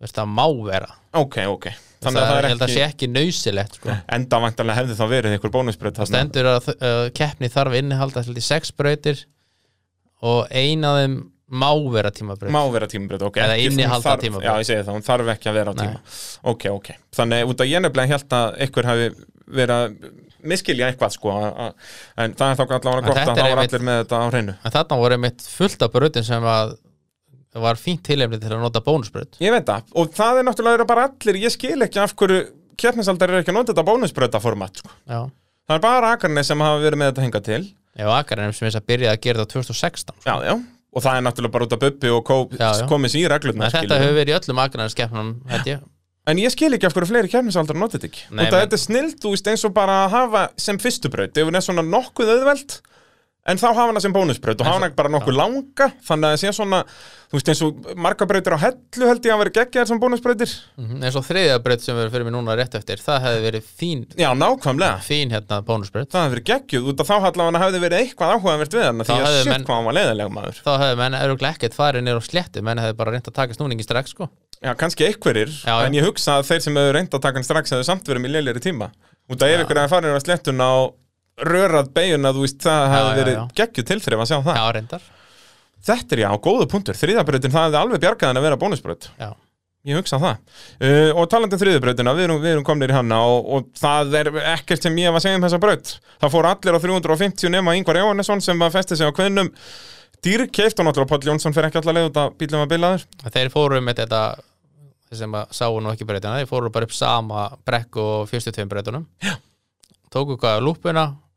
veist, 0.00 0.16
það 0.16 0.32
má 0.32 0.46
vera 0.66 0.90
Ok, 1.18 1.38
ok. 1.50 1.68
Þannig 2.00 2.16
það, 2.16 2.24
að 2.24 2.30
það 2.30 2.38
er 2.40 2.48
held 2.48 2.62
að 2.64 2.70
sé 2.72 2.80
ekki, 2.84 2.92
ekki 2.94 3.08
nöysilegt 3.12 3.74
sko. 3.76 3.96
enda 4.16 4.38
vantarlega 4.40 4.78
hefði 4.80 4.94
þá 4.96 5.04
verið 5.10 5.34
einhver 5.36 5.52
bónusbraut. 5.56 5.98
það 6.00 6.08
stendur 6.08 6.48
að 6.54 6.70
uh, 6.72 7.02
keppni 7.18 7.50
þarf 7.52 7.76
innihalda 7.80 8.22
ég, 8.24 8.40
sex 8.46 8.72
brautir 8.72 9.20
og 10.24 10.46
ein 10.50 10.84
af 10.88 10.96
þeim 11.02 11.18
má 11.50 11.68
vera 11.92 12.12
tímabraut 12.14 12.52
Má 12.54 12.60
vera 12.72 12.86
tímabraut, 12.88 13.22
ok. 13.26 13.36
Eða 13.42 13.56
ekki- 13.58 13.72
innihalda 13.72 14.16
tímabraut. 14.22 14.48
Já, 14.48 14.62
ég 14.62 14.68
segi 14.70 14.84
það, 14.86 14.96
hún 14.96 15.06
þarf 15.10 15.30
ekki 15.34 15.50
að 15.50 15.56
vera 15.58 15.70
á 15.70 15.74
Nei. 15.74 15.86
tíma. 15.86 16.00
Ok, 16.52 16.66
ok. 16.70 16.90
Þannig 17.18 17.48
út 17.52 17.64
að 17.64 17.70
ég 17.72 17.82
nefnilega 17.84 18.12
held 18.14 18.36
að 18.38 18.60
einhver 18.64 18.88
hafi 18.90 19.08
verið 19.50 19.74
að 19.76 19.96
miskilja 20.46 20.88
eitthvað 20.88 21.10
sko 21.16 21.32
en 21.36 22.34
það 22.38 22.46
er 22.46 22.56
þá 22.56 22.62
allavega 22.64 23.02
gott 23.10 23.18
að 23.18 23.34
þá 23.36 23.42
var 23.50 23.60
allir 23.64 23.82
með 23.84 23.98
þetta 24.04 24.20
á 24.20 24.26
hreinu 24.30 24.54
En 24.64 24.72
þarna 24.76 24.96
voru 25.02 25.16
einmitt 25.18 25.42
fullt 25.52 25.82
af 25.84 25.92
brautin 25.92 26.24
sem 26.24 26.46
að 26.48 26.76
var 27.54 27.74
fínt 27.80 28.02
tilefni 28.06 28.38
til 28.38 28.52
að 28.54 28.60
nota 28.62 28.80
bónusbraut. 28.84 29.38
Ég 29.42 29.50
veit 29.50 29.66
það, 29.66 29.82
og 29.98 30.12
það 30.14 30.38
er 30.38 30.46
náttúrulega 30.46 30.86
bara 30.86 31.08
allir, 31.10 31.40
ég 31.42 31.50
skil 31.50 31.80
ekki 31.82 31.98
af 32.02 32.14
hverju 32.14 32.44
keppnisaldar 32.80 33.30
er 33.34 33.42
ekki 33.42 33.50
að 33.50 33.58
nota 33.58 33.72
þetta 33.74 33.86
bónusbrautaformat 33.90 34.82
sko. 34.82 34.90
Það 35.10 35.76
er 35.76 35.82
bara 35.84 36.12
Akarnes 36.14 36.46
sem 36.50 36.60
hafa 36.62 36.80
verið 36.82 36.98
með 37.02 37.10
þetta 37.12 37.24
hinga 37.26 37.40
til. 37.46 37.62
Já, 37.98 38.06
Akarinn 38.14 38.52
sem 38.54 38.68
þess 38.68 38.78
að 38.78 38.86
byrja 38.86 39.12
að 39.14 39.20
gera 39.24 39.42
þetta 39.44 39.50
á 39.50 39.54
2016 39.66 40.14
Já, 40.26 40.34
já, 40.46 40.52
og 40.94 41.02
það 41.04 41.16
er 41.18 41.24
náttúrulega 41.26 41.54
bara 41.56 41.66
út 41.66 41.72
af 41.74 41.80
Bubbi 41.82 42.12
og 42.14 42.22
Kó 42.26 42.36
Já, 42.54 42.68
já. 42.78 42.84
komið 42.90 43.12
sér 43.14 43.24
í 43.24 43.30
reglurna 43.32 43.66
En 43.66 43.74
þetta 43.74 43.98
hefur 43.98 44.14
verið 44.20 44.30
í 44.30 44.36
öllum 44.38 44.60
ég. 45.66 45.82
En 46.30 46.38
ég 46.38 46.52
skil 46.54 46.70
ekki 46.76 46.86
af 46.86 46.94
hverju 46.94 47.08
fleiri 47.10 47.30
keppnisaldar 47.32 47.78
nota 47.80 47.98
þetta 47.98 48.06
ekki. 48.10 48.22
Nei, 48.30 48.44
men- 48.44 48.52
þetta 48.54 48.76
er 48.78 48.82
snild, 48.84 49.16
þú 49.18 49.32
veist, 49.34 49.48
eins 49.50 49.64
og 49.66 49.74
bara 49.74 50.04
að 50.06 50.10
hafa 50.14 50.42
sem 50.56 50.78
fyrstu 50.78 51.10
braut, 51.10 51.36
ef 51.36 51.48
hún 51.48 51.56
er 51.58 51.64
svona 51.64 51.82
nokkuð 51.82 52.30
auðveld 52.36 52.80
En 53.48 53.56
þá 53.56 53.70
hafa 53.72 53.86
hana 53.88 54.00
sem 54.04 54.12
bónusbraut 54.12 54.60
og 54.60 54.66
hafa 54.68 54.76
hana 54.82 54.90
bara 54.94 55.08
nokkuð 55.08 55.32
langa 55.32 55.86
Þannig 56.04 56.26
að 56.28 56.34
það 56.34 56.40
sé 56.42 56.50
svona, 56.52 56.80
þú 57.30 57.38
veist, 57.38 57.48
eins 57.48 57.62
og 57.64 57.86
marga 57.96 58.26
brautir 58.28 58.52
á 58.52 58.58
hellu 58.60 59.06
held 59.08 59.24
ég 59.24 59.32
að 59.32 59.40
vera 59.40 59.52
geggjaðar 59.56 59.88
sem 59.88 60.00
bónusbrautir. 60.02 60.52
Mhm, 60.76 60.98
eins 61.08 61.16
og 61.16 61.24
þriðja 61.24 61.56
braut 61.64 61.80
sem 61.80 61.96
verður 61.96 62.12
fyrir 62.12 62.26
mig 62.28 62.34
núna 62.36 62.56
rétt 62.60 62.76
eftir 62.76 63.00
það 63.00 63.24
hefði 63.24 63.40
verið 63.46 63.64
fín, 63.80 64.02
Já, 64.20 64.28
nákvæmlega. 64.36 65.00
fín 65.08 65.32
hérna 65.32 65.62
bónusbraut. 65.64 66.10
Það 66.12 66.26
hefði 66.26 66.34
verið 66.36 66.46
geggjuð, 66.52 66.90
út 66.92 67.00
af 67.00 67.08
þá 67.08 67.16
allavega 67.30 67.62
hefði 67.64 67.80
verið 67.86 67.98
eitthvað 68.04 68.34
áhugavert 68.36 68.76
við 68.76 68.84
hana 68.90 69.04
Því 69.08 69.16
að 69.24 69.38
shit 69.40 69.52
menn- 69.54 69.64
hvað 69.64 69.76
hann 69.80 69.88
var 69.88 69.96
leiðileg 70.00 70.30
maður. 70.36 70.60
Þá 70.68 70.72
hefði 70.84 70.96
menn 71.00 71.18
öruglega 71.24 71.54
ekkert 71.56 71.74
farið 71.80 72.04
niður 72.04 72.20
á 72.20 72.24
sléttu 72.28 72.62
menn 72.62 72.78
hefði 72.84 72.96
bara 73.00 73.10
reynt 73.16 73.28
að 73.32 73.38
taka 73.40 73.54
snúningi 73.56 73.82
strax 73.88 74.10
sko. 74.12 74.28
Já, 74.60 74.74
kannski 74.76 75.06
einhverjir, 75.08 75.48
Já, 75.64 75.80
en 75.86 75.92
ég 75.96 76.04
hugsa 76.04 76.36
að 76.38 76.44
þeir 76.52 76.60
sem 76.60 76.74
hefur 76.76 76.92
reynd 76.92 77.08
að 77.16 77.22
taka 77.24 77.40
hann 77.40 77.44
strax 77.48 77.70
hefur 77.72 77.84
samt 77.88 78.04
verið 78.04 78.20
með 78.20 78.36
leiligri 78.36 78.60
tíma. 78.60 78.90
Út 79.30 79.40
af 79.40 79.48
ef 79.48 79.64
ykkur 79.64 79.80
hefði 79.80 79.88
farið 79.96 80.12
á 80.12 80.20
slettuna 80.20 80.66
og 80.84 80.94
rörað 81.46 81.92
beiguna, 81.96 82.32
þú 82.36 82.44
veist, 82.46 82.58
það 82.64 82.86
hefði 82.94 83.12
verið 83.20 83.38
já. 83.38 83.42
geggjuð 83.60 83.88
tilþrif 83.90 84.24
að 84.24 84.30
sjá 84.30 84.38
það. 84.38 84.58
Já, 84.58 84.64
reyndar. 84.76 85.06
Þetta 85.90 86.16
er 86.16 86.22
já, 86.24 86.30
góða 86.44 86.66
punktur, 86.70 86.98
þriðabrautin 87.00 87.54
það 87.54 87.68
hefði 87.68 87.80
alveg 87.80 88.02
bjargað 88.04 88.30
hann 88.30 88.40
að 88.40 88.46
vera 88.48 88.60
bónusbraut. 88.60 89.08
Já, 89.20 89.30
Ég 89.88 89.96
hugsa 89.96 90.18
það. 90.20 90.40
Uh, 90.76 91.10
Og 91.16 91.24
talandi 91.32 91.56
um 91.56 91.60
þriðabrautina, 91.62 92.12
við 92.12 92.26
erum, 92.26 92.42
erum 92.50 92.64
komnir 92.68 92.92
í 92.92 92.96
hana 92.98 93.22
og, 93.24 93.46
og 93.48 93.70
það 93.80 94.18
er 94.18 94.28
ekkert 94.52 94.84
sem 94.84 94.98
ég 95.00 95.08
var 95.08 95.22
að 95.22 95.24
segja 95.24 95.38
um 95.38 95.46
þessa 95.46 95.60
braut. 95.62 95.92
Það 96.20 96.34
fór 96.34 96.48
allir 96.50 96.76
á 96.76 96.80
350 96.84 97.54
nema 97.54 97.72
Ingvar 97.78 97.96
Jóhannesson 97.96 98.44
sem 98.44 98.60
var 98.60 98.74
festið 98.74 99.00
sig 99.00 99.08
á 99.08 99.16
kveðnum 99.16 99.48
Dýr 100.20 100.44
keift 100.52 100.76
og 100.80 100.84
náttúrulega 100.84 101.08
Páll 101.08 101.30
Jónsson 101.30 101.54
fyrir 101.56 101.70
ekki 101.70 101.80
allar 101.80 101.96
leið 101.96 102.08
út 102.10 102.18
að 102.20 102.34
bílum 102.42 102.60
að 102.60 102.72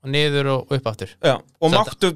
og 0.03 0.11
niður 0.13 0.49
og 0.53 0.71
upp 0.77 0.87
aftur. 0.91 1.13
Já, 1.23 1.37
og 1.39 1.71
máttu 1.73 2.13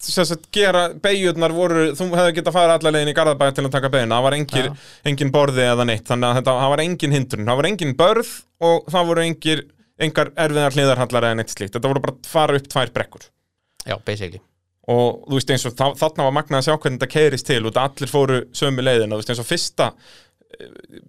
sagt, 0.00 0.46
gera 0.54 0.86
beigjurnar 0.96 1.52
voru, 1.52 1.90
þú 1.96 2.06
hefði 2.16 2.36
getað 2.38 2.48
að 2.52 2.56
fara 2.56 2.76
alla 2.78 2.92
leiðin 2.94 3.10
í 3.12 3.16
Garðabæð 3.18 3.50
til 3.58 3.64
að 3.66 3.74
taka 3.74 3.90
beina, 3.92 4.14
það 4.16 4.24
var 4.26 4.36
engin, 4.38 4.68
Já. 4.70 4.76
engin 5.10 5.32
borði 5.34 5.66
eða 5.68 5.84
neitt, 5.90 6.06
þannig 6.08 6.30
að 6.30 6.38
þetta, 6.40 6.54
það 6.62 6.70
var 6.74 6.82
engin 6.86 7.16
hindrun, 7.16 7.50
það 7.50 7.58
var 7.60 7.68
engin 7.68 7.92
börð 7.98 8.30
og 8.70 8.88
það 8.94 9.10
voru 9.10 9.24
engir, 9.26 9.62
engar 10.00 10.30
erfiðar 10.46 10.76
hliðarhallar 10.78 11.26
eða 11.28 11.38
neitt 11.42 11.52
slíkt, 11.52 11.74
þetta 11.76 11.92
voru 11.92 12.04
bara 12.06 12.16
að 12.16 12.30
fara 12.32 12.56
upp 12.56 12.70
tvær 12.72 12.94
brekkur. 12.96 13.26
Já, 13.84 13.96
basically. 14.08 14.40
Og 14.90 15.20
þú 15.28 15.36
veist 15.36 15.52
eins 15.52 15.66
og 15.68 15.76
þá- 15.76 15.98
þarna 16.00 16.24
var 16.30 16.34
magnað 16.38 16.62
að 16.62 16.66
sjá 16.70 16.78
hvernig 16.80 16.98
þetta 17.02 17.12
keirist 17.12 17.46
til 17.46 17.60
og 17.68 17.76
allir 17.84 18.10
fóru 18.10 18.40
sömu 18.56 18.82
leiðina, 18.82 19.12
þú 19.12 19.20
veist 19.20 19.34
eins 19.34 19.42
og 19.44 19.50
fyrsta 19.52 19.90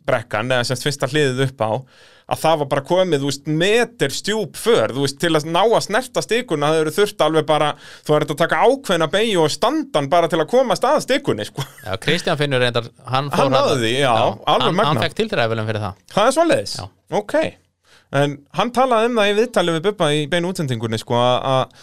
brekkan 0.08 0.52
eða 0.54 0.66
semst 0.68 0.86
fyrsta 0.86 1.10
hliðið 1.12 1.46
upp 1.48 1.64
á 1.66 1.72
að 2.32 2.40
það 2.40 2.60
var 2.62 2.68
bara 2.72 2.84
komið, 2.88 3.22
þú 3.24 3.30
veist, 3.30 3.48
meter 3.62 4.14
stjúp 4.16 4.60
för, 4.60 4.94
þú 4.96 5.04
veist, 5.04 5.18
til 5.20 5.32
að 5.36 5.48
ná 5.52 5.62
að 5.66 5.82
snerta 5.88 6.24
stikuna 6.24 6.70
það 6.72 6.84
eru 6.84 6.94
þurft 6.96 7.24
alveg 7.26 7.48
bara, 7.50 7.72
þú 8.08 8.16
er 8.16 8.26
að 8.26 8.36
taka 8.40 8.60
ákveðna 8.68 9.08
beigju 9.12 9.42
og 9.44 9.52
standan 9.52 10.08
bara 10.12 10.30
til 10.32 10.40
að 10.40 10.48
komast 10.54 10.86
að 10.88 11.02
stikunni, 11.04 11.48
sko. 11.50 11.66
Já, 11.84 11.96
Kristján 12.06 12.40
Finnur 12.40 12.64
reyndar, 12.64 12.88
hann 13.12 13.32
fór 13.34 13.50
Hann 13.50 13.58
náði 13.58 13.80
því, 13.82 13.94
já, 14.00 14.14
alveg 14.14 14.48
hann, 14.48 14.78
magnað. 14.78 14.92
hann 14.94 15.04
fekk 15.06 15.18
tildræðvelum 15.20 15.72
fyrir 15.72 15.86
það 15.88 16.06
Það 16.16 16.42
er? 16.46 16.64
Já. 16.72 16.86
Ok. 17.20 17.36
En 18.22 18.38
hann 18.60 18.72
talaði 18.76 19.10
um 19.12 19.20
það 19.20 19.32
í 19.34 19.36
viðtalið 19.42 19.78
við 19.78 19.86
Bubba 19.90 20.12
í 20.16 20.24
beinu 20.32 20.54
útsendingunni, 20.54 21.02
sko, 21.02 21.20
að 21.20 21.76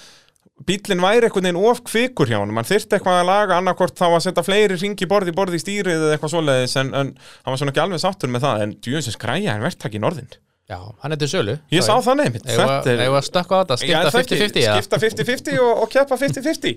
bílinn 0.67 1.03
væri 1.03 1.29
einhvern 1.29 1.47
veginn 1.47 1.61
of 1.71 1.81
kvikur 1.87 2.31
hjá 2.31 2.41
hann, 2.41 2.53
mann 2.55 2.67
þyrfti 2.67 2.99
eitthvað 2.99 3.21
að 3.21 3.29
laga 3.29 3.59
annarkvort 3.61 3.95
þá 3.99 4.07
að 4.09 4.25
setja 4.27 4.45
fleiri 4.47 4.79
ringi 4.81 5.07
borði 5.11 5.35
borði 5.37 5.61
í 5.61 5.63
stýrið 5.63 6.03
eða 6.03 6.17
eitthvað 6.17 6.35
svoleiðis 6.35 6.77
en, 6.83 6.91
en 6.99 7.13
hann 7.15 7.53
var 7.53 7.61
svona 7.61 7.75
ekki 7.75 7.85
alveg 7.85 8.03
sáttur 8.03 8.33
með 8.33 8.47
það. 8.47 8.65
En 8.65 8.75
djúðsins 8.85 9.21
græja 9.23 9.55
en 9.55 9.65
verðtak 9.65 9.95
í 9.95 10.03
norðin. 10.03 10.31
Já, 10.69 10.81
hann 11.01 11.15
er 11.15 11.21
til 11.21 11.31
sölu. 11.33 11.57
Ég 11.73 11.85
sá 11.87 11.95
það 12.05 12.21
nefnt, 12.25 12.45
Eða 12.53 12.83
eða 12.93 13.09
að 13.17 13.27
stökka 13.31 13.57
á 13.57 13.61
þetta, 13.63 13.77
skipta 13.81 14.11
það 14.13 14.21
ekki, 14.21 14.39
50-50 14.43 14.65
eða? 14.67 14.77
skipta 14.77 15.01
50-50 15.05 15.61
og, 15.65 15.71
og 15.85 15.93
keppa 15.95 16.19
50-50 16.21 16.75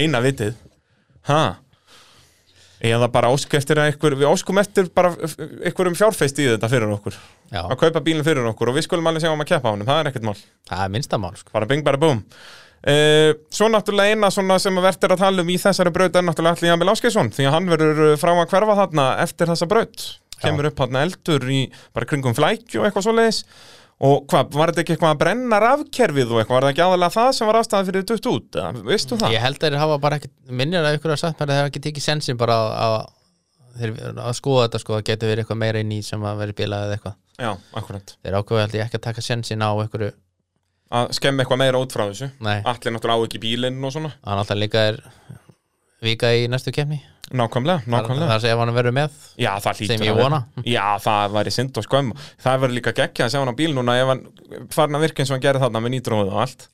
eina 0.00 0.22
vitið. 0.24 0.56
Ha? 1.28 1.42
Eða 2.88 3.08
bara 3.14 3.30
ósku 3.34 3.58
eftir 3.58 3.78
að 3.78 3.92
ykkur, 3.92 4.16
við 4.18 4.26
óskum 4.26 4.58
eftir 4.58 4.90
bara 4.94 5.12
ykkur 5.70 5.92
um 5.92 5.98
fjárfeist 5.98 6.42
í 6.42 6.48
þetta 6.48 6.70
fyrir 6.72 6.90
okkur. 6.96 7.14
Já, 7.52 7.62
að 7.62 7.78
kaupa 7.84 8.02
bílinn 8.06 8.26
fyrir 8.26 8.50
okkur 8.50 8.72
og 8.72 8.78
við 8.78 8.88
skulum 8.88 9.06
alveg 9.10 9.22
sjá 9.22 9.30
um 9.30 9.42
að 9.46 9.52
keppa 9.52 9.70
á 9.70 9.74
honum, 9.74 9.86
það 9.86 10.02
er 10.02 10.10
ekkert 10.10 10.26
mál. 10.26 10.38
Það 10.70 10.82
er 10.84 10.92
minnstamál 10.96 11.36
sko. 11.38 11.54
bara 11.54 11.70
bing 11.70 11.86
bara 11.86 12.00
búm 12.02 12.24
Uh, 12.78 13.32
svo 13.50 13.66
náttúrulega 13.72 14.14
eina 14.14 14.30
sem 14.30 14.46
að 14.54 14.68
verður 14.84 15.16
að 15.16 15.22
tala 15.24 15.42
um 15.42 15.48
í 15.50 15.56
þessari 15.58 15.90
braut 15.94 16.14
er 16.14 16.22
náttúrulega 16.22 16.54
allir 16.60 16.70
Jamil 16.70 16.92
Áskeisson 16.92 17.32
því 17.34 17.48
að 17.48 17.56
hann 17.56 17.72
verður 17.72 18.04
uh, 18.04 18.12
frá 18.20 18.30
að 18.36 18.52
hverfa 18.52 18.76
þarna 18.78 19.08
eftir 19.24 19.50
þessa 19.50 19.68
braut. 19.70 20.04
Kemur 20.38 20.68
upp 20.70 20.78
þarna 20.78 21.02
eldur 21.08 21.48
í 21.50 21.64
bara 21.96 22.06
kringum 22.06 22.36
flækju 22.38 22.78
og 22.78 22.86
eitthvað 22.86 23.08
svoleiðis. 23.08 23.42
Og 23.98 24.28
hvað, 24.30 24.52
var 24.54 24.70
þetta 24.70 24.82
ekki 24.84 24.94
eitthvað 24.94 25.14
að 25.16 25.20
brenna 25.24 25.58
rafkerfið 25.58 26.30
og 26.30 26.38
eitthvað, 26.38 26.54
var 26.54 26.64
þetta 26.68 26.74
ekki 26.76 26.82
aðalega 26.84 27.14
það 27.16 27.30
sem 27.34 27.48
var 27.48 27.56
ástæðan 27.58 27.88
fyrir 27.88 28.04
dutt 28.06 28.28
út, 28.30 28.58
veistu 28.86 29.18
það? 29.18 29.32
Ég 29.34 29.42
held 29.42 29.58
að 29.58 29.64
þeir 29.64 29.78
hafa 29.82 29.96
bara 30.04 30.18
ekki, 30.20 30.30
minnir 30.60 30.86
að 30.86 30.98
ykkur 31.00 31.12
hafa 31.16 31.22
sagt 31.24 31.40
mér 31.40 31.48
að 31.48 31.50
þeir 31.50 31.64
hafa 31.64 31.72
ekki 31.72 31.82
tekið 31.88 32.04
sensin 32.04 32.38
bara 32.38 32.58
að, 32.62 33.00
að, 33.88 33.98
að 34.22 34.36
skoða 34.38 34.68
þetta 34.68 34.82
sko, 34.84 34.94
það 34.94 35.04
getur 35.10 35.32
verið 35.32 35.42
eitthvað 35.42 35.60
meira 35.64 35.82
inn 35.82 35.96
í 35.96 36.00
sem 36.06 36.28
að 36.30 36.44
verið 36.44 36.58
bilað 36.62 36.86
eða 36.86 36.98
eitthvað. 37.00 37.18
Já, 37.42 37.50
akkurat, 37.82 38.14
Þeir 38.22 38.38
ákveðu 38.38 38.62
held 38.62 38.78
ég 38.78 38.86
ekki 38.86 39.00
að 39.00 39.06
taka 39.08 39.26
sensin 39.32 39.66
á 39.66 39.70
einhverju 39.74 40.12
að 40.88 41.12
skemmi 41.18 41.44
eitthvað 41.44 41.62
meira 41.62 41.82
út 41.82 41.94
frá 41.94 42.06
þessu. 42.08 42.30
Nei, 42.44 42.58
allir 42.62 42.94
náttúrulega 42.94 43.20
á 43.20 43.26
ekki 43.28 43.42
bílinn 43.42 43.84
og 43.84 43.94
svona. 43.94 44.14
Hann 44.24 44.42
alltaf 44.42 44.58
líka 44.58 44.88
er 44.92 45.00
vika 46.04 46.32
í 46.36 46.46
næstu 46.50 46.72
kemni 46.74 47.00
nákvæmlega, 47.28 47.84
nákvæmlega. 47.84 48.28
að 48.32 48.40
segja 48.44 48.54
ef 48.56 48.60
hann 48.62 48.72
verður 48.72 48.94
með 48.96 49.16
Já, 49.36 49.50
Sem 49.60 50.04
ég 50.06 50.16
vona. 50.16 50.38
Já, 50.64 50.96
það 51.04 51.34
væri 51.36 51.52
synd 51.52 51.76
og 51.80 51.84
skömm. 51.84 52.12
Það 52.40 52.62
væri 52.62 52.76
líka 52.78 52.94
geggja 52.96 53.26
að 53.26 53.34
sjá 53.34 53.40
hann 53.42 53.52
á 53.52 53.58
bíl 53.58 53.74
núna 53.76 53.96
ef 54.00 54.12
hann 54.12 55.00
virka 55.02 55.22
eins 55.22 55.30
og 55.30 55.36
hann 55.36 55.44
gerir 55.44 55.60
þarna 55.60 55.82
með 55.84 55.94
nýtróðu 55.96 56.32
og 56.32 56.40
allt 56.46 56.68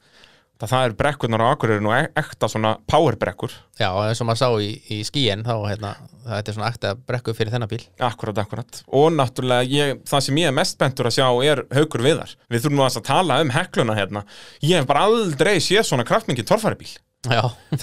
Það, 0.64 0.70
það 0.70 0.86
er 0.86 0.94
brekkurnar 0.96 1.42
á 1.44 1.46
Akureyri 1.52 1.84
nú 1.84 1.92
ekta 1.92 2.48
svona 2.48 2.74
powerbrekkur. 2.88 3.52
Já, 3.76 3.88
eins 4.04 4.22
og 4.22 4.28
maður 4.28 4.40
sá 4.40 4.64
í, 4.64 4.70
í 4.96 5.00
skíin 5.04 5.44
þá 5.44 5.54
hérna, 5.68 5.92
það 6.24 6.40
er 6.40 6.56
svona 6.56 6.70
akta 6.72 6.92
brekku 6.96 7.34
fyrir 7.36 7.52
þennan 7.52 7.70
bíl. 7.70 7.82
Akkurat, 8.00 8.40
akkurat. 8.40 8.80
Og 8.88 9.10
náttúrulega, 9.12 9.68
ég, 9.68 10.04
það 10.08 10.26
sem 10.28 10.40
ég 10.40 10.50
er 10.50 10.56
mest 10.56 10.78
bentur 10.80 11.10
að 11.10 11.18
sjá 11.18 11.26
er 11.44 11.64
haukur 11.74 12.04
viðar. 12.04 12.36
Við 12.48 12.64
þurfum 12.64 12.80
nú 12.80 12.86
að 12.86 13.00
tala 13.04 13.40
um 13.44 13.52
hekluna 13.54 13.98
hérna. 13.98 14.24
Ég 14.64 14.80
hef 14.80 14.88
bara 14.88 15.04
aldrei 15.10 15.58
séð 15.60 15.84
svona 15.90 16.06
kraftmingi 16.08 16.46
torfæribíl 16.48 16.94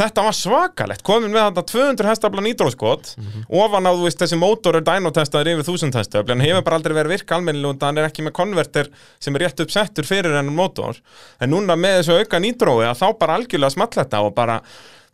Þetta 0.01 0.25
var 0.25 0.35
svakalegt, 0.37 1.03
komin 1.07 1.33
með 1.33 1.47
þetta 1.49 1.63
200 1.71 2.09
hestafla 2.11 2.43
nýtróskot 2.45 3.13
ofan 3.61 3.89
á 3.89 3.91
þú 3.91 4.05
veist 4.05 4.21
þessi 4.21 4.39
mótor 4.41 4.77
er 4.79 4.85
dynotestaður 4.87 5.51
yfir 5.55 5.67
1000 5.67 5.97
hestöfl 5.99 6.35
en 6.35 6.43
hefur 6.45 6.65
bara 6.67 6.79
aldrei 6.81 6.95
verið 6.97 7.15
virka 7.17 7.37
almennilega 7.37 7.73
og 7.73 7.87
hann 7.87 8.01
er 8.01 8.09
ekki 8.09 8.25
með 8.27 8.35
konverter 8.37 8.91
sem 9.19 9.35
er 9.35 9.47
rétt 9.47 9.63
uppsettur 9.65 10.07
fyrir 10.07 10.37
ennum 10.41 10.57
mótor. 10.61 10.99
En 11.41 11.53
núna 11.53 11.77
með 11.79 12.01
þessu 12.01 12.19
auka 12.21 12.41
nýtrói 12.43 12.85
að 12.89 13.01
þá 13.01 13.07
bara 13.23 13.39
algjörlega 13.39 13.75
small 13.75 13.91
þetta 13.95 14.21
og 14.27 14.35
bara 14.37 14.61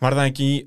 var 0.03 0.17
það 0.19 0.31
ekki 0.31 0.51
í 0.51 0.59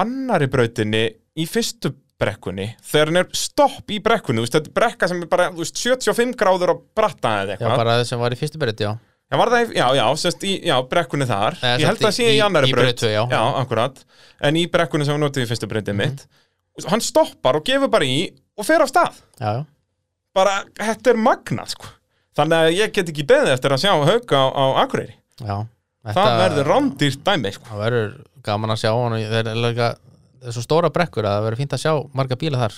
annari 0.00 0.48
brautinni 0.50 1.04
í 1.38 1.46
fyrstu 1.50 1.92
brekkunni 2.20 2.68
þegar 2.86 3.10
hann 3.10 3.20
er 3.24 3.32
stopp 3.36 3.90
í 3.90 3.98
brekkunni 4.02 4.40
þú 4.40 4.46
veist, 4.46 4.56
þetta 4.56 4.70
er 4.70 4.76
brekka 4.78 5.08
sem 5.10 5.24
er 5.24 5.30
bara 5.30 5.48
veist, 5.54 5.80
75 5.82 6.36
gráður 6.38 6.74
á 6.74 6.76
bratta 6.96 7.32
eða 7.42 7.54
já 7.54 7.56
eitthvað. 7.58 7.80
bara 7.82 7.96
það 7.98 8.06
sem 8.10 8.22
var 8.22 8.36
í 8.36 8.38
fyrstu 8.38 8.62
byrjut, 8.62 8.84
já 8.86 8.92
Já, 9.32 9.36
var 9.40 9.50
það, 9.50 9.70
já, 9.74 9.84
já, 9.98 10.04
sérst 10.20 10.44
í, 10.46 10.52
já, 10.68 10.74
brekkunni 10.90 11.26
þar. 11.26 11.56
Nei, 11.62 11.70
Ég 11.80 11.88
held 11.88 11.98
að 12.00 12.06
það 12.06 12.16
sé 12.18 12.26
í, 12.30 12.40
annari 12.44 12.70
tvö, 12.70 13.10
já. 13.10 13.22
akkurat. 13.62 14.02
En 14.44 14.58
í 14.60 14.64
brekkunni 14.70 15.06
sem 15.08 15.16
við 15.16 15.22
notið 15.24 15.46
í 15.46 15.50
fyrstu 15.50 15.70
brautið 15.70 15.98
mitt 15.98 16.26
Hann 16.90 17.02
stoppar 17.04 17.54
og 17.60 17.62
gefur 17.66 17.86
bara 17.90 18.06
í 18.06 18.18
og 18.58 18.66
fer 18.66 18.82
á 18.82 18.86
stað. 18.90 19.20
Já, 19.38 19.50
já, 19.60 19.64
Bara, 20.34 20.54
þetta 20.74 21.12
er 21.12 21.18
magnað, 21.22 21.68
sko. 21.76 21.86
Þannig 22.34 22.58
að 22.64 22.72
ég 22.74 22.94
get 22.96 23.10
ekki 23.12 23.26
beðið 23.30 23.52
eftir 23.54 23.74
að 23.76 23.82
sjá 23.84 23.92
hauka 23.94 24.40
á, 24.42 24.46
á 24.50 24.64
Akureyri. 24.82 25.14
Já. 25.38 25.56
Það 26.04 26.32
verður 26.40 26.70
rándýrt 26.72 27.22
dæmi, 27.24 27.52
sko. 27.54 27.68
Það 27.70 27.82
verður 27.84 28.08
gaman 28.44 28.74
að 28.74 28.80
sjá 28.82 28.90
hann 28.90 29.14
og 29.14 29.22
þeir 29.30 29.50
er 29.52 29.60
líka 29.62 29.90
svo 30.52 30.62
stóra 30.64 30.90
brekkur 30.92 31.24
að 31.24 31.36
það 31.38 31.44
verður 31.46 31.60
fínt 31.62 31.72
að 31.76 31.82
sjá 31.84 31.92
marga 32.14 32.36
bíla 32.36 32.58
þar. 32.60 32.74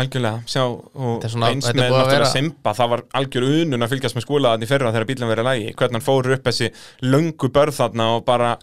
Algjörlega, 0.00 0.42
sjá, 0.46 0.62
og 0.64 1.22
svona- 1.28 1.50
eins 1.52 1.66
með 1.66 1.72
að 1.72 1.82
náttúrulega 1.82 2.10
vera- 2.12 2.30
Simba, 2.32 2.72
það 2.78 2.88
var 2.94 3.02
algjör 3.20 3.46
unun 3.62 3.82
að 3.82 3.92
fylgjast 3.92 4.16
með 4.16 4.26
skólaðan 4.26 4.62
í 4.62 4.68
ferra 4.68 4.92
þegar 4.92 5.08
bílinn 5.10 5.32
verið 5.32 5.48
lægi, 5.50 5.74
hvernig 5.74 5.92
hann 5.92 6.06
fór 6.08 6.32
upp 6.32 6.44
þessi 6.44 6.70
löngu 7.02 7.48
börð 7.52 7.76
þarna 7.80 8.16
og 8.16 8.24
bara 8.24 8.56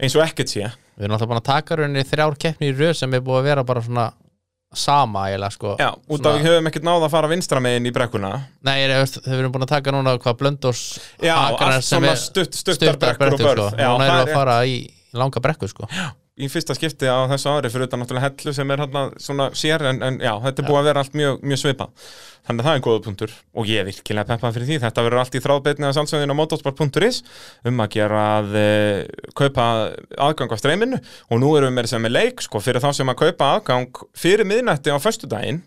eins 0.00 0.16
og 0.16 0.22
ekkert 0.26 0.48
sé. 0.52 0.72
Við 0.98 1.04
erum 1.08 1.16
alltaf 1.16 1.28
búin 1.28 1.40
að 1.40 1.48
taka 1.48 1.76
rauninni 1.76 2.04
þrjár 2.04 2.36
keppni 2.38 2.68
í 2.72 2.76
röð 2.76 2.94
sem 2.96 3.14
er 3.14 3.20
búið 3.20 3.40
að 3.40 3.48
vera 3.48 3.64
bara 3.64 3.80
svona 3.82 4.12
sama 4.74 5.28
eiginlega 5.28 5.52
sko. 5.52 5.76
Já, 5.78 5.94
út 5.94 6.18
af 6.18 6.18
Svona- 6.18 6.38
við 6.38 6.46
höfum 6.48 6.66
ekkert 6.68 6.82
náð 6.82 7.04
að 7.06 7.10
fara 7.10 7.28
vinstra 7.28 7.60
megin 7.62 7.86
í 7.86 7.92
brekkuna. 7.94 8.30
Nei, 8.64 8.88
þau 8.88 9.38
erum 9.38 9.52
búin 9.52 9.62
að 9.62 9.68
taka 9.68 9.90
núna 9.92 10.18
hvað 10.18 10.36
blöndós 10.38 10.98
Já, 11.22 11.36
allt 11.36 11.82
svona 11.84 12.16
stutt, 12.16 12.52
stuttar 12.54 12.96
brekkur 12.98 13.32
og 13.32 13.38
sko. 13.38 13.48
börð. 13.48 13.78
Já, 13.78 13.86
Núna 13.86 14.04
erum 14.04 14.18
er 14.18 14.26
við 14.26 14.28
að 14.28 14.34
fara 14.34 14.56
í 14.66 14.90
langa 15.14 15.40
brekku 15.40 15.68
sko 15.68 15.86
í 16.34 16.48
fyrsta 16.50 16.74
skipti 16.74 17.06
á 17.06 17.30
þessu 17.30 17.52
ári 17.52 17.70
fyrir 17.70 17.86
utan 17.86 18.00
náttúrulega 18.02 18.26
hellu 18.26 18.54
sem 18.56 18.70
er 18.74 18.80
hérna 18.82 19.02
svona 19.22 19.50
sér 19.54 19.84
en, 19.90 20.00
en 20.02 20.16
já, 20.18 20.32
þetta 20.42 20.62
er 20.62 20.66
búið 20.66 20.80
að 20.80 20.88
vera 20.88 21.04
allt 21.04 21.18
mjög, 21.18 21.44
mjög 21.46 21.60
svipa 21.60 21.86
þannig 22.44 22.60
að 22.60 22.68
það 22.68 22.78
er 22.78 22.82
góða 22.84 23.02
punktur. 23.04 23.34
Og 23.56 23.68
ég 23.70 23.80
er 23.80 23.88
virkilega 23.88 24.28
peppað 24.28 24.56
fyrir 24.56 24.68
því. 24.68 24.78
Þetta 24.82 25.04
verður 25.06 25.20
allt 25.22 25.36
í 25.36 25.42
þráðbeitni 25.44 25.88
að 25.88 25.94
sannsöðin 25.98 26.34
á 26.34 26.40
motorsport.is 26.40 27.20
um 27.70 27.80
að 27.80 27.94
gera 27.94 28.24
að 28.34 28.58
e, 28.60 28.66
kaupa 29.38 29.68
aðgang 30.26 30.52
á 30.52 30.56
streyminu. 30.60 31.00
Og 31.30 31.40
nú 31.40 31.54
erum 31.56 31.72
við 31.72 31.78
með 31.78 31.94
að 31.96 32.04
með 32.04 32.14
leik 32.18 32.44
sko, 32.44 32.60
fyrir 32.64 32.84
þá 32.84 32.90
sem 32.98 33.12
að 33.12 33.20
kaupa 33.22 33.50
aðgang 33.54 34.02
fyrir 34.18 34.48
miðnætti 34.48 34.92
á 34.92 34.98
föstudaginn. 35.00 35.62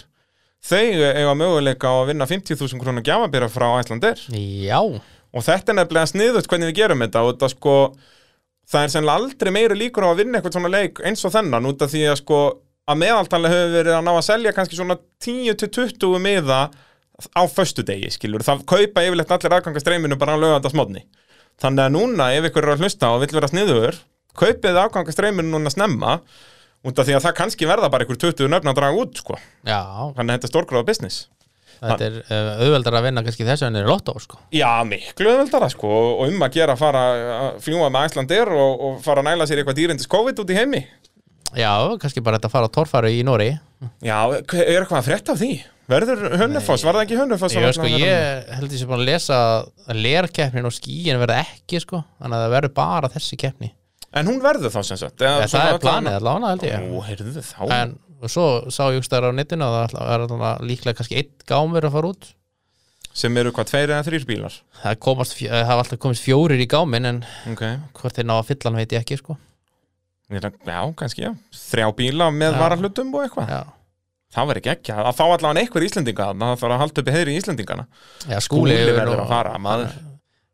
Þau 0.67 0.84
eiga 0.84 1.34
möguleika 1.38 1.93
að 2.01 2.12
vinna 2.12 2.27
50.000 2.30 2.82
krónar 2.82 3.06
gjafabýra 3.06 3.47
frá 3.49 3.67
Æslandir 3.77 4.17
Já, 4.34 4.82
og 4.82 5.43
þetta 5.45 5.71
er 5.71 5.77
nefnilega 5.77 6.10
sniðut 6.10 6.49
hvernig 6.49 6.71
við 6.71 6.80
gerum 6.82 7.03
þetta. 7.06 7.23
Og 7.25 7.36
þetta 7.36 7.51
sko 7.53 7.75
það 8.67 8.84
er 8.84 8.93
sennilega 8.93 9.21
aldrei 9.21 9.53
meiri 9.56 9.77
líkur 9.80 10.08
á 10.08 10.10
að 10.12 10.23
vinna 10.23 10.39
eitthvað 10.39 10.58
svona 10.58 10.73
leik 10.73 11.01
eins 11.08 11.23
og 11.27 11.34
þennan 11.36 11.69
út 11.69 11.86
af 11.86 11.93
því 11.93 12.03
að 12.12 12.19
sko 12.21 12.41
að 12.88 12.99
meðaltalið 13.03 13.56
hefur 13.56 13.71
verið 13.77 13.95
að 13.97 14.03
ná 14.08 14.12
að 14.13 14.25
selja 14.27 14.53
kannski 14.56 14.80
svona 14.80 14.97
10-20 15.23 16.19
miða 16.23 16.60
á 17.34 17.43
föstudegi 17.49 18.12
skilur 18.13 18.45
það 18.45 18.65
kaupa 18.69 19.06
yfirleitt 19.08 19.32
allir 19.34 19.58
aðgangastreyminu 19.58 20.19
bara 20.19 20.36
á 20.38 20.41
lögandasmódni 20.43 21.06
þannig 21.62 21.88
að 21.88 21.95
núna 21.95 22.30
ef 22.36 22.51
ykkur 22.51 22.67
er 22.67 22.75
að 22.75 22.86
hlusta 22.86 23.10
og 23.15 23.23
vill 23.23 23.34
vera 23.39 23.49
sniður 23.51 23.97
kaupið 24.38 24.77
aðgangastreyminu 24.84 25.56
núna 25.56 25.73
snemma 25.73 26.19
út 26.86 26.99
af 26.99 27.08
því 27.08 27.17
að 27.17 27.25
það 27.25 27.38
kannski 27.39 27.69
verða 27.69 27.89
bara 27.91 28.06
ykkur 28.06 28.19
20 28.27 28.51
nöfn 28.53 28.71
að 28.71 28.77
draga 28.80 29.01
út 29.01 29.17
sko. 29.19 29.39
Já. 29.65 29.82
Þannig 30.15 30.30
að 30.30 30.36
þetta 30.36 30.47
er 30.47 30.53
stórgráða 30.53 30.88
business 30.88 31.25
Þetta 31.78 32.08
er 32.08 32.20
uh, 32.24 32.52
auðveldar 32.66 33.00
að 33.00 33.08
vinna 33.08 33.24
kannski 33.26 33.48
þessu 33.48 33.68
en 33.68 33.80
er 33.80 33.90
lottó 33.90 34.16
sko. 34.22 34.40
Já, 34.56 34.70
miklu 34.88 35.34
öðvöldara 35.34 35.70
sko 35.74 35.92
og 35.92 36.24
um 36.28 36.46
að 36.48 36.58
gera 36.60 36.76
að 36.78 36.82
fara 36.82 37.04
að 37.38 37.60
fljúa 37.66 37.92
með 37.94 38.10
Æslandir 38.10 38.54
og, 38.56 38.86
og 38.88 39.00
fara 39.06 39.24
að 39.24 39.30
næla 39.32 39.50
sér 39.50 39.62
eitthvað 39.62 39.80
dýrindis 39.82 40.10
COVID 40.12 40.44
út 40.44 40.54
í 40.54 40.58
heimi. 40.58 40.84
Já, 41.56 41.72
kannski 42.02 42.24
bara 42.24 42.38
þetta 42.38 42.50
að 42.50 42.56
fara 42.58 42.68
á 42.68 42.76
torfæru 42.76 43.10
í 43.13 43.24
Nóri 43.26 43.54
Já, 44.04 44.18
er 44.34 44.82
eitthvað 44.82 45.00
að 45.00 45.06
frétta 45.08 45.34
af 45.36 45.40
því? 45.40 45.52
Verður 45.88 46.24
Hönnufoss, 46.42 46.84
var 46.84 46.98
það 46.98 47.04
ekki 47.06 47.20
Hönnufoss? 47.22 47.54
sem 47.54 47.63
Ég, 47.63 47.76
sko, 47.78 47.88
ég 47.88 48.50
held 48.58 48.74
ég 48.74 48.82
sem 48.82 48.90
búin 48.90 49.00
að 49.00 49.08
lesa 49.08 49.38
að 49.88 50.02
lerkeppnin 50.04 50.68
og 50.68 50.76
skíin 50.76 51.22
verða 51.22 51.38
ekki 51.46 51.80
sko 51.80 52.02
þannig 52.18 52.36
að 52.36 52.44
það 52.44 52.56
verður 52.58 52.74
bara 52.82 53.12
þessi 53.13 53.40
keppni. 53.40 53.72
En 54.18 54.28
hún 54.28 54.42
verður 54.44 54.74
þá 54.74 54.80
sem 54.90 55.00
sagt 55.00 55.24
svona 55.24 55.48
Það 55.48 55.70
er 55.70 55.80
planið 55.84 56.18
allavega 56.18 56.52
held 56.52 56.68
ég. 56.68 56.84
Ó, 56.92 56.98
heyrðu 57.08 57.46
þá. 57.46 57.58
En 57.78 57.96
svo 58.25 58.47
sá 58.73 58.84
ég 58.95 59.06
stæðar 59.06 59.30
á 59.30 59.38
netinu 59.38 59.67
að 59.67 59.93
það 59.93 60.13
er 60.15 60.65
líklega 60.65 60.97
kannski 60.97 61.19
einn 61.21 61.32
gámur 61.47 61.86
að 61.88 61.95
fara 61.97 62.12
út. 62.13 62.30
Sem 63.17 63.38
eru 63.41 63.51
hvað, 63.53 63.69
tveir 63.71 63.89
eða 63.93 64.06
þrýr 64.06 64.25
bílar? 64.30 64.56
Það 64.84 64.97
hafa 65.65 65.77
alltaf 65.82 65.99
komist 66.01 66.25
fjórir 66.25 66.62
í 66.62 66.67
gámin 66.69 67.06
en 67.10 67.23
Ok, 67.49 67.63
hvort 67.97 68.17
þeir 68.17 68.27
ná 68.30 68.36
að 68.38 68.49
fylla 68.51 68.69
hann 68.69 68.77
veit 68.77 68.93
ég 68.93 69.01
ekki 69.01 69.17
sko. 69.17 69.38
Er 70.30 70.43
að- 70.49 70.60
já, 70.67 70.82
kannski 70.99 71.23
já. 71.23 71.32
Þrjá 71.56 71.88
bíla 71.95 72.27
með 72.36 72.58
varahlutum 72.60 73.13
og 73.15 73.23
eitthvað. 73.25 73.73
Það 74.36 74.47
verður 74.49 74.60
ekki 74.62 74.71
ekki, 74.73 74.91
að 74.91 75.15
fá 75.15 75.23
allavega 75.23 75.62
einhver 75.63 75.86
Íslendinga 75.88 76.25
þarna, 76.27 76.49
það 76.51 76.60
þarf 76.62 76.73
að 76.75 76.82
halda 76.84 77.01
upp 77.01 77.08
í 77.08 77.15
heyri 77.15 77.36
Íslendingana. 77.39 77.86
Já 78.27 78.39
Skúli 78.43 78.75
hefur 78.75 78.97
verður 78.99 79.21
að 79.23 79.30
fara, 79.32 79.53
maður. 79.58 79.93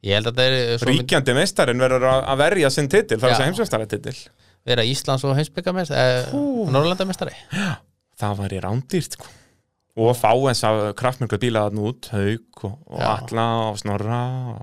Ég 0.04 0.14
held 0.20 0.28
að 0.30 0.36
það 0.38 0.46
er 0.54 0.78
svo 0.78 0.88
mynd 0.92 1.00
Ríkjandi 1.02 1.34
meistarinn 1.38 1.80
verður 1.82 2.06
að 2.12 2.26
að 2.28 2.38
verja 2.44 2.70
sinn 2.76 2.90
titil, 2.92 3.18
það 3.18 3.24
er 3.24 3.32
Já. 3.32 3.34
þess 3.34 3.42
að 3.42 3.48
heimsveistara 3.50 3.88
titil 3.90 4.16
vera 4.68 4.86
Íslands 4.88 5.26
og 5.28 5.36
heimsbyggamest 5.38 5.92
eh, 5.96 6.34
Norrlandamestari 6.34 7.36
það 8.20 8.38
var 8.42 8.54
í 8.56 8.62
rándýrt 8.64 9.18
sko. 9.18 9.32
og 10.00 10.14
fá 10.18 10.32
þess 10.32 10.68
að 10.68 10.84
kraftmjöglu 11.00 11.42
bíla 11.42 11.66
þarna 11.68 11.88
út, 11.90 12.12
haug 12.14 12.64
og, 12.70 12.78
og 12.90 13.02
Já. 13.02 13.10
alla 13.16 13.48
og 13.70 13.82
snorra 13.82 14.22
og 14.54 14.62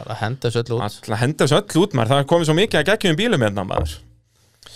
bara 0.00 0.16
henda 0.20 0.48
þessu 0.48 0.62
öll 0.62 0.76
út. 0.76 0.84
Alla 0.86 1.18
henda 1.20 1.46
þessu 1.46 1.58
öll 1.60 1.82
út 1.84 1.96
maður, 1.96 2.12
það 2.12 2.22
er 2.22 2.28
komið 2.32 2.50
svo 2.50 2.56
mikið 2.58 2.80
að 2.80 2.86
geggjum 2.90 3.18
bílum 3.18 3.44
hérna 3.44 3.66
maður. 3.68 3.96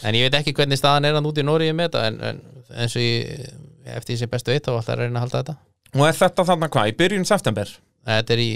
En 0.05 0.17
ég 0.17 0.27
veit 0.27 0.39
ekki 0.41 0.55
hvernig 0.57 0.81
staðan 0.81 1.09
er 1.09 1.17
hann 1.19 1.29
út 1.29 1.39
í 1.41 1.45
Nóri 1.47 1.71
með 1.77 1.91
þetta 1.91 2.03
en, 2.09 2.19
en 2.31 2.43
eins 2.83 2.97
og 2.99 3.05
ég 3.05 3.95
eftir 3.95 4.15
því 4.15 4.19
sem 4.23 4.33
bestu 4.33 4.53
veit 4.53 4.67
þá 4.67 4.75
ætla 4.75 4.97
að 4.97 5.01
reyna 5.03 5.21
að 5.21 5.25
halda 5.27 5.43
þetta. 5.43 5.57
Og 5.95 6.07
er 6.09 6.19
þetta 6.19 6.47
þarna 6.51 6.71
hvað, 6.75 6.91
í 6.91 6.97
byrjun 6.99 7.29
september? 7.29 7.73
Þetta 8.09 8.35
er 8.35 8.43
í 8.43 8.51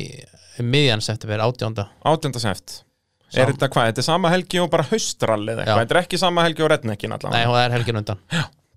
miðjan 0.65 1.05
september, 1.05 1.45
átjónda 1.47 1.89
8. 2.09 2.83
sept 3.29 3.43
er 3.45 3.53
þetta 3.53 3.69
hvað, 3.75 3.91
þetta 3.91 4.03
er 4.03 4.07
sama 4.09 4.33
helgi 4.33 4.61
og 4.63 4.71
bara 4.73 4.87
haustrall 4.89 5.45
eða 5.45 5.59
Já. 5.59 5.65
eitthvað, 5.65 5.83
þetta 5.83 5.97
er 5.97 6.01
ekki 6.03 6.21
sama 6.21 6.47
helgi 6.47 6.65
og 6.65 6.73
rednekkin 6.73 7.13
Nei, 7.13 7.19
allavega, 7.19 7.51
það 7.51 7.65
er 7.65 7.77
helgin 7.77 8.01
undan. 8.03 8.23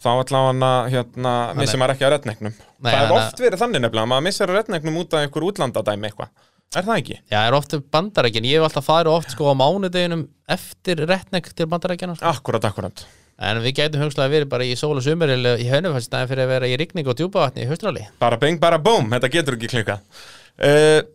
Þá 0.01 0.09
allavega 0.11 0.71
hérna, 0.91 1.33
missir 1.59 1.81
maður 1.81 1.95
ekki 1.95 2.07
að 2.07 2.13
redneknum 2.15 2.55
Nei, 2.57 2.91
það 2.91 3.03
er 3.03 3.15
oft 3.17 3.43
verið 3.45 3.61
þannig 3.61 3.85
nefnilega, 3.85 4.11
maður 4.11 4.27
missir 4.27 4.49
að 4.49 4.57
redneknum 4.59 4.99
út 5.03 5.15
af 5.15 5.25
einhver 5.25 5.47
útlandadæmi 5.51 6.09
eitthvað, 6.09 6.31
er 6.73 6.87
það 6.89 7.01
ekki? 7.03 7.17
Já, 7.21 7.37
það 7.37 7.47
er 7.47 7.57
oft 7.59 7.77
bandarækjan, 7.95 8.49
ég 8.49 8.59
hef 8.59 8.67
alltaf 8.67 8.87
farið 8.89 9.15
oft 9.15 9.35
sko 9.35 9.51
á 9.51 9.53
mánudeginum 9.61 10.27
eftir 10.51 11.03
retnek 11.05 11.51
til 11.53 11.69
bandarækjana 11.71 12.17
sko. 12.17 12.31
Akkurat, 12.31 12.67
akkurat. 12.71 13.05
En 13.41 13.57
við 13.63 13.79
gætum 13.79 14.03
hugslag 14.03 14.29
að 14.29 14.35
verið 14.35 14.49
bara 14.51 14.65
í 14.67 14.75
sól 14.77 14.93
og 14.99 15.05
sumar 15.05 15.31
eða 15.33 15.55
í 15.57 15.65
hönnufæstæðin 15.69 16.29
fyrir 16.29 16.43
að 16.45 16.51
vera 16.51 16.67
í 16.69 16.75
rigning 16.77 17.07
og 17.09 17.17
djúpavatni 17.17 17.63
í 17.65 17.69
haustrali 17.69 18.03
bara 18.21 18.37
bing, 18.41 18.59
bara 18.61 18.77
boom, 18.81 19.09
þetta 19.15 19.31
getur 19.33 19.57
ekki 19.57 19.71
klikkað. 19.71 20.03
uh, 20.03 20.40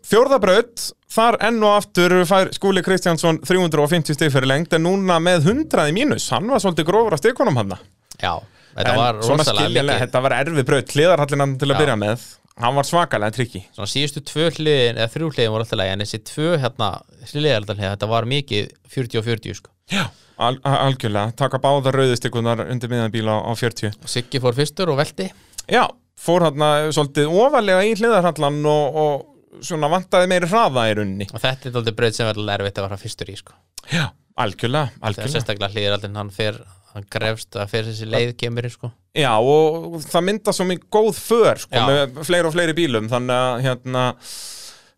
Fjórðabraut 0.07 0.89
þar 1.17 1.39
enn 1.49 1.63
og 1.65 1.77
aftur 1.79 2.15
fær 2.29 2.51
Skúli 2.55 2.83
Kristjánsson 2.85 3.39
350 3.47 4.17
stig 4.17 4.33
fyrir 4.35 4.49
lengt 4.51 4.75
en 4.77 4.85
núna 4.87 5.19
með 5.23 5.51
100 5.53 5.89
í 5.91 5.95
mínus, 5.97 6.29
hann 6.35 6.49
var 6.51 6.63
svolítið 6.63 6.89
grófur 6.91 7.17
að 7.17 7.23
stikunum 7.25 7.61
hann 7.61 7.77
Já, 8.17 8.33
þetta 8.75 8.97
var 8.97 9.21
rosalega 9.21 9.69
mikið. 9.71 9.93
þetta 10.05 10.25
var 10.25 10.35
erfið 10.41 10.67
braut 10.71 10.97
hliðarhallinan 10.97 11.57
til 11.61 11.71
að 11.71 11.75
Já. 11.75 11.81
byrja 11.85 11.97
með. 12.01 12.27
Hann 12.57 12.73
var 12.79 12.87
svakalega 12.89 13.35
trikki 13.37 13.61
Svona 13.77 13.91
síðustu 13.93 14.23
tvö 14.25 14.47
hliðin, 14.57 14.97
eða 14.97 15.11
þrjú 15.13 15.27
hliðin 15.35 15.51
voru 15.53 15.67
alltaf 15.67 15.77
lægi 15.77 15.93
en 15.93 16.05
þessi 16.05 16.21
tvö 16.31 16.53
hérna, 16.63 16.89
hliðaraldan 17.33 17.83
þetta 17.83 18.09
var 18.09 18.29
mikið 18.31 18.71
40 18.95 19.21
og 19.21 19.27
40 19.27 19.59
sko. 19.59 19.73
Já, 19.93 20.07
al 20.41 20.57
algjörlega, 20.65 21.35
taka 21.37 21.61
báðar 21.61 21.99
rauðistikunar 22.01 22.65
undir 22.65 22.91
miðan 22.93 23.13
bíla 23.13 23.37
á 23.45 23.53
40 23.53 23.93
og 24.01 24.09
Siggi 24.09 24.41
fór 24.41 24.57
fyrstur 24.57 24.95
og 24.95 24.97
velti. 25.03 25.29
Já, 25.69 25.85
fór 26.21 26.47
hann 26.47 26.93
svolítið 26.95 27.33
ofalega 27.33 27.85
í 27.87 27.97
hliðarhallan 27.99 28.61
og, 28.71 29.01
og 29.03 29.65
svona 29.65 29.91
vantaði 29.93 30.31
meiri 30.31 30.49
hraða 30.51 30.87
í 30.91 30.97
runni 30.99 31.29
og 31.31 31.43
þetta 31.43 31.71
er 31.71 31.79
alltaf 31.81 31.99
breyt 31.99 32.19
sem 32.19 32.29
verður 32.29 32.55
erfitt 32.57 32.81
að 32.81 32.89
fara 32.89 33.01
fyrstur 33.01 33.33
í 33.33 33.37
sko. 33.39 33.57
Já, 33.93 34.07
algjörlega, 34.43 34.91
þegar 34.93 35.09
algjörlega. 35.11 35.35
sérstaklega 35.37 35.73
hliðaraldin 35.75 36.21
hann 36.21 36.33
fer 36.35 36.61
hann 36.97 37.09
grefst 37.13 37.57
að 37.61 37.73
fer 37.73 37.89
þessi 37.91 38.09
leið 38.09 38.35
kemur 38.41 38.69
sko. 38.73 38.91
Já, 39.17 39.33
og 39.37 39.99
það 40.05 40.27
mynda 40.31 40.55
svo 40.57 40.67
mikið 40.69 40.91
góð 40.97 41.19
för 41.21 41.65
sko, 41.65 41.83
með 41.91 42.21
fleiri 42.29 42.49
og 42.49 42.57
fleiri 42.57 42.77
bílum 42.77 43.11
þannig 43.13 43.37
að 43.37 43.67
hérna 43.67 44.05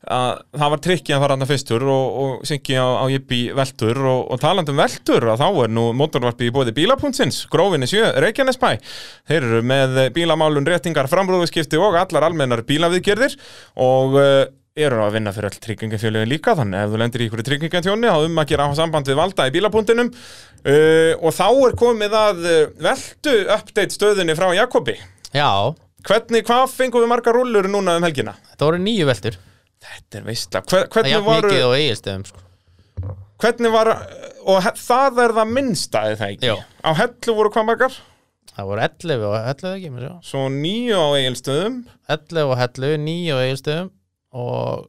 að 0.06 0.42
það 0.54 0.70
var 0.72 0.80
trikki 0.84 1.14
að 1.14 1.22
fara 1.24 1.34
hann 1.34 1.48
fyrstur 1.48 1.84
og, 1.90 2.18
og 2.22 2.44
syngi 2.46 2.76
á, 2.78 2.87
á 3.02 3.04
jippi 3.11 3.40
veltur 3.56 3.98
og, 3.98 4.20
og 4.30 4.40
talandi 4.42 4.70
um 4.70 4.78
veltur 4.78 5.26
að 5.32 5.42
þá 5.42 5.48
er 5.64 5.72
nú 5.74 5.88
motorvarpi 5.98 6.46
í 6.48 6.52
bóði 6.54 6.74
bílapuntsins, 6.76 7.40
grófinni 7.50 7.88
sjö, 7.90 8.04
Reykjanesbæ. 8.22 8.76
Þeir 9.28 9.40
eru 9.48 9.64
með 9.66 9.98
bílamálun 10.14 10.68
réttingar 10.68 11.11
framrúðuskipti 11.11 11.80
og 11.82 11.98
allar 11.98 12.28
almennar 12.28 12.62
bílaviðgerðir 12.68 13.34
og 13.82 14.14
uh, 14.20 14.44
eru 14.78 15.02
að 15.02 15.16
vinna 15.18 15.34
fyrir 15.34 15.50
all 15.50 15.62
tryggingafjölugin 15.66 16.30
líka 16.30 16.54
þannig 16.54 16.84
ef 16.84 16.92
þú 16.92 17.02
lendir 17.02 17.24
í 17.24 17.28
ykkur 17.28 17.44
tryggingantjóni 17.48 18.12
þá 18.14 18.28
um 18.28 18.38
að 18.38 18.52
gera 18.52 18.68
samband 18.78 19.11
við 19.11 19.18
valda 19.18 19.48
í 19.50 19.54
bílapunktinum. 19.58 20.12
Uh, 20.62 21.12
og 21.18 21.34
þá 21.34 21.46
er 21.50 21.76
komið 21.82 22.16
að 22.22 22.46
uh, 22.46 22.62
veltu 22.86 23.36
update 23.51 23.99
stöðinni 23.99 24.38
frá 24.38 24.53
Jakobi. 24.55 24.94
Já, 25.34 25.74
hvernig, 26.07 26.46
hvað 26.46 26.64
fengum 26.70 27.03
við 27.03 27.12
margar 27.16 27.34
rúllur 27.36 27.66
núna 27.70 27.99
um 27.99 28.07
helgina? 28.07 28.38
þetta 28.55 28.70
voru 28.70 28.82
nýju 28.82 29.11
veltur 29.11 29.38
Þetta 29.79 30.18
er 30.18 30.24
veistla, 30.26 30.61
Hver, 30.66 30.85
er 30.85 30.89
hvernig 30.93 31.24
varu 31.26 31.49
mikið 31.53 31.64
á 31.64 31.70
eigilstöðum 31.79 32.26
sko. 32.29 32.45
Hvernig 33.39 33.70
var, 33.72 33.91
og 34.51 34.62
það 34.74 35.20
er 35.22 35.35
það 35.37 35.53
minnsta 35.55 36.01
eða 36.09 36.18
það 36.18 36.33
ekki, 36.35 36.49
Já. 36.51 36.55
á 36.83 36.91
hellu 36.99 37.35
voru 37.39 37.53
hvað 37.55 37.68
margar? 37.68 37.99
það 38.59 38.66
voru 38.72 38.83
11 38.83 39.22
og 39.29 39.37
11 39.39 39.74
ekki 39.76 39.91
mér 39.95 40.03
sjá. 40.09 40.14
Svo 40.26 40.41
nýju 40.51 40.99
á 40.99 41.07
eigilstöðum 41.14 41.76
11 42.11 42.43
og 42.51 42.57
hellu, 42.59 42.91
9 43.05 43.31
á 43.31 43.37
eigilstöðum 43.45 43.91
og 44.35 44.89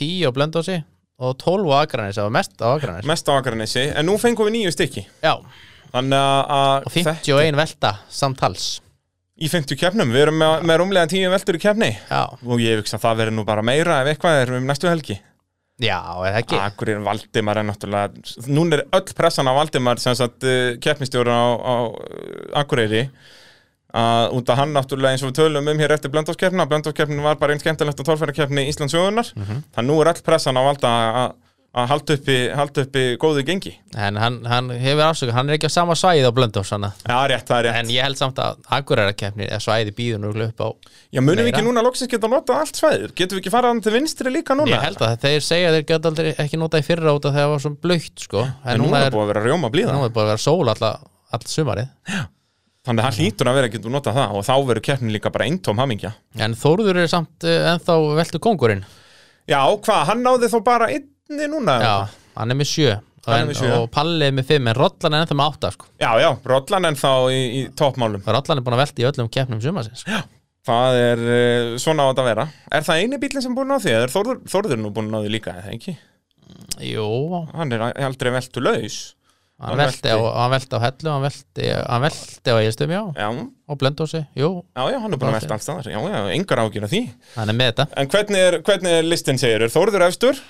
10 0.00 0.24
á 0.24 0.30
blöndósi 0.32 0.78
og 1.20 1.36
12 1.44 1.68
á 1.68 1.76
Akranis, 1.84 2.16
það 2.16 2.26
var 2.30 2.34
mest 2.38 2.56
á 2.64 2.68
Akranis 2.72 3.08
mest 3.12 3.28
á 3.28 3.32
Akranessi, 3.36 3.84
en 3.92 4.08
nú 4.08 4.16
fengum 4.20 4.48
við 4.48 4.56
nýju 4.56 4.72
stykki. 4.72 5.04
Já, 5.20 5.36
þannig 5.92 6.16
að- 6.16 6.48
að 6.56 6.86
og 6.88 6.92
51 6.96 7.56
velta 7.60 7.92
samtals 8.08 8.80
í 9.36 9.48
50 9.52 9.76
keppnum, 9.80 10.12
við 10.14 10.22
erum 10.26 10.38
með, 10.40 10.62
með 10.68 10.78
rúmlega 10.80 11.10
10 11.12 11.30
veltur 11.34 11.58
í 11.58 11.62
keppni. 11.62 11.90
Já, 12.10 12.22
og 12.46 12.60
ég 12.62 12.78
hugsa 12.80 12.96
að 12.96 13.02
það 13.06 13.18
verður 13.20 13.36
nú 13.36 13.44
bara 13.48 13.62
meira 13.66 13.98
ef 14.02 14.12
eitthvað 14.14 14.42
er 14.42 14.52
um 14.56 14.68
næstu 14.70 14.88
helgi. 14.88 15.18
Já, 15.84 15.98
eða 16.24 16.38
ekki. 16.40 16.56
Akkur 16.56 16.88
er 16.88 17.02
Valdimar 17.04 17.58
er 17.60 17.66
náttúrulega 17.68 18.46
Nún 18.48 18.72
er 18.72 18.86
öll 18.96 19.10
pressan 19.18 19.44
á 19.44 19.52
Valdimar 19.58 20.00
sem 20.00 20.14
sagt 20.16 20.46
uh, 20.48 20.78
keppnistjóra 20.80 21.34
á, 21.36 21.46
á 21.60 21.74
Akureyri. 22.62 23.02
Að 23.96 24.32
út 24.36 24.48
að 24.52 24.58
hann 24.60 24.72
náttúrulega 24.76 25.14
eins 25.16 25.22
og 25.24 25.30
við 25.30 25.36
tölum 25.42 25.68
um 25.70 25.78
hér 25.80 25.92
eftir 25.94 26.10
blöndóskeppna 26.12 26.64
blöndóskeppnin 26.68 27.20
var 27.24 27.36
bara 27.40 27.54
einn 27.54 27.60
skemmtilegt 27.62 28.00
og 28.02 28.08
tólfæra 28.08 28.34
keppni 28.36 28.64
Íslands 28.68 28.92
sögunar 28.96 29.28
Mhm. 29.36 29.62
þannig 29.76 29.88
nú 29.92 30.00
er 30.02 30.10
öll 30.12 30.22
pressan 30.26 30.56
á 30.58 30.62
Valda 30.66 30.88
að 30.88 31.36
að 31.76 31.88
halda 31.90 32.14
uppi, 32.16 32.36
halda 32.56 32.82
uppi 32.86 33.02
góðu 33.20 33.42
gengi. 33.46 33.72
En 34.00 34.16
hann, 34.20 34.38
hann 34.48 34.70
hefur 34.80 35.02
afsöku, 35.10 35.32
hann 35.36 35.50
er 35.50 35.58
ekki 35.58 35.68
á 35.68 35.72
sama 35.74 35.96
svæði 35.98 36.24
á 36.24 36.32
Blöndós. 36.32 36.70
Já, 36.72 37.16
rétt, 37.28 37.50
rétt. 37.50 37.78
En 37.82 37.90
ég 37.92 38.06
held 38.06 38.16
samt 38.20 38.38
að 38.40 38.62
Akureyrakeppni 38.78 39.48
er 39.52 39.62
svæði 39.62 39.92
býðun 39.96 40.24
og 40.30 40.38
upp 40.46 40.62
á 40.64 40.68
Já, 41.12 41.20
munum 41.20 41.44
við 41.44 41.50
ekki 41.52 41.64
núna 41.66 41.84
loksins 41.84 42.10
geta 42.12 42.30
notað 42.32 42.62
allt 42.62 42.80
svæðið? 42.80 43.12
Getum 43.18 43.38
við 43.38 43.42
ekki 43.42 43.52
farað 43.52 43.82
til 43.84 43.94
vinstri 43.96 44.32
líka 44.32 44.56
núna? 44.56 44.72
Ég 44.72 44.86
held 44.86 45.04
að 45.04 45.18
þeir 45.26 45.44
segja 45.44 45.68
að 45.70 45.76
þeir 45.76 45.86
geta 45.92 46.12
aldrei 46.12 46.30
ekki 46.46 46.60
notað 46.62 46.82
í 46.82 46.86
fyrra 46.88 47.16
út 47.16 47.28
af 47.28 47.36
þegar 47.36 47.46
það 47.46 47.52
var 47.52 47.64
svona 47.66 47.82
blöytt 47.84 48.24
sko. 48.24 48.46
En, 48.46 48.72
En 48.72 48.80
núna 48.80 48.88
núna 48.94 49.04
er 49.04 49.16
búið 49.16 49.26
að 49.26 49.32
vera 49.34 49.44
rjóma 49.44 49.72
blíða. 49.74 49.96
Nú 49.96 50.06
er 50.06 50.14
búið 50.16 50.24
að 50.24 50.32
vera 50.32 50.44
sól 50.46 50.72
alltaf 50.72 51.04
all 51.36 51.48
sumarið. 51.50 51.92
Þannig 52.86 53.02
að 53.02 53.08
hann 53.08 53.18
hlýtur 53.18 53.50
að 53.50 53.56
vera 53.58 53.68
að 53.68 53.74
geta 53.74 53.90
notað 53.90 54.16
það 54.20 54.36
og 54.38 54.44
þá 54.46 54.52
verður 54.68 54.84
keppnin 54.86 55.14
líka 55.16 55.32
bara 55.34 55.48
eintóm 55.50 55.80
hamingja. 55.82 56.12
En 56.38 56.54
Þórður 56.54 57.00
er 57.02 57.10
samt 57.10 57.46
uh, 57.46 57.72
ennþá 57.72 57.96
veltu 58.20 58.40
kongurinn 58.42 58.84
Já, 59.46 59.58
hvað, 59.62 60.00
hann 60.08 60.22
náði 60.26 60.50
þó 60.50 60.56
bara 60.66 60.86
inni 61.30 61.48
núna? 61.52 61.76
Já, 61.82 61.94
hann 62.40 62.54
er 62.54 62.58
með 62.62 62.70
sjö 62.72 62.94
Hann 63.26 63.34
er 63.34 63.42
en, 63.42 63.48
með 63.50 63.58
sjö. 63.58 63.70
og 63.80 63.86
Palli 63.90 64.28
er 64.28 64.34
með 64.36 64.46
fimm 64.52 64.68
en 64.70 64.76
Rollan 64.78 65.14
er 65.16 65.24
ennþá 65.24 65.34
með 65.40 65.48
átta 65.50 65.70
sko. 65.74 65.88
já, 65.98 66.10
já 66.22 66.28
Rollan 66.46 66.84
en 66.92 66.98
þá 67.00 67.08
í, 67.34 67.40
í 67.58 67.62
toppmálum 67.74 68.22
Rollan 68.26 68.60
er 68.60 68.66
búin 68.66 68.76
að 68.78 68.82
velta 68.84 69.02
í 69.02 69.08
öllum 69.10 69.30
keppnum 69.34 69.62
sumarsins 69.64 70.04
Það 70.66 70.96
er 70.98 71.20
uh, 71.22 71.72
svona 71.78 72.06
á 72.06 72.10
þetta 72.10 72.22
að 72.24 72.28
vera 72.30 72.44
Er 72.74 72.86
það 72.86 73.02
eini 73.02 73.18
bílinn 73.22 73.42
sem 73.44 73.54
búin 73.54 73.70
á 73.70 73.78
því? 73.78 73.92
Eða 73.96 74.06
er 74.08 74.12
Þórður, 74.14 74.38
Þórður 74.50 74.80
nú 74.82 74.90
búin 74.94 75.10
á 75.14 75.18
því 75.22 75.30
líka, 75.34 75.52
eða 75.62 75.74
ekki? 75.76 75.94
Jú, 76.86 77.04
Hann 77.54 77.74
er 77.76 77.84
aldrei 78.06 78.32
veltu 78.34 78.62
laus 78.64 78.96
hann 79.56 79.70
Hann 79.72 79.78
velti, 79.80 80.02
velti. 80.04 80.10
á, 80.12 80.36
hann 80.36 80.50
velti 80.52 80.76
á 80.76 80.80
hellu 80.84 81.12
hann 81.14 81.22
velti, 81.24 81.68
hann 81.72 82.02
velti 82.04 82.52
á 82.52 82.56
eigistum, 82.60 82.90
já 82.92 83.02
Já, 83.16 83.28
og 83.72 83.78
blendósi, 83.80 84.20
jú, 84.36 84.50
já, 84.76 84.82
já, 84.92 84.98
hann 85.00 85.14
er 85.16 85.20
búin 85.22 85.30
að 85.32 85.38
velta 85.38 85.56
alls 85.56 85.64
staðar 85.64 85.86
Já, 85.88 85.96
já, 86.12 86.18
engar 86.34 86.60
ágjur 86.66 86.84
af 86.84 86.92
því 86.92 87.00
hann 87.38 87.52
er 87.54 87.56
með 87.56 87.70
þetta 87.70 87.86
En 88.02 88.10
hvernig 88.12 88.42
er, 88.50 88.56
hvernig 88.66 88.96
er 88.98 89.08
listin 89.08 89.40
segir? 89.40 89.64
Er 89.64 89.72
Þórður 89.72 90.04
efstur? 90.10 90.42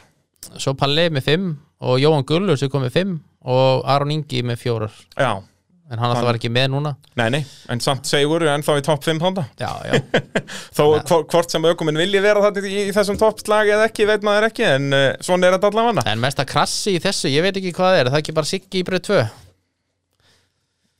Svo 0.57 0.77
Palli 0.79 1.09
með 1.13 1.27
fimm 1.27 1.53
og 1.85 1.99
Jóhann 2.01 2.25
Gullur 2.29 2.59
sem 2.61 2.71
kom 2.73 2.85
með 2.87 2.97
fimm 3.01 3.19
og 3.47 3.85
Aron 3.91 4.11
Ingi 4.15 4.41
með 4.47 4.59
fjórar. 4.65 4.95
Já, 5.15 5.39
en 5.87 6.01
hann 6.01 6.11
alltaf 6.11 6.27
var 6.27 6.39
ekki 6.39 6.51
með 6.51 6.69
núna. 6.73 6.95
Nei, 7.19 7.27
nei 7.35 7.41
En 7.71 7.83
samt 7.85 8.09
segur 8.11 8.43
en 8.51 8.65
þá 8.67 8.73
í 8.81 8.85
topp 8.87 9.05
5 9.07 9.21
þánda 9.23 9.45
Já, 9.61 9.71
já, 9.87 10.01
Þó 10.77 10.83
hvort 11.31 11.53
sem 11.53 11.67
aukuminn 11.69 12.01
vilji 12.01 12.23
vera 12.25 12.43
þetta 12.49 12.65
í, 12.67 12.87
í 12.89 12.95
þessum 12.97 13.19
toppslagi 13.21 13.75
eða 13.77 13.87
ekki, 13.91 14.09
veit 14.09 14.27
maður 14.27 14.49
ekki 14.51 14.67
En 14.67 14.89
uh, 14.97 15.09
svona 15.23 15.47
er 15.49 15.57
þetta 15.59 15.71
allavega. 15.73 16.07
En 16.11 16.23
mesta 16.23 16.47
krassi 16.49 16.97
í 16.97 17.03
þessu, 17.03 17.31
ég 17.31 17.47
veit 17.47 17.57
ekki 17.57 17.75
hvað 17.77 17.93
það 17.93 17.99
er, 18.01 18.07
er 18.09 18.15
það 18.17 18.25
ekki 18.25 18.37
bara 18.41 18.51
Siggi 18.53 18.83
í 18.83 18.87
bröð 18.89 19.05
2 19.13 19.25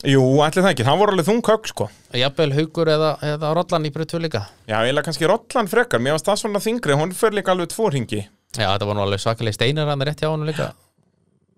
Jú, 0.07 0.23
ætli 0.45 0.61
það 0.61 0.75
ekki, 0.75 0.85
það 0.87 0.99
voru 1.01 1.15
alveg 1.15 1.27
þung 1.27 1.39
högg 1.49 1.69
sko. 1.71 1.87
Jafnvel 2.21 2.53
Haugur 2.53 2.91
eða, 2.93 3.15
eða 3.33 3.53
Rollan 3.57 3.87
í 3.89 3.91
bröð 3.95 4.11
2 4.13 4.19
líka. 4.27 4.43
Já, 4.69 4.77
eiginlega 4.83 5.07
kannski 5.09 5.31
Rollan 5.31 5.71
frekar, 5.73 6.03
mér 6.05 6.15
varst 6.19 6.29
það 6.29 6.43
svona 6.43 6.61
þingri 6.63 6.99
Hún 7.01 7.15
fyrir 7.17 7.39
líka 7.41 7.55
alveg 7.55 7.73
tvo 7.73 7.89
ringi 7.91 8.21
Já, 8.57 8.67
þetta 8.73 8.89
var 8.89 8.99
nú 8.99 9.05
alveg 9.05 9.23
svakalega 9.23 9.57
steinar 9.59 9.91
hann 9.93 10.05
rétt 10.09 10.23
hjá 10.25 10.31
hann 10.33 10.47
líka. 10.49 10.73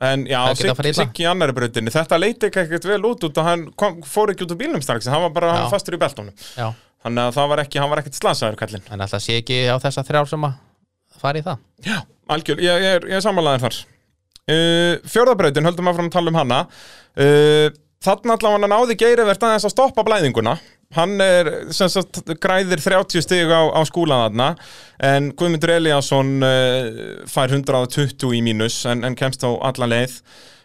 En 0.08 0.26
já, 0.30 0.38
Siggi 0.54 1.26
annari 1.26 1.54
brautinni. 1.56 1.90
Þetta 1.90 2.18
leiti 2.20 2.46
ekki 2.46 2.60
ekkert 2.62 2.84
vel 2.86 3.00
út 3.08 3.24
út 3.26 3.40
og 3.40 3.48
hann 3.48 3.64
kom, 3.78 3.98
fór 4.06 4.30
ekki 4.34 4.46
út 4.46 4.54
úr 4.54 4.60
bílnum 4.60 4.84
strax. 4.84 5.08
Hann 5.10 5.24
var 5.26 5.32
bara 5.34 5.50
hann 5.54 5.66
var 5.66 5.74
fastur 5.74 5.96
í 5.98 6.00
beltunum. 6.02 6.36
Já, 6.54 6.70
Þannig 7.02 7.24
að 7.24 7.34
það 7.36 7.50
var 7.52 7.62
ekki, 7.62 7.80
hann 7.82 7.90
var 7.92 8.02
ekkert 8.02 8.18
slasaður 8.18 8.58
kallinn. 8.58 8.86
En 8.90 9.02
alltaf 9.02 9.22
sé 9.22 9.38
ekki 9.40 9.58
á 9.70 9.76
þessa 9.82 10.04
þrjár 10.06 10.30
sem 10.30 10.46
að 10.48 10.56
fara 11.18 11.40
í 11.40 11.44
það? 11.46 11.60
Já, 11.86 11.98
algjör, 12.34 12.62
ég, 12.62 12.86
ég, 12.86 12.96
er, 12.98 13.06
er 13.18 13.22
sammálaðin 13.22 13.64
þar. 13.66 13.76
Uh, 14.48 14.94
Fjórðabrautin, 15.12 15.68
höldum 15.68 15.90
áfram 15.90 16.08
að 16.10 16.16
tala 16.16 16.32
um 16.32 16.38
hana. 16.40 16.62
Uh, 17.18 17.68
Þarna 17.98 18.36
allavega 18.36 18.62
hann 18.62 18.70
náði 18.70 18.94
geirivert 18.98 19.42
aðeins 19.42 19.66
að 19.66 19.72
stoppa 19.74 20.04
blæðinguna 20.06 20.52
Hann 20.96 21.20
er, 21.20 21.48
sem 21.76 21.90
sagt, 21.92 22.22
græðir 22.40 22.80
30 22.80 23.20
stig 23.20 23.50
á, 23.52 23.60
á 23.76 23.80
skúlan 23.84 24.22
þarna 24.22 24.46
En 25.04 25.26
Guðmundur 25.36 25.74
Eliasson 25.74 26.30
uh, 26.40 27.26
fær 27.28 27.52
120 27.52 28.32
í 28.38 28.40
mínus 28.46 28.78
en, 28.88 29.04
en 29.04 29.16
kemst 29.18 29.44
á 29.44 29.52
alla 29.68 29.88
leið. 29.90 30.14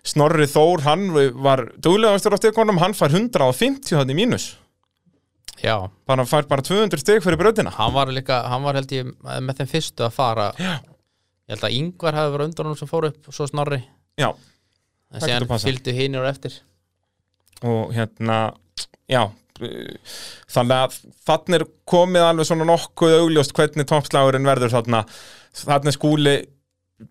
Snorri 0.07 0.47
Þór, 0.47 0.85
hann 0.87 1.09
var 1.43 1.65
duglegastur 1.79 2.35
á 2.35 2.39
stigunum, 2.39 2.79
hann 2.79 2.95
fær 2.95 3.11
150 3.11 3.99
hann 3.99 4.15
í 4.15 4.17
mínus. 4.17 4.53
Já, 5.63 5.77
Bara 6.07 6.25
fær 6.27 6.47
bara 6.47 6.63
200 6.65 6.99
stig 7.03 7.21
fyrir 7.23 7.39
brautina. 7.39 7.71
Hann 7.75 7.93
var 7.95 8.11
líka, 8.11 8.41
hann 8.51 8.63
var 8.65 8.79
held 8.79 8.91
ég 8.95 9.11
með 9.23 9.61
þeim 9.61 9.69
fyrstu 9.75 10.07
að 10.07 10.15
fara. 10.17 10.49
Já. 10.59 10.73
Ég 11.47 11.55
held 11.55 11.67
að 11.67 11.77
Ingvar 11.77 12.17
hafi 12.17 12.33
verið 12.33 12.49
undan 12.49 12.67
honum 12.69 12.79
sem 12.79 12.89
fór 12.89 13.11
upp 13.11 13.31
svo 13.31 13.47
snorri. 13.51 13.79
Já, 14.19 14.31
En 15.13 15.23
síðan 15.23 15.47
fylgdu 15.61 15.93
hinir 15.95 16.23
og 16.23 16.31
eftir. 16.31 16.57
Og 17.63 17.91
hérna, 17.95 18.41
já 19.11 19.27
þannig 19.59 20.75
að 20.77 20.97
þannig 21.27 21.59
er 21.59 21.67
komið 21.89 22.27
alveg 22.27 22.49
svona 22.49 22.67
nokkuð 22.69 23.19
augljóst 23.19 23.53
hvernig 23.57 23.89
toppslagurinn 23.89 24.49
verður 24.49 24.73
þarna. 24.77 25.03
Þannig 25.63 25.97
skúli 25.97 26.35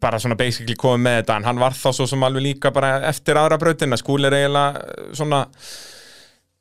bara 0.01 0.19
svona 0.23 0.39
basically 0.39 0.77
komið 0.79 1.07
með 1.07 1.17
þetta 1.21 1.39
en 1.39 1.49
hann 1.49 1.63
var 1.63 1.77
þá 1.77 1.89
svo 1.93 2.07
sem 2.09 2.23
alveg 2.27 2.47
líka 2.47 2.73
bara 2.75 2.99
eftir 3.09 3.39
aðra 3.41 3.59
brautina. 3.61 3.99
Skúli 4.01 4.29
er 4.29 4.39
eiginlega 4.39 4.85
uh, 4.85 5.09
svona 5.17 5.47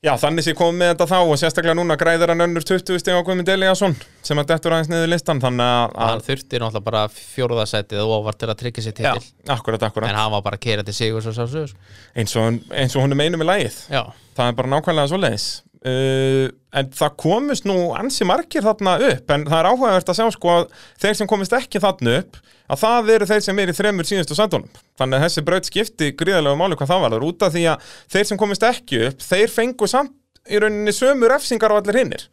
já 0.02 0.16
þannig 0.18 0.46
sé 0.48 0.54
komið 0.58 0.80
með 0.80 0.92
þetta 0.92 1.08
þá 1.12 1.18
og 1.20 1.36
sérstaklega 1.38 1.78
núna 1.78 1.98
græðir 2.02 2.34
hann 2.34 2.42
önnur 2.48 2.66
20 2.66 3.02
stig 3.04 3.14
á 3.14 3.22
Guðmund 3.22 3.52
Eliasson 3.54 3.94
sem 4.26 4.40
að 4.42 4.48
dettur 4.50 4.74
aðeins 4.74 4.90
niður 4.90 5.12
listan 5.14 5.42
þannig 5.44 5.68
að, 5.68 5.98
hann 6.00 6.16
að 6.16 6.24
þurfti 6.26 6.62
náttúrulega 6.64 6.88
bara 6.88 7.04
fjóruðasætið 7.18 8.02
og 8.08 8.26
var 8.26 8.40
til 8.42 8.50
að 8.50 8.58
tryggja 8.64 8.86
sér 8.88 8.96
já, 8.96 9.12
titil 9.14 9.54
akkurat, 9.54 9.86
akkurat. 9.86 10.10
En 10.10 10.18
hann 10.18 10.34
var 10.34 10.46
bara 10.48 10.58
að 10.58 10.66
keira 10.66 10.86
til 10.88 10.98
sig 10.98 11.14
eins 11.14 12.36
og, 12.36 12.58
eins 12.74 12.96
og 12.98 13.06
hún 13.06 13.14
er 13.14 13.22
meinum 13.22 13.46
í 13.46 13.48
lagið. 13.48 13.78
Já, 13.94 14.02
það 14.36 14.50
er 14.50 14.58
bara 14.58 14.74
nákvæmlega 14.74 15.12
svo 15.14 15.22
leiðis 15.22 15.48
uh, 15.88 16.48
en 16.72 16.92
það 16.96 17.16
komist 17.20 17.68
nú 17.68 17.78
ansi 17.98 18.28
margir 18.28 18.66
þarna 18.66 18.98
upp 19.10 19.34
en 19.36 19.46
það 19.50 19.58
er 19.60 19.70
áhugavert 19.72 20.12
að 20.12 20.20
sjá 20.20 20.28
sko 20.36 20.54
að 20.56 20.68
þeir 21.04 21.18
sem 21.20 21.30
komist 21.32 21.56
ekki 21.58 21.82
þarna 21.84 22.18
upp 22.22 22.40
að 22.72 22.84
það 22.84 23.14
eru 23.16 23.30
þeir 23.32 23.46
sem 23.48 23.60
er 23.60 23.72
í 23.72 23.76
þremur 23.76 24.08
síðustu 24.08 24.38
sætunum. 24.38 24.70
Þannig 25.00 25.18
að 25.18 25.26
þessi 25.26 25.46
braut 25.48 25.68
skipti 25.68 26.12
gríðarlega 26.16 26.60
máli 26.60 26.78
hvað 26.80 26.94
það 26.94 27.04
var 27.06 27.16
þar 27.16 27.28
út 27.28 27.48
af 27.48 27.56
því 27.56 27.66
að 27.74 27.90
þeir 28.16 28.30
sem 28.30 28.40
komist 28.40 28.68
ekki 28.68 29.02
upp 29.10 29.26
þeir 29.26 29.52
fengu 29.52 29.90
samt 29.92 30.16
í 30.50 30.62
rauninni 30.62 30.94
sömu 30.96 31.30
refsingar 31.30 31.76
á 31.76 31.80
allir 31.82 32.00
hinnir 32.02 32.24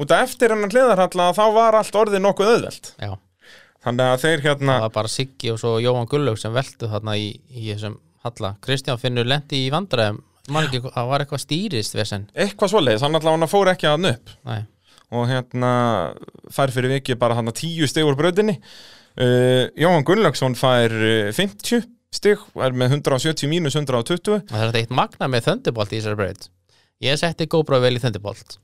út 0.00 0.12
af 0.14 0.28
eftir 0.28 0.54
hennan 0.54 0.70
hliðarhalla 0.72 1.32
þá 1.36 1.44
var 1.56 1.76
allt 1.78 1.96
orðið 1.96 2.24
nokkuð 2.24 2.54
auðvelt. 2.54 2.94
Já. 3.00 3.12
Þannig 3.80 4.12
að 4.12 4.22
þeir 4.24 4.42
hérna 4.44 4.76
það 4.76 4.84
var 4.84 4.94
bara 4.96 5.10
Siggi 5.10 5.52
og 5.52 5.60
svo 5.60 5.76
Jóhann 5.80 6.08
Gullaug 6.08 6.38
sem 6.40 6.52
veltu 6.52 6.88
þarna 6.90 7.16
í, 7.16 7.30
í 7.48 7.70
þessum 7.70 7.96
halla. 8.24 8.54
Kristján 8.64 9.00
Finnur 9.00 9.28
lendi 9.28 9.64
í 9.64 9.70
vandræðum 9.72 10.20
ekki, 10.48 10.80
það 10.86 11.08
var 11.12 11.24
eitthvað 11.24 11.42
stýrist 11.44 11.94
vesen 11.98 12.28
eitthvað 12.34 12.72
svoleiðis, 12.74 13.02
hann 13.06 13.18
allavega 13.18 13.48
fór 13.50 13.70
ekki 13.74 13.88
að 13.90 14.08
upp. 14.14 14.32
Nei, 14.48 14.60
og 15.10 15.26
hérna 15.30 15.72
fær 16.54 16.70
fyrir 16.74 16.94
vikið 16.96 17.18
bara 17.20 17.34
hann 17.38 17.50
tíu 17.56 17.88
stig 17.90 18.06
úr 18.06 18.16
brautinni. 18.18 18.56
Uh, 19.20 19.66
Jóhann 19.78 20.04
Gunnlaugsson 20.06 20.54
fær 20.54 20.92
uh, 20.94 21.32
50 21.34 21.82
stig 22.14 22.38
er 22.58 22.72
með 22.74 22.96
170 23.00 23.46
mínus 23.50 23.74
120 23.78 24.46
það 24.50 24.62
er 24.68 24.78
eitt 24.80 24.90
magna 24.94 25.28
með 25.30 25.44
Thunderbolt 25.48 25.92
í 25.92 25.98
þessari 25.98 26.18
braut. 26.18 26.48
Ég 27.02 27.18
setti 27.18 27.46
GoPro 27.50 27.80
vel 27.82 27.96
í 27.98 28.00
Thunderbolt 28.02 28.58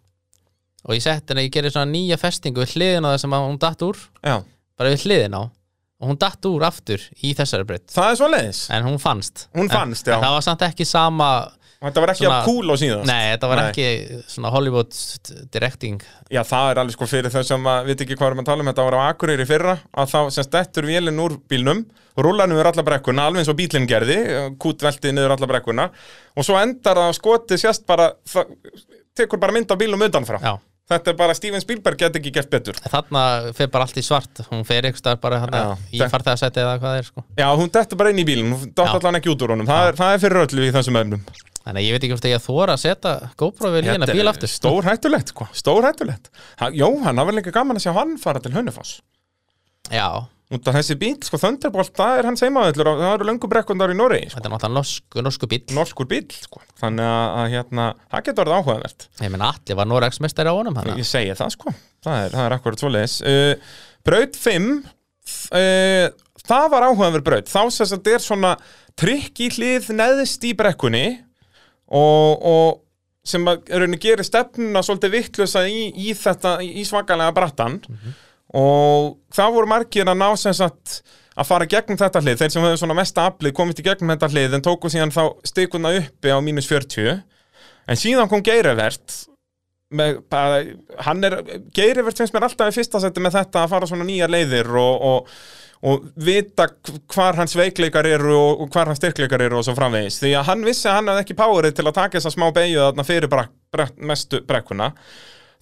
og 0.86 0.94
ég 0.94 1.02
setti 1.02 1.32
henni, 1.34 1.48
ég 1.48 1.54
gerði 1.54 1.72
svona 1.74 1.90
nýja 1.90 2.18
festingu 2.20 2.62
við 2.62 2.76
hliðina 2.76 3.10
það 3.14 3.22
sem 3.24 3.32
að 3.34 3.44
hún 3.48 3.56
datt 3.62 3.82
úr. 3.82 4.00
Já, 4.22 4.36
bara 4.78 4.92
við 4.94 5.06
hliðina 5.08 5.40
á. 5.42 5.44
Og 5.96 6.10
hún 6.12 6.18
datt 6.20 6.46
úr 6.46 6.62
aftur 6.68 7.02
í 7.24 7.30
þessari 7.34 7.64
braut. 7.66 7.86
Það 7.90 8.10
er 8.12 8.18
svoleiðis. 8.20 8.58
En 8.76 8.84
hún 8.86 8.98
fannst. 9.02 9.46
Hún 9.56 9.66
En- 9.66 9.72
fannst, 9.72 10.06
já. 10.06 10.14
en 10.14 10.22
það 10.26 10.34
var 10.36 10.44
samt 10.46 10.62
ekki 10.66 10.86
sama 10.86 11.28
og 11.76 11.88
þetta 11.90 12.02
var 12.04 12.12
ekki 12.14 12.26
að 12.30 12.46
cool 12.48 12.72
á 12.72 12.76
síðan 12.80 13.02
nei, 13.08 13.24
þetta 13.34 13.50
var 13.50 13.60
Nei. 13.60 13.66
ekki 13.70 14.20
svona 14.32 14.52
Hollywood 14.54 14.96
directing. 15.52 15.98
Já, 16.32 16.40
það 16.48 16.70
er 16.72 16.80
alveg 16.82 16.96
sko 16.96 17.08
fyrir 17.10 17.34
þau 17.34 17.42
sem 17.50 17.68
að 17.72 17.90
veit 17.90 18.04
ekki 18.06 18.16
hvað 18.16 18.30
erum 18.30 18.42
að 18.42 18.48
tala 18.48 18.64
um. 18.64 18.70
Þetta 18.72 18.86
var 18.88 18.96
á 18.96 19.00
Akureyri 19.10 19.46
fyrra 19.48 19.74
að 19.92 20.12
þá 20.14 20.18
sem 20.36 20.46
stettur 20.48 20.88
vélinn 20.88 21.20
úr 21.22 21.36
bílnum 21.50 21.84
rúlar 22.16 22.48
niður 22.48 22.70
alla 22.72 22.84
brekkuna, 22.86 23.26
alveg 23.28 23.42
eins 23.44 23.50
og 23.52 23.58
bílinn 23.58 23.88
gerði 23.90 24.16
kútvelti 24.62 25.12
niður 25.12 25.36
alla 25.36 25.50
brekkuna 25.50 25.90
og 26.32 26.46
svo 26.48 26.56
endar 26.62 26.96
það 26.96 27.10
að 27.10 27.18
skoti 27.18 27.58
sérst 27.60 27.84
bara 27.88 28.08
það, 28.24 28.54
tekur 29.16 29.42
bara 29.42 29.52
mynd 29.56 29.70
af 29.70 29.78
bílum 29.80 30.06
utanfrá. 30.08 30.40
Já. 30.40 30.56
Þetta 30.86 31.10
er 31.10 31.16
bara 31.18 31.34
Steven 31.34 31.58
Spielberg 31.60 31.98
get 31.98 32.14
ekki 32.14 32.30
gert 32.30 32.46
betur. 32.50 32.76
Þarna 32.78 33.22
fer 33.58 33.66
bara 33.74 33.88
allt 33.88 33.96
í 33.98 34.04
svart. 34.06 34.38
Hún 34.52 34.60
ykkur 34.62 35.00
stað 35.00 35.16
bara 35.24 35.40
hana, 35.42 35.58
Já, 35.58 35.88
í 35.90 35.98
það- 35.98 36.12
farþegarsæti 36.12 36.62
eða 36.62 36.76
hvað 36.78 36.92
það 36.92 36.98
er 37.00 37.08
sko. 37.08 37.24
Já, 37.40 37.46
hún 37.58 37.72
dettur 37.74 37.98
bara 37.98 38.12
inn 38.14 38.22
í 38.22 38.26
bílinn, 38.28 38.52
hún 38.54 38.70
dott 38.72 38.92
Já. 38.92 38.94
allan 39.00 39.18
ekki 39.18 39.32
út 39.34 39.42
úr 39.42 39.50
honum. 39.56 39.66
Það 39.66 39.88
er, 39.88 39.98
það 39.98 40.14
er 40.14 40.22
fyrir 40.22 40.44
öllu 40.46 40.68
í 40.68 40.72
þessum 40.78 41.00
efnum 41.02 41.24
Þannig 41.66 41.82
að 41.82 41.86
ég 41.86 41.96
veit 41.96 42.04
ekki 42.04 42.14
hvort 42.14 42.28
ég 42.30 42.36
að 42.38 42.46
þóra 42.46 42.76
að 42.76 42.82
setja 42.84 43.12
GoPro 43.42 43.72
vel 43.74 43.82
í 43.82 43.88
hérna 43.90 44.06
bíl 44.06 44.30
aftur. 44.30 44.50
Stór 44.52 44.86
hættulegt, 44.86 45.32
sko, 45.34 45.48
stór 45.56 45.82
hættulegt 45.88 46.30
ha, 46.60 46.70
Jóhann, 46.70 47.18
það 47.18 47.26
var 47.26 47.36
líka 47.40 47.54
gaman 47.56 47.80
að 47.80 47.88
sjá 47.88 47.92
hann 47.96 48.14
fara 48.22 48.42
til 48.44 48.54
Hönnufoss 48.54 49.00
Já, 49.90 50.06
Út 50.54 50.68
af 50.70 50.76
þessi 50.76 50.94
bíl, 50.94 51.16
sko, 51.26 51.40
Thunderbolt, 51.42 51.90
það 51.98 52.20
er 52.20 52.26
hans 52.28 52.42
heimaðallur 52.44 52.86
og 52.92 53.00
það 53.00 53.14
eru 53.16 53.26
löngu 53.26 53.48
brekkundar 53.50 53.90
í 53.90 53.96
Noregi 53.98 54.28
sko. 54.30 54.36
þetta 54.38 54.46
er 54.46 54.52
náttúrulega 54.54 54.76
norsku, 54.78 55.22
norsku 55.26 55.48
bíl 55.50 55.58
Norskur 55.74 56.06
bíl, 56.06 56.22
sko. 56.38 56.62
Þannig 56.78 57.08
að, 57.10 57.46
hérna, 57.50 57.86
það 58.14 58.22
getur 58.28 58.44
orðið 58.44 58.58
áhugavert. 58.60 59.00
Ég 59.24 59.32
meina 59.34 59.48
allir 59.50 59.74
var 59.80 59.90
Noregsmestari 59.90 60.46
á 60.46 60.54
honum 60.54 60.78
hana. 60.78 60.94
Ég 61.00 61.08
segi 61.10 61.34
það, 61.34 61.50
sko, 61.56 61.74
það 62.06 62.16
er, 62.28 62.30
það 62.36 62.46
er 62.46 62.54
og, 71.86 72.46
og 72.46 72.82
sem 73.26 73.46
að 73.50 73.68
raunin 73.82 74.00
gerir 74.02 74.26
stefnuna 74.26 74.82
svolítið 74.86 75.14
vittlösa 75.16 75.66
í, 75.66 75.90
í 75.90 76.14
þetta, 76.14 76.58
í 76.62 76.84
svakalega 76.86 77.34
brattan 77.34 77.80
og 78.54 79.16
það 79.34 79.54
voru 79.56 79.70
margir 79.70 80.08
að 80.08 80.20
ná 80.22 80.28
sem 80.38 80.54
sagt 80.54 81.00
að 81.36 81.48
fara 81.50 81.66
gegnum 81.68 81.98
þetta 82.00 82.22
hlið, 82.22 82.38
þeir 82.40 82.52
sem 82.54 82.64
höfðu 82.64 82.78
svona 82.80 82.96
mesta 82.96 83.26
aflið 83.28 83.52
komist 83.58 83.80
í 83.82 83.84
gegnum 83.84 84.14
þetta 84.14 84.30
hlið 84.32 84.54
en 84.56 84.64
tóku 84.64 84.90
síðan 84.92 85.12
þá 85.12 85.24
stikuna 85.44 85.92
uppi 85.98 86.32
á 86.32 86.38
mínus 86.40 86.68
40 86.70 87.18
en 87.86 88.00
síðan 88.00 88.30
kom 88.30 88.44
Geirivert 88.46 89.26
með 89.94 90.18
bara, 90.32 90.62
hann 91.06 91.22
er 91.26 91.38
Geirivert 91.74 92.18
finnst 92.18 92.34
mér 92.34 92.48
alltaf 92.48 92.72
í 92.72 92.74
fyrsta 92.74 93.00
seti 93.02 93.22
með 93.22 93.38
þetta 93.38 93.62
að 93.62 93.76
fara 93.76 93.88
svona 93.90 94.06
nýjar 94.08 94.32
leiðir 94.32 94.72
og, 94.80 95.06
og, 95.10 95.36
og 95.86 96.08
vita 96.26 96.66
hvar 97.14 97.38
hans 97.38 97.54
veikleikar 97.58 98.08
eru 98.10 98.34
og, 98.34 98.64
og 98.64 98.74
hvar 98.74 98.90
hans 98.90 98.98
styrkleikar 99.02 99.46
eru 99.46 99.60
og 99.60 99.68
svo 99.68 99.76
framvegis. 99.78 100.18
Því 100.24 100.34
að 100.40 100.50
hann 100.50 100.66
vissi 100.66 100.90
að 100.90 100.98
hann 101.00 101.12
hafði 101.12 101.26
ekki 101.26 101.38
powerið 101.38 101.78
til 101.78 101.86
að 101.86 101.96
taka 102.00 102.18
þessa 102.18 102.34
smá 102.34 102.50
beigju 102.56 102.82
þarna 102.82 103.06
fyrir 103.06 103.32
brak, 103.32 103.54
brak, 103.74 103.96
mestu 104.10 104.42
brekkuna. 104.46 104.92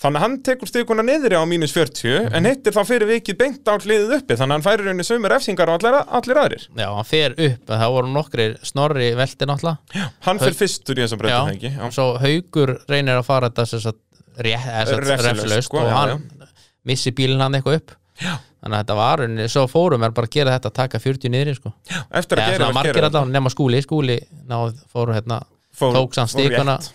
Þannig 0.03 0.19
að 0.19 0.25
hann 0.25 0.33
tekur 0.43 0.69
stikuna 0.69 1.05
niðri 1.07 1.39
á 1.39 1.45
mínus 1.47 1.73
40 1.73 2.33
en 2.35 2.49
hittir 2.49 2.75
þá 2.75 2.81
fyrir 2.89 3.09
vikið 3.13 3.37
beint 3.39 3.69
á 3.71 3.79
hliðið 3.79 4.17
uppi. 4.17 4.35
Þannig 4.35 4.43
að 4.43 4.57
hann 4.57 4.65
færir 4.65 4.89
henni 4.91 5.07
sömur 5.07 5.35
efsingar 5.37 5.71
á 5.71 5.75
allir, 5.77 5.99
allir 6.19 6.41
aðrir. 6.41 6.65
Já, 6.75 6.89
hann 6.91 7.07
fer 7.07 7.37
upp, 7.37 7.61
það 7.71 7.95
voru 7.95 8.11
nokkri 8.11 8.49
snorri 8.67 9.13
velti 9.15 9.47
náttúrulega. 9.47 10.09
Hann 10.27 10.43
fyrir 10.43 10.59
fyrstur 10.59 10.99
í 10.99 11.05
þessum 11.05 11.23
Já, 11.23 11.39
breytum 11.47 11.79
Já. 11.79 11.87
svo 11.95 12.09
haugur 12.25 12.75
reynir 12.91 13.21
að 13.21 13.29
fara 13.29 13.53
þetta 13.55 13.95
refsilaust 14.39 15.69
sko, 15.69 15.83
og 15.85 15.91
já, 15.91 15.95
hann 15.95 16.51
missi 16.89 17.13
bílinn 17.17 17.43
hann 17.43 17.57
eitthvað 17.59 17.81
upp 17.81 17.95
Já. 18.21 18.35
þannig 18.63 18.77
að 18.77 18.83
þetta 18.83 18.97
var 18.99 19.23
unni, 19.25 19.47
svo 19.51 19.65
fórum 19.71 20.05
er 20.07 20.13
bara 20.15 20.29
að 20.29 20.37
gera 20.37 20.57
þetta 20.57 20.71
að 20.71 20.77
taka 20.79 21.01
40 21.03 21.33
niðri 21.35 21.55
sko. 21.59 21.73
eftir 22.15 22.41
að 22.41 22.53
eða 22.53 22.59
gera 22.87 23.09
allavega 23.09 23.25
nema 23.35 23.53
skúli 23.53 23.81
skúli 23.83 24.19
náð 24.51 24.77
fóru 24.93 25.17
hérna 25.17 25.41
fór, 25.75 25.97
tók 25.97 26.15
samt 26.15 26.31
fór 26.35 26.47
stikuna. 26.47 26.77
rétt. 26.79 26.93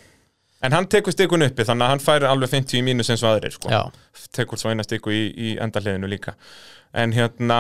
en 0.64 0.78
hann 0.78 0.88
tekur 0.88 1.16
stikun 1.16 1.44
uppi 1.48 1.66
þannig 1.68 1.88
að 1.88 1.94
hann 1.96 2.04
færi 2.04 2.30
alveg 2.30 2.54
50 2.56 2.80
í 2.80 2.84
mínus 2.88 3.12
eins 3.12 3.24
og 3.26 3.34
aðrir 3.34 3.56
sko. 3.58 3.72
já, 3.74 3.82
tekur 4.36 4.62
svo 4.62 4.72
eina 4.72 4.86
stiku 4.88 5.12
í, 5.12 5.26
í 5.36 5.56
endahliðinu 5.60 6.12
líka 6.12 6.38
en 6.94 7.14
hérna 7.14 7.60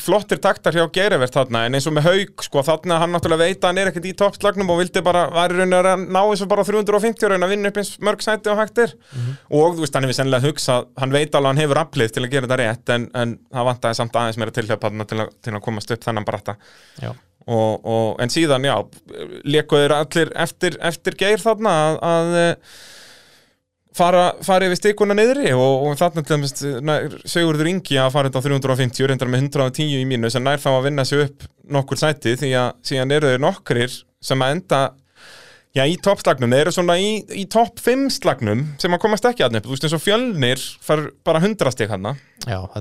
flottir 0.00 0.40
taktar 0.42 0.76
hjá 0.76 0.84
Geirivert 0.94 1.34
þarna 1.34 1.64
en 1.66 1.76
eins 1.76 1.86
og 1.90 1.94
með 1.96 2.06
Haug 2.08 2.44
sko 2.46 2.62
þarna 2.66 3.00
hann 3.02 3.12
náttúrulega 3.16 3.48
veit 3.48 3.58
að 3.64 3.68
hann 3.68 3.80
er 3.82 3.90
ekkert 3.90 4.08
í 4.08 4.14
toppslagnum 4.18 4.70
og 4.72 4.78
vildi 4.82 5.02
bara, 5.04 5.24
var 5.34 5.52
í 5.52 5.58
rauninni 5.58 5.80
að 5.80 6.04
ná 6.06 6.20
eins 6.22 6.44
og 6.44 6.50
bara 6.52 6.64
350 6.68 7.26
og 7.26 7.32
raunin 7.32 7.46
að 7.48 7.54
vinna 7.54 7.72
upp 7.72 7.80
eins 7.82 7.92
mörg 8.02 8.24
sæti 8.24 8.52
og 8.52 8.60
hægtir 8.62 8.94
og 9.50 9.76
þú 9.76 9.84
veist 9.84 9.98
hann 9.98 10.06
hefur 10.06 10.18
sennilega 10.20 10.48
hugsað 10.48 10.88
hann 11.02 11.16
veit 11.16 11.34
alveg 11.34 11.42
að 11.42 11.50
hann 11.50 11.62
hefur 11.64 11.82
aflið 11.82 12.14
til 12.14 12.24
að 12.24 12.32
gera 12.36 12.48
þetta 12.48 12.60
rétt 12.62 12.94
en, 12.96 13.10
en 13.22 13.36
það 13.50 13.68
vantaði 13.72 14.00
samt 14.00 14.18
aðeins 14.22 14.40
meira 14.40 14.56
tilhjöp 14.56 14.86
þarna 14.86 15.08
til, 15.10 15.26
til 15.42 15.54
að 15.56 15.64
komast 15.66 15.94
upp 15.94 16.06
þennan 16.06 16.28
bratta. 16.28 16.56
Já, 17.02 17.12
og, 17.46 17.84
og, 17.84 18.08
en 18.22 18.32
síðan 18.32 18.66
já 18.66 18.76
lekuður 19.44 19.96
allir 19.98 20.32
eftir, 20.44 20.78
eftir 20.80 21.18
geir 21.18 21.42
þarna 21.42 21.76
að, 21.82 22.02
að 22.12 22.36
fara, 23.96 24.24
fara 24.44 24.68
yfir 24.68 24.80
stikuna 24.80 25.16
niðri 25.18 25.52
og, 25.56 25.88
og 25.88 25.98
þarna 26.00 26.24
til 26.24 26.38
dæmis 26.38 26.56
Sigurður 27.28 27.70
Ingi 27.72 28.00
að 28.00 28.14
fara 28.14 28.30
þetta 28.30 28.42
á 28.42 28.46
350 28.48 29.10
reyndar 29.10 29.30
með 29.32 29.46
110 29.48 30.00
í 30.00 30.08
mínu 30.08 30.32
sem 30.32 30.44
nær 30.44 30.62
þá 30.62 30.70
að 30.74 30.88
vinna 30.88 31.06
sig 31.08 31.26
upp 31.26 31.46
nokkur 31.72 32.00
sæti 32.00 32.34
því 32.40 32.56
að 32.58 32.74
síðan 32.88 33.14
eru 33.18 33.32
þeir 33.32 33.46
nokkrir 33.46 34.02
sem 34.22 34.44
að 34.44 34.58
enda 34.58 34.82
Já, 35.72 35.86
í 35.88 35.94
toppslagnum, 36.04 36.52
þeir 36.52 36.66
eru 36.66 36.72
svona 36.74 36.98
í, 37.00 37.12
í 37.32 37.46
topp 37.48 37.78
5 37.80 38.10
slagnum 38.18 38.66
sem 38.80 38.92
að 38.92 39.00
komast 39.06 39.24
ekki 39.24 39.46
að 39.46 39.54
nefn, 39.54 39.70
þú 39.70 39.72
veist 39.72 39.86
eins 39.88 39.94
og 39.96 40.02
fjölnir 40.04 40.64
far 40.84 41.06
bara 41.24 41.40
100 41.40 41.72
stig 41.72 41.88
hann, 41.88 42.10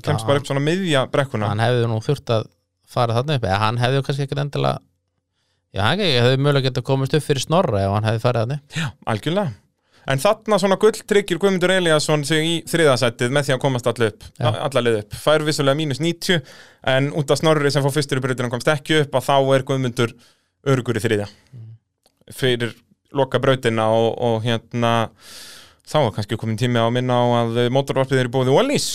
kemst 0.04 0.28
bara 0.28 0.42
upp 0.42 0.50
svona 0.50 0.64
miðja 0.66 1.06
brekkuna. 1.14 1.54
hann 1.54 1.64
hefði 1.64 1.88
nú 1.88 2.02
þurft 2.04 2.34
að 2.36 2.50
fara 2.92 3.16
þarna 3.16 3.38
upp 3.40 3.48
eða 3.48 3.62
hann 3.62 3.80
hefði 3.80 4.02
kannski 4.10 4.26
ekkert 4.28 4.44
endilega 4.44 4.82
já, 5.72 5.86
hann 5.86 6.04
hefði 6.04 6.42
mögulega 6.44 6.68
getað 6.68 6.88
komist 6.92 7.16
upp 7.16 7.28
fyrir 7.30 7.46
snorra 7.46 7.86
ef 7.86 7.96
hann 7.96 8.10
hefði 8.10 8.24
farið 8.26 8.44
þarna 8.44 8.60
En 10.10 10.22
þarna 10.22 10.58
svona 10.58 10.78
gull 10.82 10.98
tryggir 11.08 11.38
Guðmundur 11.42 11.74
Eliasson 11.76 12.24
sig 12.26 12.48
í 12.48 12.54
þriðasættið 12.70 13.34
með 13.36 13.48
því 13.48 13.56
að 13.56 13.62
komast 13.62 13.90
alla 13.92 14.08
upp, 14.10 14.24
Já. 14.40 14.48
alla 14.50 14.82
leið 14.82 14.98
upp. 15.04 15.18
Fær 15.22 15.46
vissulega 15.46 15.78
mínus 15.78 16.02
90 16.02 16.42
en 16.96 17.12
út 17.22 17.34
af 17.34 17.42
snorri 17.42 17.72
sem 17.74 17.86
fór 17.86 17.94
fyrstur 17.94 18.22
í 18.22 18.24
breytunum 18.26 18.54
komst 18.54 18.72
ekki 18.74 19.04
upp 19.04 19.20
að 19.20 19.28
þá 19.28 19.36
er 19.58 19.68
Guðmundur 19.70 20.16
örugur 20.74 20.98
í 20.98 21.04
þriðja. 21.06 21.30
Fyrir 22.34 22.74
loka 23.14 23.42
brautina 23.44 23.92
og, 23.94 24.10
og 24.18 24.42
hérna 24.48 25.12
þá 25.86 25.98
er 26.02 26.12
kannski 26.16 26.40
komin 26.40 26.58
tími 26.60 26.82
á 26.82 26.88
minna 26.94 27.18
á 27.22 27.26
að 27.44 27.64
mótorvarpið 27.76 28.24
er 28.24 28.32
í 28.32 28.34
bóði 28.34 28.56
Wallís 28.56 28.90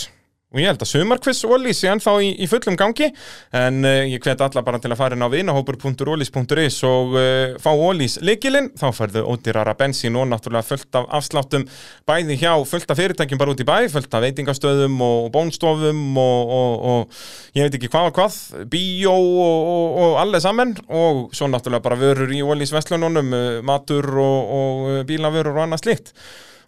og 0.47 0.61
ég 0.61 0.69
held 0.69 0.79
að 0.79 0.87
sumarkviss 0.93 1.43
Wallís 1.43 1.81
er 1.83 1.91
ennþá 1.91 2.11
í, 2.23 2.29
í 2.39 2.45
fullum 2.47 2.77
gangi 2.79 3.09
en 3.57 3.81
uh, 3.83 4.05
ég 4.07 4.23
hvet 4.23 4.39
alla 4.45 4.63
bara 4.63 4.79
til 4.79 4.93
að 4.93 5.01
fara 5.01 5.17
inn 5.17 5.25
á 5.25 5.27
vinahópur.wallis.is 5.33 6.77
og 6.87 7.17
uh, 7.19 7.57
fá 7.59 7.67
Wallís 7.75 8.15
leikilinn, 8.23 8.69
þá 8.79 8.85
færðu 8.95 9.25
ódýrara 9.27 9.75
bensín 9.75 10.15
og 10.15 10.29
náttúrulega 10.31 10.69
fullt 10.69 10.99
af 11.01 11.11
afsláttum 11.19 11.67
bæði 12.07 12.39
hjá 12.39 12.53
fullt 12.63 12.95
af 12.95 13.01
fyrirtækjum 13.01 13.43
bara 13.43 13.57
út 13.57 13.65
í 13.65 13.67
bæ 13.67 13.75
fullt 13.91 14.15
af 14.15 14.23
veitingastöðum 14.23 14.97
og 15.03 15.29
bónstofum 15.35 16.01
og, 16.23 16.55
og, 16.61 16.89
og 16.93 17.21
ég 17.59 17.67
veit 17.67 17.79
ekki 17.81 17.91
hvað 17.91 18.13
og 18.13 18.17
hvað 18.21 18.41
bíó 18.71 19.19
og, 19.19 19.69
og, 19.99 20.17
allir 20.23 20.43
saman. 20.43 20.77
Og 20.87 21.25
svo 21.35 21.51
náttúrulega 21.51 21.83
bara 21.83 21.99
vörur 21.99 22.31
í 22.31 22.39
Wallís 22.45 22.71
vestlununum, 22.71 23.35
uh, 23.35 23.47
matur 23.67 24.13
og, 24.15 24.93
bílavörur 25.11 25.57
og 25.57 25.65
annað 25.67 25.83
slíkt 25.83 26.15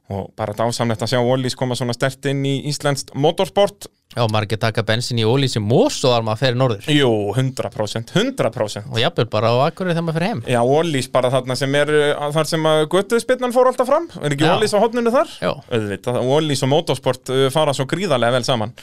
og 0.10 0.32
bara 0.38 0.56
dásamlegt 0.58 1.04
að 1.06 1.12
sjá 1.14 1.22
Wallís 1.22 1.56
koma 1.58 1.78
svona 1.78 1.94
stert 1.94 2.26
inn 2.32 2.42
í 2.48 2.56
Íslenskt 2.70 3.14
motorsport. 3.14 3.88
Já, 4.18 4.24
ekki 4.26 4.58
taka 4.58 4.82
bensin 4.82 5.20
í 5.22 5.26
ólí 5.28 5.46
sem 5.52 5.62
mós 5.62 6.00
og 6.02 6.16
þar 6.16 6.24
maður 6.26 6.40
fer 6.42 6.56
norður. 6.58 6.88
Jú, 6.90 7.12
100%, 7.36 8.16
100% 8.18 8.90
og 8.90 8.98
jafnvel 8.98 9.28
bara 9.30 9.52
á 9.54 9.58
akkurri 9.68 9.94
þegar 9.94 10.08
maður 10.08 10.18
fer 10.18 10.26
heim. 10.26 10.42
Já, 10.50 10.60
Wallís 10.66 11.12
bara 11.14 11.30
þarna 11.36 11.60
sem 11.60 11.78
er 11.78 11.94
þar 12.34 12.50
sem 12.50 12.66
að 12.72 12.82
göttuðspinnan 12.96 13.54
fór 13.54 13.70
alltaf 13.70 13.92
fram. 13.92 14.10
Er 14.24 14.34
ekki. 14.34 14.50
Wallís 14.50 14.74
á 14.74 14.82
hotninu 14.82 15.14
þar? 15.14 15.38
já, 15.46 15.54
Wallís 16.26 16.66
og 16.66 16.74
motorsport 16.74 17.30
uh, 17.36 17.46
fara 17.54 17.78
svo 17.78 17.86
gríðarlega 17.92 18.40
vel 18.40 18.50
saman. 18.50 18.74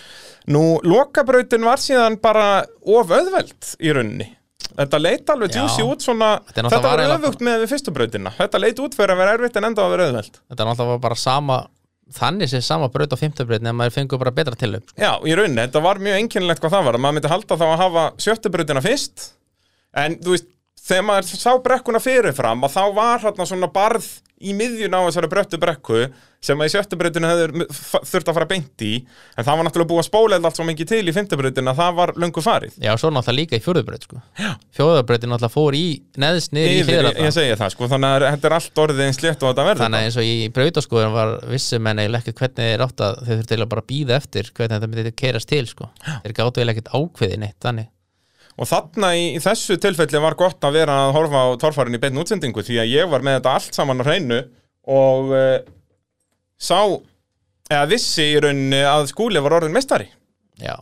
Nú, 0.55 0.65
lokabrautin 0.87 1.67
var 1.67 1.83
síðan 1.83 2.21
bara 2.23 2.63
of 2.87 3.11
auðveld 3.11 3.75
í 3.83 3.99
rauninni 3.99 4.31
Þetta 4.77 4.99
leit 5.01 5.31
alveg 5.33 5.57
juicy 5.57 5.85
út 5.87 6.05
svona 6.05 6.31
Þetta 6.51 6.81
var 6.85 7.03
öfugt 7.15 7.43
með 7.45 7.63
við 7.65 7.73
fyrstu 7.73 7.93
brautina. 7.97 8.33
Þetta 8.37 8.61
leit 8.61 8.81
út 8.83 8.97
fyrir 8.97 9.15
að 9.15 9.21
vera 9.23 9.37
erfitt 9.37 9.57
en 9.61 9.69
enda 9.71 9.85
að 9.85 9.95
vera 9.95 10.09
auðveld 10.11 10.39
þetta 10.41 10.63
er 10.65 10.71
náttúrulega 10.71 11.03
bara 11.07 11.19
sama 11.21 11.59
þannig 12.17 12.51
sem 12.53 12.63
sama 12.63 12.89
braut 12.93 13.15
á 13.15 13.19
fimmtabraut 13.19 13.65
nema 13.65 13.81
maður 13.83 13.97
fengur 13.97 14.21
bara 14.23 14.31
betra 14.35 14.55
til 14.59 14.77
upp 14.79 14.93
Já, 14.95 15.11
í 15.27 15.33
rauninni, 15.35 15.65
þetta 15.65 15.83
var 15.83 15.99
mjög 16.03 16.21
einkennilegt 16.21 16.63
hvað 16.63 16.77
það 16.77 16.85
var. 16.89 16.99
Maður 17.03 17.17
myndi 17.19 17.33
halda 17.33 17.59
þá 17.59 17.65
að 17.67 17.81
hafa 17.83 18.05
sjöttubrautina 18.27 18.83
fyrst. 18.85 19.25
En 19.97 20.19
þú 20.23 20.37
veist 20.37 20.51
þegar 20.87 21.09
maður 21.09 21.43
sá 21.43 21.51
brekkuna 21.63 22.03
fyrirfram 22.03 22.65
að 22.67 22.77
þá 22.77 22.85
var 22.97 23.27
hérna 23.27 23.49
svona 23.49 23.73
barð 23.73 24.07
í 24.37 24.53
miðjun 24.53 24.93
á 24.93 25.01
þessari 25.07 25.29
bröttu 25.33 25.59
brekku 25.61 26.01
sem 26.45 26.61
að 26.61 26.69
í 26.69 26.73
sjöttubrautinu 26.75 27.29
hefur 27.31 27.51
þurft 28.05 28.29
að 28.29 28.37
fara 28.37 28.49
beint 28.51 28.83
í. 28.85 28.91
En 29.35 29.47
það 29.47 29.57
var 29.57 29.65
náttúrulega 29.67 29.91
búið 29.91 30.03
að 30.03 30.09
spóla 30.11 30.37
allt 30.37 30.59
svo 30.59 30.67
mikið 30.69 30.91
til 30.91 31.09
í 31.09 31.15
fimmtubrautinu 31.17 31.73
að 31.73 31.81
það 31.81 31.97
var 31.97 32.13
löngu 32.21 32.45
farið. 32.45 32.77
Já, 32.77 32.93
svo 33.01 33.09
náttúrulega 33.15 33.41
líka 33.41 33.57
í 33.57 33.65
fjórðubraut 33.65 34.05
sko. 34.05 34.21
fjórðubrautin 34.77 35.33
náttúrulega 35.33 35.57
fór 35.57 35.73
í 35.79 35.87
neðst 36.21 36.53
niður 36.53 36.69
í 36.69 36.77
Yfir, 36.83 37.09
ég, 37.17 37.33
segi 37.35 37.57
það 37.57 37.73
sko, 37.75 37.89
þannig 37.95 38.11
að 38.13 38.29
þetta 38.29 38.47
er 38.51 38.57
allt 38.61 38.83
orðið 38.85 39.05
eins 39.09 39.21
létt 39.25 39.41
og 39.41 39.49
þetta 39.51 39.67
verður 39.71 39.85
þannig 39.87 39.99
að 39.99 40.07
eins 40.11 40.21
og 40.21 40.29
í 40.29 40.37
brautaskoðun 40.61 41.17
var 41.17 41.29
vissi 41.49 41.77
menn 41.81 42.05
eiginlega 42.05 42.23
ekkert 42.27 42.41
hvernig 42.45 42.61
þeir 42.71 42.87
átt 42.87 43.01
að 43.09 43.13
þeir 43.25 43.35
þurftu 43.35 43.53
eiginlega 43.57 43.73
bara 43.73 43.85
að 43.87 43.91
býða 43.95 44.21
eftir 44.21 44.45
hvernig 44.53 44.75
þetta 47.57 47.73
myndi 47.73 47.96
Og 48.57 48.69
þarna 48.71 49.11
í, 49.19 49.25
í 49.37 49.41
þessu 49.45 49.77
tilfelli 49.81 50.21
var 50.23 50.37
gott 50.39 50.65
að 50.65 50.79
vera 50.79 50.95
að 51.07 51.15
horfa 51.19 51.43
á 51.45 51.49
torfærin 51.61 51.99
í 51.99 52.01
beinn 52.01 52.21
útsendingu 52.23 52.65
því 52.65 52.79
að 52.81 52.93
ég 52.95 53.11
var 53.13 53.25
með 53.27 53.39
þetta 53.39 53.55
allt 53.59 53.77
saman 53.77 54.01
á 54.01 54.05
hreinu 54.09 54.39
og 54.97 55.33
uh, 55.37 55.59
sá, 56.57 56.79
eða 57.69 57.89
vissi 57.91 58.31
í 58.33 58.39
rauninni 58.41 58.81
að 58.87 59.11
skúli 59.13 59.43
var 59.45 59.59
orðin 59.59 59.77
meistari. 59.77 60.09
já, 60.63 60.77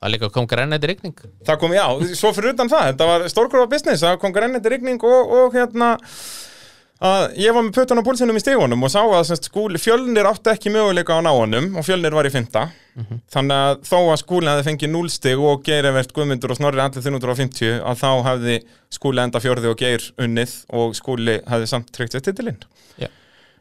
það 0.00 0.14
líka 0.14 0.32
kom 0.32 0.48
grænætti 0.48 0.88
rigning 0.88 1.20
Það 1.44 1.60
kom, 1.60 1.76
já, 1.76 1.84
svo 2.16 2.32
fyrir 2.36 2.54
utan 2.54 2.72
það, 2.72 2.88
þetta 2.92 3.10
var 3.10 3.28
stórgrófa 3.34 3.70
business, 3.74 4.04
það 4.06 4.20
kom 4.22 4.32
grænandi 4.36 4.72
rigning 4.72 5.04
og, 5.04 5.34
og 5.40 5.56
hérna 5.58 5.96
að 7.04 7.34
ég 7.36 7.52
var 7.52 7.64
með 7.66 7.74
puttan 7.76 8.00
á 8.00 8.06
púlsinum 8.06 8.38
í 8.38 8.40
stígunum 8.40 8.86
og 8.86 8.92
sá 8.92 9.02
að 9.02 9.26
semst, 9.28 9.50
skúli, 9.50 9.80
fjölnir 9.80 10.28
átti 10.30 10.52
ekki 10.54 10.72
möguleika 10.72 11.18
á 11.18 11.20
ná 11.20 11.28
honum 11.34 11.74
og 11.76 11.84
fjölnir 11.84 12.16
var 12.16 12.28
í 12.28 12.32
fymta 12.32 12.70
þannig 13.32 13.56
að 13.56 13.82
þó 13.84 13.98
að 14.00 14.20
skúli 14.22 14.48
hefði 14.48 14.66
fengið 14.70 14.92
0 14.94 15.10
stig 15.12 15.42
og 15.44 15.64
geir 15.66 15.88
evert 15.90 16.14
Guðmundur 16.16 16.54
og 16.54 16.56
Snorri 16.56 16.80
allir 16.80 17.04
350 17.04 17.82
að 17.84 18.00
þá 18.00 18.10
hefði 18.30 18.56
skúli 18.96 19.20
enda 19.20 19.42
fjörði 19.44 19.68
og 19.68 19.80
geir 19.82 20.06
unnið 20.24 20.54
og 20.72 20.96
skúli 20.96 21.36
hefði 21.44 21.68
samt 21.68 21.92
tryggt 21.92 22.16
við 22.16 22.30
titilinn. 22.30 22.62
Já. 22.96 23.10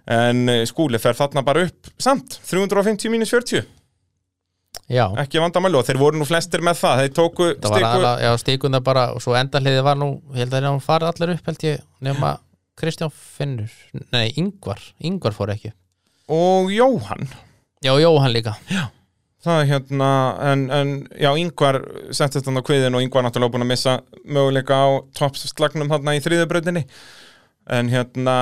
en 0.07 0.47
eh, 0.53 0.63
skúli 0.69 1.01
fer 1.01 1.17
þarna 1.17 1.43
bara 1.43 1.65
upp 1.67 1.91
samt 1.99 2.39
350 2.47 3.11
mínus 3.11 3.33
40 3.35 3.65
já, 4.87 5.05
ekki 5.19 5.41
vandamáli 5.41 5.75
og 5.75 5.83
þeir 5.87 5.99
voru 5.99 6.21
nú 6.21 6.27
flestir 6.29 6.63
með 6.63 6.79
það 6.83 7.01
þeir 7.01 7.13
tóku 7.17 7.47
það 7.57 7.77
aðalega, 7.81 8.15
já, 8.21 8.31
stíkunda 8.39 8.79
bara 8.85 9.09
og 9.15 9.23
svo 9.25 9.35
endahliði 9.35 9.83
var 9.83 9.99
nú, 9.99 10.11
ég 10.35 10.45
held 10.45 10.53
að 10.53 10.67
hann 10.69 10.83
farið 10.85 11.11
allir 11.11 11.35
upp 11.35 11.49
held 11.49 11.65
ég, 11.65 11.81
nema 12.05 12.35
Kristján 12.75 13.11
Finnur, 13.13 13.71
nei, 14.11 14.33
Ingvar 14.35 14.81
Ingvar 14.99 15.35
fór 15.35 15.53
ekki, 15.53 15.71
og 16.27 16.71
Jóhann. 16.73 17.29
Já, 17.85 17.93
Jóhann 18.01 18.33
líka. 18.33 18.55
Það 19.45 19.59
er 19.61 19.67
hérna, 19.69 20.09
en, 20.51 20.63
en 20.73 20.93
já, 21.21 21.29
Ingvar 21.37 21.77
settist 22.17 22.47
hann 22.49 22.57
á 22.57 22.65
kviðin 22.65 22.97
og 22.97 23.03
Ingvar 23.05 23.23
náttúrulega 23.27 23.53
búin 23.53 23.65
að 23.67 23.71
missa 23.75 23.93
möguleika 24.25 24.79
á 24.81 24.87
toppslagnum 25.19 25.91
þarna 25.91 26.15
í 26.17 26.23
þriðubrautinni 26.25 26.81
en 27.75 27.89
hérna, 27.93 28.35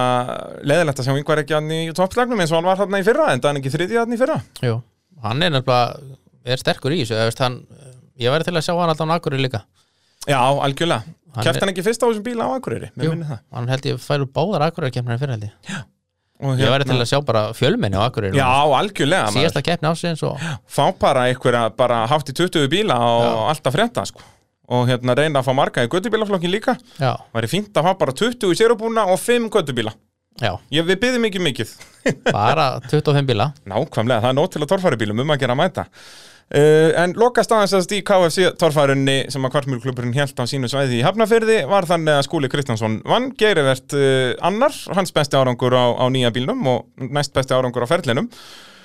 leðilegt 0.64 1.02
að 1.04 1.10
sjá 1.10 1.18
Ingvar 1.20 1.44
ekki 1.44 1.58
hann 1.58 1.70
í 1.76 1.82
toppslagnum 1.96 2.40
eins 2.40 2.54
og 2.54 2.62
hann 2.62 2.70
var 2.72 2.80
þarna 2.80 3.04
í 3.04 3.08
fyrra 3.08 3.30
en 3.34 3.44
það 3.44 3.52
er 3.52 3.62
ekki 3.62 3.74
þriðja 3.76 4.06
hann 4.06 4.16
í 4.16 4.22
fyrra. 4.24 4.40
Jú. 4.64 4.78
hann 5.24 5.44
er 5.44 5.54
nefnilega 5.58 6.16
er 6.44 6.64
sterkur 6.64 6.96
í 6.96 7.04
þessu, 7.04 7.44
hann 7.44 7.62
ég 8.20 8.32
væri 8.32 8.48
til 8.48 8.56
að 8.56 8.66
sjá 8.66 8.74
hann 8.80 8.96
alltaf 8.96 9.12
á 9.12 9.16
Akureyri 9.20 9.46
líka. 9.46 9.66
Já, 10.24 10.40
algjörlega 10.40 11.04
Hann 11.34 11.44
Kæft 11.48 11.56
er- 11.58 11.64
hann 11.66 11.72
ekki 11.74 11.84
fyrst 11.86 12.04
á 12.04 12.06
þessum 12.10 12.24
bíla 12.28 12.46
á 12.46 12.50
Akureyri 12.60 12.90
Jú. 13.02 13.14
hann 13.54 13.68
held 13.72 13.82
ég 13.90 13.98
færu 14.04 14.26
báðar 14.30 14.68
Akureyri 14.68 14.94
keppnir 14.94 15.18
fyrir 15.18 15.34
held 15.38 15.48
ég. 15.50 15.84
Og 16.44 16.58
ég 16.60 16.68
væri 16.70 16.84
til 16.86 16.98
að 17.00 17.08
sjá 17.10 17.20
bara 17.26 17.42
fjölmenni 17.56 17.96
á 17.98 18.04
Akureyri 18.10 18.38
Já, 18.38 18.46
algjörlega 18.78 19.30
maður. 19.32 19.38
síðasta 19.40 19.64
keppni 19.64 19.90
ásins 19.90 20.24
og 20.28 20.38
Fá 20.68 20.92
bara 21.00 21.28
einhverja 21.32 21.70
bara 21.76 22.06
hátt 22.08 22.30
í 22.30 22.34
20 22.38 22.68
bíla 22.70 22.98
og 23.00 23.50
alltaf 23.50 23.74
frétta 23.74 24.06
sko. 24.06 24.20
Og 24.74 24.88
hérna 24.88 25.16
reyna 25.16 25.42
að 25.42 25.48
fá 25.50 25.54
marga 25.56 25.84
í 25.84 25.90
göttubílaflokkin 25.92 26.52
líka. 26.52 26.78
Já, 27.00 27.18
Væri 27.34 27.48
fínt 27.52 27.74
að 27.76 27.84
hafa 27.84 27.98
bara 28.00 28.14
20 28.14 28.52
í 28.54 28.56
sérubúna 28.56 29.08
og 29.12 29.20
5 29.20 29.50
göttubíla 29.52 29.94
já, 30.42 30.58
Ég, 30.72 30.86
Við 30.86 30.98
byggðum 31.02 31.26
ekki 31.30 31.42
mikið. 31.44 31.74
Bara 32.32 32.80
25 32.90 33.26
bíla. 33.28 33.54
Nákvæmlega, 33.68 34.22
það 34.24 34.30
er 34.30 34.38
nót 34.40 34.52
til 34.56 34.62
að 34.64 34.72
torfæri 34.72 34.98
bílum 35.02 35.20
um 35.22 35.30
að 35.36 35.40
gera 35.44 35.54
að 35.54 35.62
mæta 35.64 35.86
uh, 36.54 36.90
En 37.04 37.16
lokast 37.20 37.54
aðeins 37.54 37.76
að 37.78 37.96
í 37.98 38.02
KFC 38.06 38.54
torfærunni 38.62 39.18
sem 39.34 39.46
að 39.46 39.56
kvartmjölklubburinn 39.56 40.16
held 40.18 40.38
á 40.38 40.46
sínu 40.50 40.70
svæði 40.72 41.00
í 41.00 41.04
Hafnafyrði 41.06 41.60
var 41.70 41.88
þannig 41.90 42.20
að 42.20 42.26
Skúli 42.30 42.52
Kristjánsson 42.54 43.02
vann. 43.10 43.32
Geirivert 43.40 43.98
uh, 43.98 44.34
annar, 44.46 44.76
hans 44.96 45.14
besti 45.16 45.40
árangur 45.40 45.76
á, 45.76 45.86
á 45.98 46.06
nýja 46.14 46.34
bílnum 46.36 46.64
og 46.70 47.10
næst 47.10 47.36
besti 47.36 47.58
árangur 47.58 47.86
á 47.86 47.92
ferlinum. 47.92 48.30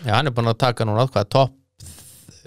Já, 0.04 0.14
hann 0.18 0.30
er 0.30 0.34
búin 0.34 0.50
að 0.50 0.60
taka 0.62 0.86
núna 0.86 1.08
hvað, 1.10 1.32
topp 1.34 1.56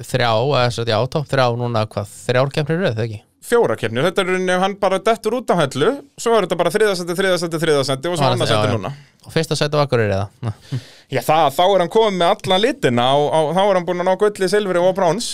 þrjá, 0.02 0.32
eða 0.62 0.86
já, 0.88 0.98
topp 1.12 1.28
þrjá 1.30 1.46
núna 1.60 1.84
hvað, 1.90 2.16
þrjár 2.28 2.56
keppnir 2.56 2.82
röð, 2.82 2.96
þegar 2.96 3.10
ekki? 3.10 3.22
Fjóra 3.52 3.76
keppnir, 3.76 4.06
þetta 4.06 4.24
er 4.24 4.36
ef 4.54 4.62
hann 4.62 4.76
bara 4.80 5.00
dettur 5.02 5.36
út 5.40 5.50
á 5.50 5.56
hellu 5.58 5.90
Svo 6.22 6.36
er 6.38 6.46
þetta 6.46 6.58
bara 6.60 6.72
þriðasendi, 6.74 7.16
þriðasendi, 7.18 7.60
þriðasendi 7.64 8.12
og 8.12 8.20
svo 8.20 8.30
já. 8.46 8.60
núna. 8.70 8.92
Og 9.26 9.34
fyrsta 9.34 9.58
sæti 9.58 9.78
á 9.78 9.82
Akureyri 9.82 10.14
eða 10.14 10.54
Já, 11.12 11.22
það, 11.28 11.48
þá 11.58 11.64
er 11.68 11.84
hann 11.84 11.92
komið 11.98 12.20
með 12.22 12.34
allan 12.38 12.62
litina 12.66 13.08
og, 13.20 13.26
og 13.36 13.50
þá 13.58 13.62
er 13.66 13.80
hann 13.80 13.88
búin 13.90 14.04
að 14.06 14.08
ná 14.12 14.16
gulli, 14.22 14.48
silfri 14.52 14.80
og 14.80 14.94
bráns 14.96 15.32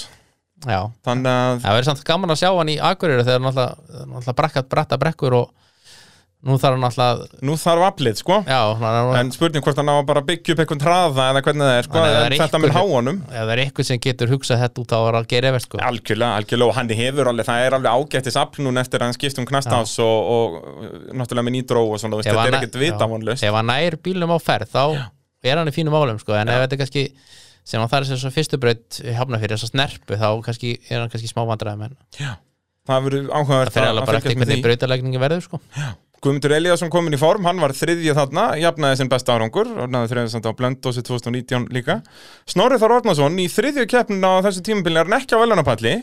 já, 0.65 0.79
Þannig 1.05 1.29
að 1.29 1.59
það 1.61 1.75
verður 1.77 1.89
samt 1.91 2.03
gaman 2.09 2.33
að 2.33 2.41
sjá 2.41 2.49
hann 2.57 2.73
í 2.73 2.79
Akureyri 2.81 3.27
þegar 3.27 3.43
náttúrulega, 3.45 4.03
náttúrulega 4.09 4.37
brakkat 4.41 4.69
bratta 4.73 4.97
brekkur 4.97 5.35
og 5.37 5.53
nú 6.47 6.55
þarf 6.61 6.77
hann 6.77 6.83
náttúrulega 6.85 7.45
nú 7.49 7.55
þarf 7.61 7.83
aflið, 7.91 8.17
sko. 8.21 8.35
Já, 8.45 8.59
hann, 8.79 9.07
En 9.19 9.31
spurning 9.33 9.63
hvort 9.65 9.79
hann 9.81 9.89
á 9.89 9.95
að 9.97 10.03
bara 10.09 10.21
byggja 10.25 10.53
upp 10.55 10.61
einhvern 10.63 10.83
hraða 10.85 11.25
eða 11.31 11.41
hvernig 11.45 11.65
það 11.67 11.77
er, 11.79 11.87
sko, 11.89 11.97
það 11.97 12.17
en 12.17 12.25
er 12.27 12.35
þetta 12.41 12.59
einhver- 12.61 12.75
háanum 12.77 13.19
ef 13.25 13.37
það 13.41 13.51
er 13.55 13.61
eitthvað 13.65 13.87
sem 13.89 14.01
getur 14.05 14.31
hugsað 14.33 14.61
þetta 14.63 14.83
út 14.83 14.93
á 14.93 14.99
að 15.01 15.27
gera 15.33 15.51
eftir 15.53 15.65
sko. 15.65 15.81
Algjörlega, 15.89 16.37
algjörlega, 16.41 16.69
og 16.69 16.77
hann 16.77 16.93
hefur 17.01 17.31
alveg, 17.33 17.49
það 17.49 17.65
er 17.67 17.77
alveg 17.77 17.97
ágættis 18.01 18.39
afl 18.41 18.65
núna 18.65 18.85
eftir 18.85 19.01
að 19.01 19.09
hann 19.11 19.17
skipt 19.17 19.41
um 19.41 19.49
knastás 19.49 19.97
og, 20.05 20.31
og 20.37 21.13
náttúrulega 21.17 21.47
með 21.49 21.55
nýtró 21.57 21.83
og 21.89 22.01
svona, 22.01 22.21
þetta 22.21 22.33
er 22.33 22.41
hann- 22.45 22.59
ekkert 22.61 22.79
vita 22.85 23.09
vonlust 23.13 23.43
ef 23.49 23.57
hann 23.61 23.69
nær 23.73 23.97
bílum 24.05 24.33
á 24.33 24.37
ferð 24.41 24.73
þá 24.77 24.85
er 25.43 25.61
hann 25.61 25.69
í 25.69 25.75
fínum 25.75 25.93
málum 25.93 26.17
sko. 26.21 26.33
en 26.37 26.49
ef 26.49 26.63
þetta 26.65 26.77
er 26.77 26.81
kannski 26.83 27.05
sem 27.67 27.81
hann 27.83 27.91
þarf 27.91 28.09
þess 28.09 28.27
að 28.29 28.35
fyrstu 28.37 28.59
braut 28.63 28.99
hafna 29.19 29.39
fyrir 29.41 29.57
þess 29.57 29.67
að 29.67 29.73
snerpu 29.75 30.17
þá 30.17 30.27
kannski, 30.45 30.75
er 30.89 31.01
hann 31.03 31.11
kannski 31.13 31.31
smá 31.31 31.43
vandræðum 31.49 31.87
en 31.89 31.97
Það 32.87 33.07
verður 33.07 33.31
áhugavert 33.35 33.73
það 33.75 33.81
fyrir 33.81 33.89
alveg 33.91 34.17
eftir 34.17 34.37
með 34.37 34.47
hvernig 34.47 34.63
brautalegningi 34.63 35.19
verður 35.19 35.41
sko. 35.43 35.59
Guðmundur 36.23 36.53
Eliasson 36.55 36.89
komin 36.89 37.13
í 37.13 37.19
form, 37.21 37.45
hann 37.45 37.59
var 37.61 37.73
þriðja 37.77 38.15
þarna, 38.17 38.45
jafnaði 38.57 38.97
sinn 39.01 39.09
besta 39.11 39.35
árangur, 39.35 39.67
orðnaði 39.83 40.09
þriðja 40.13 40.31
samt 40.33 40.47
á 40.49 40.57
Blöndósi 40.57 41.03
2019 41.05 41.67
líka. 41.75 41.99
Snorri 42.49 42.79
Þór 42.81 42.95
Ornason 42.95 43.37
í 43.43 43.45
þriðju 43.51 43.85
keppnin 43.91 44.25
á 44.25 44.41
þessu 44.47 44.63
tímabili 44.65 44.97
er 44.97 45.05
hann 45.05 45.17
ekki 45.19 45.37
á 45.37 45.43
velunapalli. 45.43 45.93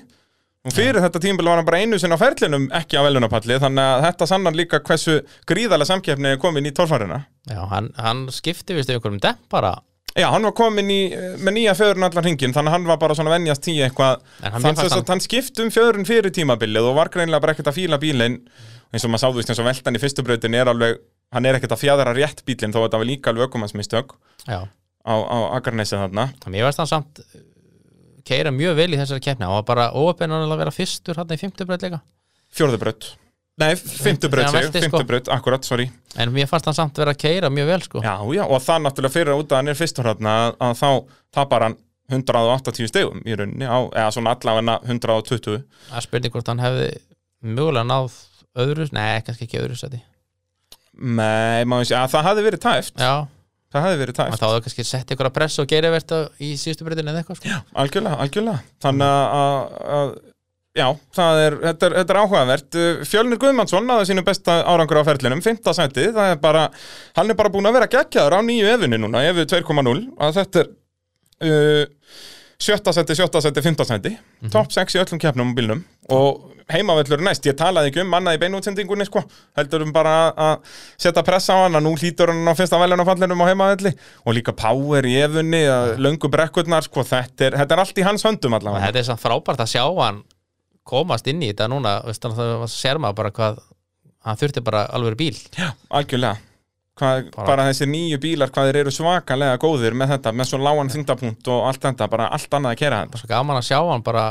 Fyrir 0.73 0.97
þetta 1.05 1.21
tímabili 1.21 1.51
var 1.51 1.61
hann 1.61 1.67
bara 1.69 1.81
einu 1.83 1.99
sinni 2.01 2.17
á 2.17 2.21
ferlinum 2.21 2.71
ekki 2.73 2.97
á 2.97 3.05
velunapalli, 3.05 3.59
þannig 3.61 3.85
að 3.85 4.05
þetta 4.07 4.29
sannar 4.31 4.55
líka 4.57 4.81
hversu 4.81 5.19
gríðarlega 5.51 5.91
samkeppni 5.91 6.31
er 6.33 6.39
komin 6.41 6.65
í 6.65 6.73
tórfærina. 6.73 7.19
Já, 7.51 7.59
hann, 7.69 7.91
hann 8.01 8.23
skipti 8.33 8.77
vist 8.79 8.89
einhverjum 8.89 9.21
dempara 9.21 9.75
Já, 10.15 10.29
hann 10.31 10.47
var 10.47 10.55
komin 10.55 10.89
í, 10.95 10.99
með 11.43 11.57
nýja 11.57 11.73
fjöðrun 11.75 12.07
allan 12.07 12.25
hringin, 12.25 12.53
þannig 12.55 12.71
að 12.71 12.75
hann 12.77 12.85
var 12.87 12.99
bara 13.03 13.17
svona 13.19 13.33
venjast 13.33 13.65
tíu 13.67 13.83
eitthvað. 13.83 14.21
Þannig 14.45 14.83
að 14.85 15.11
hann 15.11 15.23
skipt 15.25 15.59
um 15.59 15.73
fjöðrun 15.75 16.07
fyrir 16.07 16.31
tímabilið 16.33 16.87
og 16.87 16.95
var 17.01 17.11
greinlega 17.11 17.43
bara 17.43 17.57
ekkert 17.57 17.73
að 17.73 17.81
fíla 17.81 17.99
bílinn. 17.99 18.37
Eins 18.95 19.05
og 19.05 19.11
maður 19.11 19.25
sáðu 19.25 19.43
eins 19.43 19.59
og 19.59 19.67
veltan 19.67 19.99
í 19.99 20.03
fyrstu 20.05 20.23
brautin 20.23 20.55
er 20.55 20.71
alveg, 20.71 21.01
hann 21.35 21.49
er 21.51 21.59
ekkert 21.59 21.75
að 21.75 21.83
fjæðra 21.83 22.15
rétt 22.15 22.45
bílinn 22.47 22.71
þó 22.71 22.79
að 22.79 22.87
þetta 22.87 23.01
var 23.03 23.11
líka 23.11 23.33
alveg 23.33 23.49
ökumannsmistök 23.49 24.15
Já, 24.47 24.61
á, 25.03 25.15
á 25.19 25.59
keira 28.29 28.53
mjög 28.55 28.77
vel 28.81 28.91
í 28.95 29.01
þessari 29.01 29.25
keppni 29.25 29.47
hann 29.47 29.57
var 29.59 29.67
bara 29.69 29.91
óöpennan 29.97 30.47
að 30.49 30.61
vera 30.65 30.75
fyrstur 30.75 31.21
hann 31.21 31.35
í 31.35 31.41
fimmtu 31.41 31.67
braut 31.69 31.85
líka 31.85 32.01
Fjórðu 32.55 32.79
braut. 32.79 33.07
Nei, 33.59 33.73
fymtu 33.79 34.29
braut, 34.31 34.49
Þegar 34.49 34.51
hann 34.51 34.55
segju, 34.55 34.71
velti, 34.71 34.81
fymtu 34.83 35.19
sko. 35.21 35.33
akkurat, 35.35 35.67
sorry. 35.67 35.85
en 36.19 36.33
mér 36.35 36.49
fannst 36.51 36.67
hann 36.67 36.75
samt 36.75 36.99
vera 36.99 37.13
að 37.15 37.21
keira 37.23 37.51
mjög 37.51 37.69
vel 37.71 37.83
sko. 37.87 38.03
Já, 38.03 38.15
já, 38.35 38.43
og 38.47 38.63
það 38.63 38.81
náttúrulega 38.85 39.15
fyrir 39.15 39.39
út 39.39 39.53
að 39.53 39.61
hann 39.61 39.71
er 39.71 39.79
fyrstur 39.79 40.09
þarna 40.11 40.33
að, 40.59 40.73
þá 40.81 40.89
tapar 41.35 41.67
hann 41.69 41.77
180 42.11 42.91
stegum 42.91 43.23
í 43.25 43.37
rauninni 43.39 43.67
á, 43.67 43.79
eða 43.95 44.11
svona 44.15 44.35
allavega 44.35 44.75
120. 44.87 45.63
að 45.95 46.07
spurning 46.07 46.35
hvort 46.35 46.51
hann 46.51 46.63
hefði 46.63 46.89
mögulega 47.45 47.87
náð 47.89 48.19
öðru, 48.65 48.89
nei, 48.95 49.23
kannski 49.27 49.47
ekki 49.49 49.63
öðru 49.63 49.79
seti 49.79 50.03
Nei, 50.95 51.65
maður 51.67 51.89
sé 51.91 51.97
að 51.99 52.13
það 52.13 52.27
hafði 52.29 52.45
verið 52.47 52.63
tæft. 52.63 53.01
Já, 53.03 53.15
Það 53.75 53.83
hafði 53.89 53.99
verið 53.99 54.15
og 54.15 54.19
tæft. 54.21 54.39
þá 54.39 54.45
hefði 54.47 54.63
kannski 54.65 54.85
sett 54.87 55.09
ykkur 55.11 55.29
að 55.29 55.35
pressa 55.35 55.65
og 55.65 55.73
geira 55.73 55.91
verta 55.91 56.21
í 56.39 56.53
síðustu 56.61 56.87
breytinu 56.87 57.11
eða 57.11 57.25
eitthvað 57.25 57.41
sko. 57.41 57.57
Algjörlega, 57.83 58.19
algjörlega. 58.23 58.61
Þannig 58.85 59.15
að, 59.15 59.73
að, 59.97 60.13
já, 60.79 60.85
það 61.19 61.41
er, 61.41 61.57
þetta 61.65 61.89
er, 61.89 61.97
þetta 61.99 62.15
er 62.15 62.21
áhugavert. 62.21 62.79
Fjölnir 63.11 63.41
Guðmannsson 63.43 63.91
náði 63.91 64.07
sínu 64.13 64.25
besta 64.29 64.61
árangur 64.71 65.03
á 65.03 65.09
ferlinum, 65.11 65.43
5. 65.43 65.75
sæti, 65.81 66.07
það 66.15 66.37
er 66.37 66.39
bara, 66.45 66.69
hann 67.19 67.35
er 67.35 67.41
bara 67.41 67.51
búin 67.57 67.67
að 67.67 67.81
vera 67.81 67.91
geggjaður 67.97 68.39
á 68.39 68.41
nýju 68.47 68.71
efunni 68.77 69.03
núna, 69.03 69.25
efu 69.27 69.49
2.0, 69.57 69.97
að 70.23 70.39
þetta 70.39 70.63
er 70.63 70.71
uh, 71.51 72.23
sjötta 72.63 72.95
sæti, 72.95 73.19
sjötta 73.19 73.43
sæti, 73.43 73.67
15 73.67 73.91
sæti, 73.91 74.15
topp 74.55 74.71
6 74.79 74.95
í 74.95 75.03
öllum 75.03 75.23
keppnum 75.27 75.51
á 75.51 75.57
bílnum 75.59 75.83
og 76.13 76.51
heimavöllur 76.73 77.19
er 77.21 77.25
næst, 77.27 77.45
ég 77.45 77.57
talaði 77.61 77.91
ekki 77.91 78.01
um 78.05 78.15
annað 78.17 78.39
í 78.39 78.41
beinútsendingunni 78.41 79.05
sko, 79.05 79.21
heldur 79.59 79.83
um 79.85 79.91
bara 79.93 80.15
að 80.33 80.79
setja 80.97 81.23
pressa 81.27 81.53
á 81.53 81.65
hann 81.67 81.77
að 81.77 81.85
nú 81.85 81.93
hlýtur 82.01 82.33
hann 82.33 82.49
á 82.49 82.55
fyrsta 82.57 82.81
velunafallinum 82.81 83.43
á 83.45 83.47
heimavelli. 83.51 83.93
Og 84.25 84.35
líka 84.39 84.55
power 84.57 85.05
í 85.05 85.13
efunni, 85.21 85.61
löngu 86.01 86.31
brekkurnar 86.33 86.87
sko, 86.89 87.05
þetta 87.05 87.51
er, 87.51 87.59
þetta 87.61 87.77
er 87.77 87.85
allt 87.85 88.01
í 88.01 88.07
hans 88.09 88.25
höndum 88.25 88.57
allavega. 88.57 88.87
Þetta 88.89 89.03
er 89.03 89.09
samt 89.11 89.21
frábært 89.25 89.61
að 89.67 89.75
sjá 89.77 89.85
hann 90.01 90.23
komast 90.89 91.29
inn 91.29 91.45
í 91.45 91.53
þetta 91.53 91.69
núna. 91.73 91.99
Veist, 92.09 92.25
það 92.25 92.65
sér 92.73 93.01
maður 93.01 93.21
bara 93.21 93.35
hvað 93.37 93.61
hann 94.25 94.41
þurfti 94.41 94.65
bara 94.65 94.87
alveg 94.97 95.17
bíl. 95.21 95.37
Algjörlega. 95.93 96.41
Hvað, 96.95 97.25
bara, 97.35 97.47
Bara- 97.49 97.63
þessir 97.73 97.89
nýju 97.91 98.19
bílar, 98.23 98.51
hvað 98.55 98.69
þeir 98.71 98.77
eru 98.85 98.91
svakalega 98.95 99.59
góðir 99.59 99.97
með 99.99 100.13
þetta, 100.15 100.33
með 100.33 100.47
svo 100.47 100.59
lágan 100.63 100.93
þingdapunkt 100.95 101.49
og 101.51 101.65
allt 101.67 101.81
þetta, 101.83 102.07
bara 102.09 102.29
allt 102.31 102.53
annað 102.55 102.71
að 102.77 102.79
kera 102.79 103.01
þetta. 103.03 103.19
Svo 103.19 103.29
gaman 103.33 103.59
að 103.59 103.67
sjá 103.67 103.81
hann 103.91 104.05
bara 104.07 104.27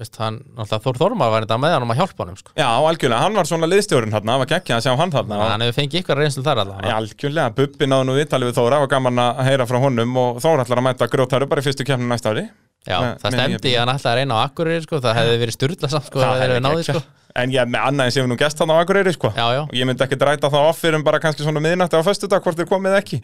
veist, 0.00 0.18
hann, 0.20 0.40
náttúrulega 0.56 0.84
Þór 0.84 1.00
Þormar 1.00 1.32
var 1.32 1.46
þetta 1.46 1.58
með 1.62 1.74
hann 1.76 1.86
um 1.86 1.92
að 1.94 2.00
hjálpa 2.02 2.26
hann 2.26 2.38
sko. 2.40 2.52
Já, 2.58 2.66
algjörlega, 2.68 3.22
hann 3.24 3.38
var 3.40 3.48
svona 3.48 3.70
liðstjórinn 3.70 4.14
þarna, 4.16 4.34
það 4.34 4.42
var 4.42 4.50
geggjað 4.52 4.76
að 4.76 4.84
sjá 4.86 5.00
hann 5.00 5.14
þarna. 5.14 5.40
Hann 5.46 5.64
hefur 5.66 5.78
fengið 5.80 6.02
ykkur 6.02 6.20
reynslu 6.20 6.44
þar 6.46 6.60
Já, 6.60 6.64
allavega 6.66 6.98
algjörlega, 7.00 7.56
Bubbi 7.56 7.90
náðu 7.90 8.08
nú 8.10 8.18
viðtalið 8.20 8.52
við 8.52 8.60
Þóra 8.60 8.82
og 8.84 8.92
gaman 8.92 9.24
að 9.24 9.42
heyra 9.48 9.68
frá 9.70 9.80
honum 9.86 10.20
og 10.20 10.40
Þóra 10.44 10.66
ætlar 10.66 10.82
að 10.82 10.88
mæta 10.90 11.10
grótaru 11.16 11.48
bara 11.48 11.64
í 11.64 11.68
fyrstu 11.70 11.88
kemni 11.88 12.10
næsta 12.12 12.34
ári 12.34 12.48
Já, 12.86 12.96
með- 13.02 13.20
það 13.22 13.36
stemdi 13.36 13.70
í 13.72 13.76
að 13.76 13.92
ætlaði 13.96 14.10
að 14.12 14.18
reyna 14.20 14.34
á 14.34 14.40
Akureyri 14.46 14.82
sko. 14.86 15.00
það 15.02 15.16
hefði 15.20 15.38
verið 15.42 15.56
styrla 15.58 15.88
samt 15.90 16.06
sko, 16.10 16.20
Það 16.22 16.34
hefði 16.40 16.46
hefði 16.46 16.64
náði 16.66 16.82
geggjað. 16.84 17.00
sko. 17.00 17.12
En 17.36 17.50
ég 17.52 17.66
með 17.68 17.82
annað 17.90 18.06
en 18.08 18.12
sem 18.14 18.28
nú 18.30 18.36
gest 18.40 18.58
hann 18.62 18.70
á 18.72 18.76
Akureyri 18.80 19.12
sko. 19.12 19.28
Já, 19.36 19.46
já, 19.52 19.60
og 19.66 19.74
ég 19.76 19.84
myndi 19.90 20.04
ekki 20.06 20.16
dræta 20.16 20.48
það 20.48 20.68
off 20.70 20.78
fyrir 20.80 21.02
bara 21.04 21.18
kannski 21.20 21.44
svona 21.44 21.60
miðnætti 21.60 21.98
á 21.98 22.02
föstudag 22.06 22.40
hvort 22.46 22.56
þeir 22.56 22.68
komið 22.70 22.94
ekki 22.96 23.18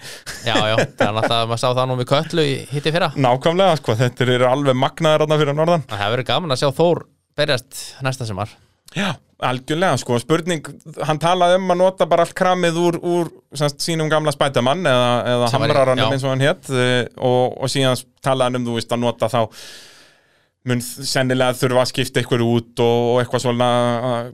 já, 0.44 0.52
já 0.52 0.76
það 0.98 1.06
er 1.06 1.14
náttúrulega 1.16 1.38
að 1.38 1.48
maður 1.48 1.62
sá 1.62 1.68
það 1.78 1.88
nú 1.88 1.96
við 2.02 2.08
köllu 2.12 2.44
í 2.44 2.52
hitti 2.74 2.92
fyrra 2.92 3.08
Nákvæmlega, 3.16 3.78
sko, 3.80 3.94
þetta 4.02 4.28
eru 4.36 4.50
alveg 4.50 4.76
magnaðir 4.82 5.24
þarna 5.24 5.38
fyrir 5.40 5.56
norðan 5.62 5.86
Það 5.88 6.02
hefur 6.02 6.16
verið 6.18 6.28
gaman 6.34 6.52
að 6.52 6.60
sjá 6.60 6.68
Þór 6.82 7.02
berjast 7.40 7.80
næsta 8.04 8.28
sumar 8.28 8.52
Já, 8.92 9.14
algjörlega, 9.46 9.98
sko, 10.00 10.18
spurning 10.22 10.66
hann 11.06 11.20
talaði 11.22 11.58
um 11.60 11.74
að 11.74 11.80
nota 11.82 12.08
bara 12.10 12.26
allt 12.26 12.34
kramið 12.38 12.80
úr, 12.82 12.98
úr 13.02 13.30
semst, 13.58 13.80
sínum 13.84 14.10
gamla 14.12 14.34
spætamann 14.34 14.84
eða, 14.88 15.08
eða 15.34 15.48
hamraranum 15.54 16.04
já. 16.04 16.10
eins 16.10 16.26
og 16.26 16.34
hann 16.34 16.44
hétt 16.44 16.70
eh, 16.74 17.00
og, 17.18 17.56
og 17.58 17.72
síðan 17.72 17.98
talaði 18.24 18.50
hann 18.50 18.60
um, 18.62 18.68
þú 18.68 18.76
veist, 18.78 18.94
að 18.94 19.02
nota 19.02 19.30
þá 19.32 19.40
mun 20.70 20.78
sennilega 20.82 21.56
þurfa 21.58 21.82
að 21.82 21.90
skipta 21.90 22.22
ykkur 22.22 22.42
út 22.46 22.82
og, 22.84 22.98
og 23.12 23.20
eitthvað 23.22 23.44
svona 23.48 23.68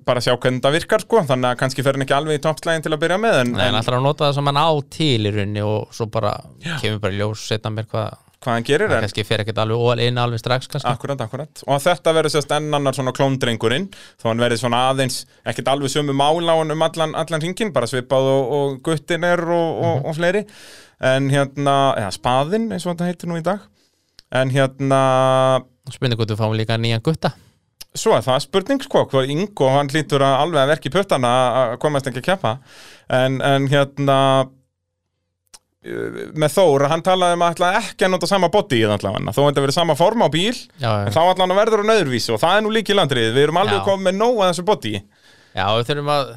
bara 0.04 0.20
sjá 0.24 0.34
hvernig 0.34 0.60
það 0.64 0.76
virkar, 0.76 1.04
sko, 1.06 1.22
þannig 1.30 1.50
að 1.50 1.60
kannski 1.62 1.84
fer 1.86 1.96
hann 1.96 2.04
ekki 2.04 2.16
alveg 2.18 2.40
í 2.40 2.42
toppslægin 2.44 2.84
til 2.84 2.92
að 2.92 3.02
byrja 3.06 3.20
með 3.22 3.38
en, 3.42 3.52
Nei, 3.56 3.64
en 3.70 3.78
ætlar 3.80 3.96
að 3.96 4.08
nota 4.10 4.26
það 4.26 4.34
sem 4.36 4.50
hann 4.52 4.60
á 4.60 4.70
til 4.92 5.16
í 5.16 5.32
rauninni 5.32 5.64
og 5.64 5.94
svo 5.96 6.08
bara 6.12 6.34
kemur 6.82 7.00
bara 7.06 7.16
ljós 7.16 7.46
setna 7.48 7.72
mér 7.72 7.88
hvað, 7.88 8.18
hvað 8.44 8.54
hann 8.54 8.66
gerir, 8.66 8.90
það 8.92 9.04
kannski 9.04 9.24
fer 9.26 9.42
ekkert 9.42 9.60
alveg 9.62 9.84
all 9.92 10.02
in 10.04 10.20
alveg 10.22 10.42
strax 10.42 10.68
Akkurat, 10.86 11.20
akkurat. 11.24 11.62
Og 11.66 11.72
að 11.74 11.88
þetta 11.88 12.14
verður 12.16 12.34
sérst 12.34 12.54
enn 12.54 12.76
annar 12.78 12.96
svona 12.96 13.14
klóndrengurinn, 13.16 13.88
þó 14.20 14.28
hann 14.30 14.44
verður 14.44 14.62
svona 14.62 14.84
aðeins, 14.92 15.22
ekkert 15.48 15.72
alveg 15.72 15.92
sömu 15.92 16.14
mála 16.16 16.54
um 16.62 16.86
allan, 16.86 17.16
allan 17.18 17.44
ringin, 17.44 17.72
bara 17.74 17.90
svipað 17.90 18.30
og, 18.34 18.54
og 18.58 18.78
guttin 18.86 19.26
er 19.26 19.42
og, 19.42 19.82
og, 19.82 20.06
og 20.06 20.16
fleiri. 20.18 20.44
En 21.08 21.28
hérna, 21.30 21.74
eða 21.98 22.14
spaðinn 22.14 22.70
eins 22.74 22.86
og 22.86 22.94
þetta 22.94 23.10
heitir 23.10 23.30
nú 23.30 23.38
í 23.38 23.44
dag. 23.46 23.66
En 24.34 24.54
hérna, 24.54 25.02
Spurning 25.88 26.18
hvort 26.20 26.34
við 26.34 26.40
fáum 26.40 26.56
líka 26.58 26.76
nýjan 26.76 27.02
gutta 27.02 27.32
svo 27.98 28.14
er 28.16 28.24
það 28.24 28.42
spurning 28.44 28.82
sko, 28.84 29.04
hvað 29.10 29.32
Ingo, 29.32 29.68
hann 29.72 29.90
hlýtur 29.90 30.24
að 30.24 30.42
alveg 30.44 30.62
að 30.62 30.70
verki 30.74 30.92
puttana 30.92 31.32
að 31.62 31.74
komast 31.82 32.08
ekki 32.10 32.22
að 32.22 32.28
keppa. 32.30 32.52
En, 33.18 33.40
en 33.44 33.68
hérna, 33.70 34.18
með 36.38 36.54
Þór, 36.54 36.86
hann 36.92 37.04
talaði 37.06 37.38
um 37.38 37.44
að 37.46 37.54
ætla 37.54 37.70
ekki 37.80 38.06
að 38.06 38.12
nota 38.14 38.30
sama 38.30 38.50
body 38.52 38.80
í 38.80 38.84
það 38.86 38.94
allavega, 38.98 39.34
þó 39.36 39.40
þetta 39.46 39.64
verið 39.64 39.76
sama 39.78 39.96
form 39.98 40.24
á 40.24 40.28
bíl 40.32 40.54
Já, 40.54 40.90
en 41.06 41.14
þá 41.14 41.20
allan 41.24 41.54
að 41.54 41.60
verður 41.62 41.84
á 41.84 41.90
nöðurvísu 41.92 42.34
og 42.36 42.42
það 42.42 42.56
er 42.56 42.64
nú 42.66 42.74
líki 42.76 42.96
landrið, 42.98 43.30
við 43.36 43.46
erum 43.48 43.60
alveg 43.62 43.84
komið 43.86 44.08
með 44.08 44.18
nóg 44.20 44.40
að 44.42 44.52
þessu 44.52 44.66
body. 44.68 44.94
Já, 45.58 45.64
við 45.78 45.88
þurfum 45.90 46.12
að 46.14 46.32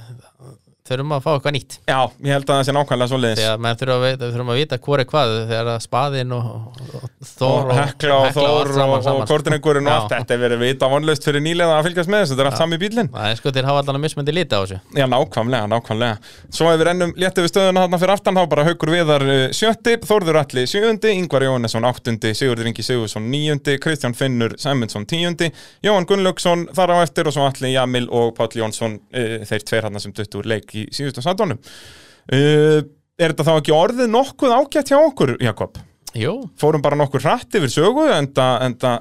þurfum 0.92 1.16
að 1.16 1.24
fá 1.26 1.32
eitthvað 1.34 1.56
nýtt. 1.58 1.78
Já, 1.88 2.00
ég 2.28 2.36
held 2.36 2.46
að 2.48 2.60
það 2.60 2.68
sé 2.68 2.76
nákvæmlega 2.78 3.12
svo 3.12 3.20
leiðis 3.22 3.42
þegar 3.42 3.64
menn 3.66 3.80
þurfum 3.82 3.96
að, 3.96 4.06
veita, 4.06 4.22
við 4.26 4.36
þurfum 4.36 4.52
að 4.52 4.62
vita 4.62 4.80
hvor 4.86 5.04
er 5.04 5.10
hvað 5.12 5.36
þegar 5.52 5.72
að 5.72 5.80
spaðin 5.86 6.36
og, 6.38 6.50
og, 6.52 6.96
og 7.02 7.10
Þór 7.32 7.72
og 7.72 7.78
Hekla 7.78 8.16
og 8.18 8.32
Þór 8.36 8.72
og. 8.82 9.26
Kortinengurinn 9.30 9.88
og 9.88 9.94
allt 9.94 10.14
þetta 10.16 10.36
er 10.36 10.42
verið 10.42 10.64
vita 10.66 10.90
vonlaust 10.92 11.26
fyrir 11.28 11.44
nýlega 11.46 11.78
að 11.78 11.88
fylgjast 11.90 12.12
með 12.12 12.24
þessu, 12.24 12.34
þetta 12.34 12.44
er 12.46 12.50
allt 12.50 12.62
sami 12.62 12.80
bílinn 12.82 13.12
Það 13.12 13.28
er 13.30 13.40
sko 13.40 13.54
þeir 13.56 13.68
hafa 13.70 13.84
allan 13.84 14.00
að 14.00 14.04
mismöndi 14.06 14.36
lita 14.36 14.58
á 14.58 14.62
þessu. 14.64 14.80
Já, 14.98 15.06
nákvæmlega, 15.12 15.70
nákvæmlega. 15.72 16.32
Svo 16.50 16.70
ef 16.72 16.80
við 16.80 16.88
rennum 16.90 17.14
léttu 17.22 17.46
við 17.46 17.52
stöðuna 17.52 17.84
þarna 17.86 18.00
fyrir 18.02 18.14
aftan 18.16 18.40
þá 18.40 18.42
bara 18.54 18.66
Haukur 18.68 18.94
Viðar 18.96 19.26
uh, 19.28 19.44
sjötti, 19.56 19.96
Þórður 20.10 20.40
Alli 20.42 20.66
sjöundi, 20.70 21.14
Ingvar 21.20 21.46
Jóhannesson 21.46 21.88
áttundi, 21.90 22.34
Sigurður 22.38 22.72
Ingi 22.72 22.86
Sigursson 22.86 23.30
níundi, 23.32 23.78
Kristján 23.84 24.16
Finnur 24.18 24.56
Sæmundsson 24.62 25.08
tíundi, 25.10 25.52
Jóhann 25.86 26.08
Gunnlaugsson 26.10 26.68
þar 26.76 26.96
á 26.96 27.04
eftir 27.04 27.30
og 27.30 27.36
svo 27.36 27.48
Alli 27.48 27.74
Jamil 27.76 28.08
og 28.10 28.34
Páll 28.38 28.62
Jónsson 28.62 28.98
uh, 28.98 29.38
þeir 29.48 29.68
tveir 29.68 29.88
hann 29.88 30.02
sem 30.02 30.16
duttu 30.16 30.42
úr 30.42 30.50
leik 30.56 30.74
í 30.78 30.81
síðustu 30.96 31.24
satónum 31.26 31.62
uh, 31.62 32.82
Er 33.22 33.34
þetta 33.36 33.46
þá 33.46 33.54
ekki 33.60 33.74
orðið 33.76 34.08
nokkuð 34.10 34.54
ágætt 34.56 34.90
hjá 34.90 34.98
okkur, 34.98 35.36
Jakob? 35.44 35.76
Jú, 36.18 36.36
Fórum 36.60 36.82
bara 36.82 36.98
nokkur 36.98 37.22
hratt 37.22 37.54
yfir 37.60 37.70
sögu 37.72 38.08
enda, 38.10 38.48
enda 38.66 38.98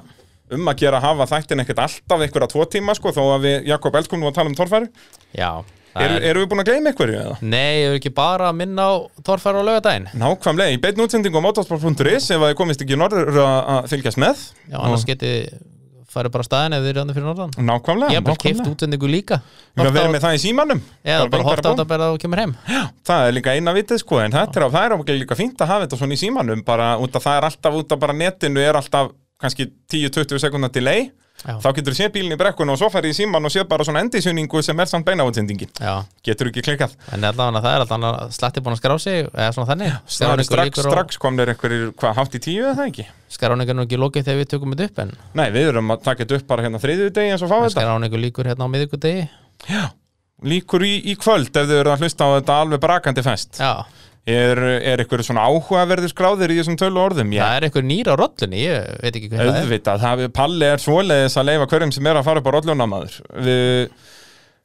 um 0.51 0.67
að 0.69 0.83
gera 0.83 0.99
að 0.99 1.07
hafa 1.07 1.29
þættin 1.31 1.63
ekkert 1.63 1.81
alltaf 1.87 2.21
einhverja 2.21 2.51
tvo 2.51 2.67
tíma 2.69 2.93
sko, 2.95 3.13
þó 3.15 3.23
að 3.37 3.45
við, 3.47 3.55
Jakob 3.71 3.97
Elskum, 3.97 4.21
nú 4.21 4.29
að 4.29 4.37
tala 4.37 4.51
um 4.51 4.57
torfæru 4.59 4.91
já 5.33 5.49
það 5.91 6.05
er, 6.05 6.25
Erum 6.29 6.43
við 6.43 6.49
búin 6.51 6.63
að 6.63 6.69
gleyma 6.69 6.91
einhverju 6.91 7.17
eða? 7.19 7.37
Nei, 7.43 7.73
ég 7.81 7.89
vil 7.93 7.99
ekki 7.99 8.13
bara 8.15 8.51
að 8.51 8.59
minna 8.61 8.87
á 8.87 8.93
Þórfæra 9.27 9.63
á 9.63 9.67
laugardaginn. 9.67 10.07
Nákvæmlega, 10.21 10.75
í 10.75 10.79
beinn 10.85 11.03
útsendingu 11.03 11.41
á 11.41 11.45
motorsport.is 11.47 12.29
ef 12.31 12.37
að 12.37 12.51
þið 12.51 12.57
komist 12.61 12.85
ekki 12.85 12.95
í 12.95 12.99
norður 13.01 13.41
að 13.41 13.57
að 13.75 13.89
fylgjast 13.91 14.21
með. 14.21 14.45
Já, 14.69 14.77
annars 14.79 15.05
geti 15.09 15.33
farið 16.13 16.31
bara 16.35 16.43
staðin 16.47 16.73
ef 16.77 16.81
þið 16.83 16.89
eru 16.91 17.01
andur 17.01 17.15
fyrir 17.17 17.27
norðan? 17.29 17.51
Nákvæmlega, 17.69 18.09
Ég 18.11 18.19
hef 18.19 18.23
bara 18.27 18.35
nákvæmlega. 18.35 18.71
útsendingu 18.75 19.07
líka. 19.11 19.37
Við 19.75 19.83
erum 19.85 19.93
á- 19.93 19.97
verið 19.99 20.13
með 20.15 20.23
það 20.25 20.35
í 20.37 20.41
símanum. 20.45 20.81
Eða 21.05 21.19
bara 21.21 21.29
beint 21.31 21.49
horta 21.49 21.67
á 21.67 21.71
þetta 21.71 21.87
bara 21.87 22.03
að 22.09 22.13
þú 22.15 22.21
kemur 22.25 22.41
heim. 22.43 22.55
Það 23.07 23.27
er 23.27 23.31
líka 23.37 23.55
eina 23.55 23.73
vitið 23.73 23.97
sko 24.03 24.19
En 24.21 24.31
þetta 24.31 24.55
er, 24.57 24.65
á- 24.67 24.83
er 24.85 24.91
ákveð 24.97 25.19
líka 25.23 25.35
fínt 25.39 25.57
að 25.61 25.67
hafa 25.71 25.85
þetta 25.87 25.97
svona 26.01 26.13
í 26.13 26.21
símanum 26.23 26.63
bara 26.65 26.97
út 26.99 27.11
að 27.15 27.23
það 27.25 27.37
er 27.37 27.43
alltaf 27.49 27.73
út 27.81 27.87
að 27.95 27.99
bara 27.99 28.13
netinu 28.13 28.59
er 28.59 28.75
alltaf 28.75 29.11
kannski 29.41 29.71
10-20 29.91 30.37
sekundar 30.39 30.71
delay 30.71 31.11
Já. 31.41 31.55
þá 31.57 31.67
getur 31.77 31.93
þú 31.93 31.97
séð 31.97 32.11
bílinn 32.13 32.35
í 32.35 32.37
brekkunu 32.37 32.73
og 32.75 32.77
svo 32.77 32.89
færið 32.93 33.13
í 33.13 33.17
síman 33.17 33.47
og 33.47 33.53
séð 33.53 33.63
bara 33.71 33.85
svona 33.87 34.03
endisynningu 34.05 34.61
sem 34.61 34.77
er 34.83 34.85
samt 34.91 35.05
beinaútsendingin 35.07 35.71
Já, 35.81 36.03
getur 36.27 36.51
ekki 36.51 36.61
klikkað. 36.67 36.93
En 37.15 37.23
allavega 37.25 37.63
það 37.65 37.73
er 37.77 37.85
alltaf 37.85 38.35
slatti 38.37 38.61
búin 38.61 38.75
að 38.75 38.81
skrá 38.83 38.97
sig 39.01 39.25
eða 39.31 39.47
svona 39.55 39.69
þannig. 39.71 39.95
Strax, 40.05 40.51
á- 40.53 40.85
strax 40.85 41.17
komnir 41.17 41.49
einhverjir, 41.55 41.91
hvað, 41.97 42.13
hátt 42.19 42.37
í 42.37 42.43
tíu 42.45 42.67
eða 42.67 42.75
það 42.77 42.91
ekki? 42.91 43.07
Skráningu 43.31 43.73
er 43.73 43.81
ekki 43.87 43.97
lokið 44.03 44.27
þegar 44.27 44.39
við 44.43 44.51
tökum 44.53 44.75
þetta 44.75 44.89
upp 44.91 44.99
en 45.05 45.15
Nei, 45.39 45.47
við 45.55 45.69
erum 45.71 45.91
að 45.95 46.03
taka 46.03 46.25
þetta 46.25 46.37
upp 46.41 46.47
bara 46.51 46.67
hérna 46.67 46.81
þriðju 46.83 47.09
degi 47.15 47.31
eins 47.33 47.41
og 47.41 47.49
fá 47.49 47.57
þetta. 47.63 47.79
skráningu 47.79 48.21
líkur 48.21 48.45
hérna 48.51 48.67
á 48.67 48.73
miðvikudegi. 48.75 49.27
Líkur 50.41 50.81
í, 50.85 50.93
í 51.05 51.13
kvöld 51.21 51.51
ef 51.53 51.67
þið 51.69 51.79
eru 51.83 51.91
að 51.93 52.01
hlusta 52.05 52.25
á 52.25 52.29
þetta 52.39 52.55
alveg 52.63 52.79
brakandi 52.81 53.21
fest. 53.25 53.59
Já, 53.61 53.85
Er, 54.29 54.59
er 54.85 55.01
eitthvað 55.01 55.23
svona 55.25 55.47
áhugaverður 55.49 56.11
skráðir 56.11 56.51
í 56.53 56.57
þessum 56.59 56.75
tölu 56.77 56.99
orðum? 57.01 57.31
það 57.33 57.55
er 57.57 57.65
eitthvað 57.65 57.87
nýr 57.89 58.09
á 58.13 58.15
rollunni, 58.21 58.59
ég 58.67 58.89
veit 59.01 59.15
ekki 59.17 59.29
hvað 59.31 59.39
það 59.41 59.47
er 59.49 59.63
auðvitað, 59.63 60.03
það, 60.03 60.25
Palli 60.37 60.67
er 60.67 60.83
svoleiðis 60.83 61.37
að 61.41 61.47
leifa 61.49 61.69
hverjum 61.71 61.93
sem 61.95 62.09
er 62.11 62.19
að 62.19 62.27
fara 62.27 62.43
upp 62.43 62.49
á 62.51 62.55
rollunamaður 62.57 63.15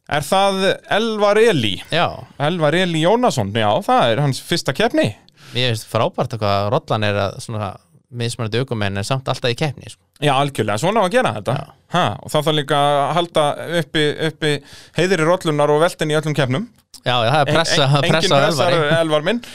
Er 0.06 0.22
það 0.22 0.60
Elvar 0.94 1.40
Eli? 1.40 1.72
Já, 1.90 2.04
Elvar 2.46 2.76
Eli 2.78 3.00
Jónasson, 3.02 3.48
já, 3.56 3.70
það 3.88 4.12
er 4.12 4.22
hans 4.22 4.42
fyrsta 4.44 4.76
keppni 4.76 5.08
mér 5.54 5.72
finnst 5.72 5.88
frábært 5.88 6.36
að 6.36 6.42
hvað 6.42 6.68
rollan 6.74 7.06
er 7.06 7.18
að 7.24 7.40
svona 7.46 7.72
mismunandi 8.16 8.62
aukumenn 8.62 9.00
er 9.00 9.06
samt 9.06 9.28
alltaf 9.30 9.52
í 9.52 9.58
keppni 9.58 9.90
sko. 9.90 10.02
Já, 10.22 10.32
algjörlega, 10.36 10.78
svona 10.82 11.02
á 11.02 11.06
að 11.06 11.14
gera 11.16 11.32
þetta 11.38 11.56
Já. 11.58 11.66
Ha, 11.94 12.06
Og 12.22 12.32
það 12.32 12.48
þarf 12.48 12.58
líka 12.60 12.80
að 12.80 13.12
halda 13.20 13.44
uppi, 13.82 14.06
uppi 14.30 14.54
heiðir 14.98 15.22
í 15.22 15.28
rollunar 15.28 15.70
og 15.74 15.84
veltin 15.84 16.10
í 16.10 16.18
öllum 16.18 16.34
keppnum. 16.36 16.66
Já, 17.06 17.14
það 17.22 17.38
er 17.38 17.52
pressa, 17.52 17.84
En- 17.84 17.92
en- 17.94 18.10
pressa 18.10 18.16
engin 18.16 18.32
pressar 18.34 18.72
elvari. 18.72 18.96
Elvar 19.04 19.26
minn. 19.26 19.40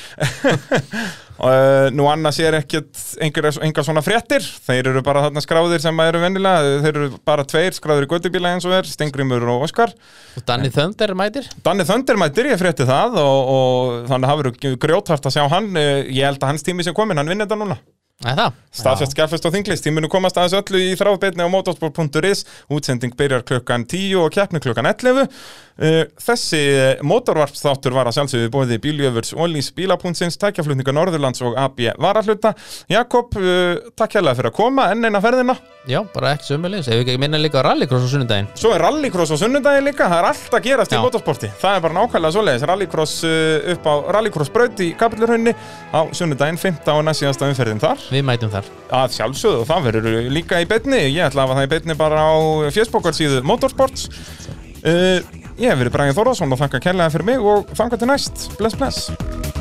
Og 1.41 1.49
uh, 1.49 1.87
nú 1.89 2.05
annars 2.05 2.37
er 2.43 2.53
ekkert 2.59 2.99
engar, 3.25 3.47
svona 3.81 4.03
fréttir. 4.05 4.43
Þeir 4.67 4.91
eru 4.91 5.01
bara 5.05 5.23
þarna 5.25 5.41
skráðir 5.41 5.81
sem 5.81 6.01
eru 6.03 6.19
vennilega 6.21 6.75
þeir 6.83 6.91
eru 6.99 7.07
bara 7.25 7.45
tveir 7.49 7.73
skráðir 7.73 8.05
í 8.05 8.09
göttubíla 8.11 8.51
eins 8.53 8.67
og 8.69 8.75
er 8.77 8.85
Stengrimur 8.85 9.41
og 9.49 9.65
Óskar. 9.65 9.95
Og 10.37 10.45
Danny 10.45 10.69
Thunder 10.69 11.15
mætir? 11.17 11.49
Danni 11.65 11.87
Þöndir 11.89 12.19
mættir, 12.21 12.51
ég 12.51 12.61
frétti 12.61 12.85
það 12.85 13.17
og, 13.23 13.49
og 13.55 14.11
þannig 14.11 14.35
verður 14.43 14.77
grjóthart 14.85 15.25
að 15.31 15.35
sjá 15.39 15.47
hann. 15.55 15.71
Eh, 15.81 16.03
ég 16.13 16.29
held 16.29 16.43
að 16.45 16.53
hans 16.53 16.67
tími 16.67 16.85
sem 16.85 16.93
komin, 16.93 17.17
hann 17.17 17.31
vinnir 17.33 17.49
þetta 17.49 17.57
núna 17.63 17.79
staðfest 18.71 19.15
skjálfest 19.15 19.47
á 19.47 19.53
þinglist, 19.53 19.83
tíminu 19.85 20.09
komast 20.11 20.37
aðeins 20.37 20.57
öllu 20.59 20.81
í 20.85 20.93
þráðbeitni 20.99 21.41
á 21.41 21.49
motorsport.is 21.49 22.45
útsending 22.69 23.15
byrjar 23.17 23.43
klukkan 23.47 23.87
10 23.89 24.21
og 24.21 24.31
keppni 24.35 24.61
klukkan 24.63 24.85
11 24.85 25.27
Uh, 25.70 25.70
þessi 25.81 26.61
motorvarpsþáttur 27.07 27.95
var 27.95 28.09
að 28.09 28.19
sjálfsögðu 28.19 28.51
bóði 28.53 28.77
Bíljöfurs, 28.83 29.31
Ólís, 29.33 29.71
Bílapuntsins, 29.73 30.37
Tækjaflutninga 30.41 30.93
Norðurlands 30.93 31.41
og 31.45 31.57
AB 31.57 31.81
Varahluta. 32.01 32.53
Jakob, 32.91 33.33
uh, 33.39 33.79
takk 33.97 34.17
hérlega 34.19 34.37
fyrir 34.37 34.51
að 34.51 34.57
koma. 34.59 34.89
Enn 34.93 35.07
eina 35.07 35.21
ferðina. 35.23 35.55
Já, 35.89 36.03
bara 36.13 36.35
ekki 36.35 36.45
sömulegis 36.51 36.91
Ef 36.91 36.99
við 36.99 37.07
ekki 37.07 37.21
minna 37.23 37.39
líka 37.41 37.63
rallycross 37.65 38.05
á 38.05 38.09
sunnudaginn? 38.11 38.49
Svo 38.59 38.69
er 38.75 38.83
rallycross 38.85 39.33
á 39.33 39.37
sunnudagi 39.41 39.81
líka, 39.81 40.05
það 40.11 40.19
er 40.19 40.27
allt 40.29 40.57
að 40.59 40.67
gerast 40.67 40.93
í 40.93 40.99
Já. 40.99 41.01
motorsporti. 41.01 41.49
Það 41.63 41.77
er 41.77 41.83
bara 41.87 41.97
nákvæmlega 41.97 42.35
svoleiðis, 42.35 42.67
rallycross 42.69 43.15
upp 43.73 43.89
á 43.89 43.93
rallycross 44.17 44.53
braut 44.53 44.85
í 44.85 44.91
Kapillurhraunni 44.99 45.55
á 45.89 45.99
sunnudaginn 46.13 46.61
15 46.61 46.93
og 46.93 47.03
næstíðasta 47.09 47.49
umferðin 47.49 47.81
þar. 47.81 48.05
Við 48.13 48.27
mætum 48.29 48.53
þar. 48.53 48.69
Að 49.01 49.17
sjálfsögðu 49.17 49.67
það 49.73 49.89
verður 49.89 50.31
líka 50.37 50.61
í 50.61 50.69
betni 50.69 51.01
ég 51.07 51.25
ætla 51.31 51.47
að 51.47 51.49
hafa 51.49 51.59
það 51.61 51.69
í 51.69 51.73
betni 51.73 51.97
bara 51.97 52.29
á 52.29 52.33
fjöspókarsíðu 52.77 53.41
Motorsports. 53.49 54.09
Uh, 54.81 55.40
ég 55.59 55.71
hef 55.71 55.81
verið 55.81 55.95
Bræði 55.97 56.17
Þórðarsson 56.19 56.55
og 56.55 56.61
þakka 56.61 56.83
kærlega 56.87 57.15
fyrir 57.15 57.29
mig 57.33 57.51
og 57.53 57.75
þanga 57.75 57.99
til 58.01 58.11
næst. 58.13 58.47
Bless 58.59 58.79
bless 58.79 59.60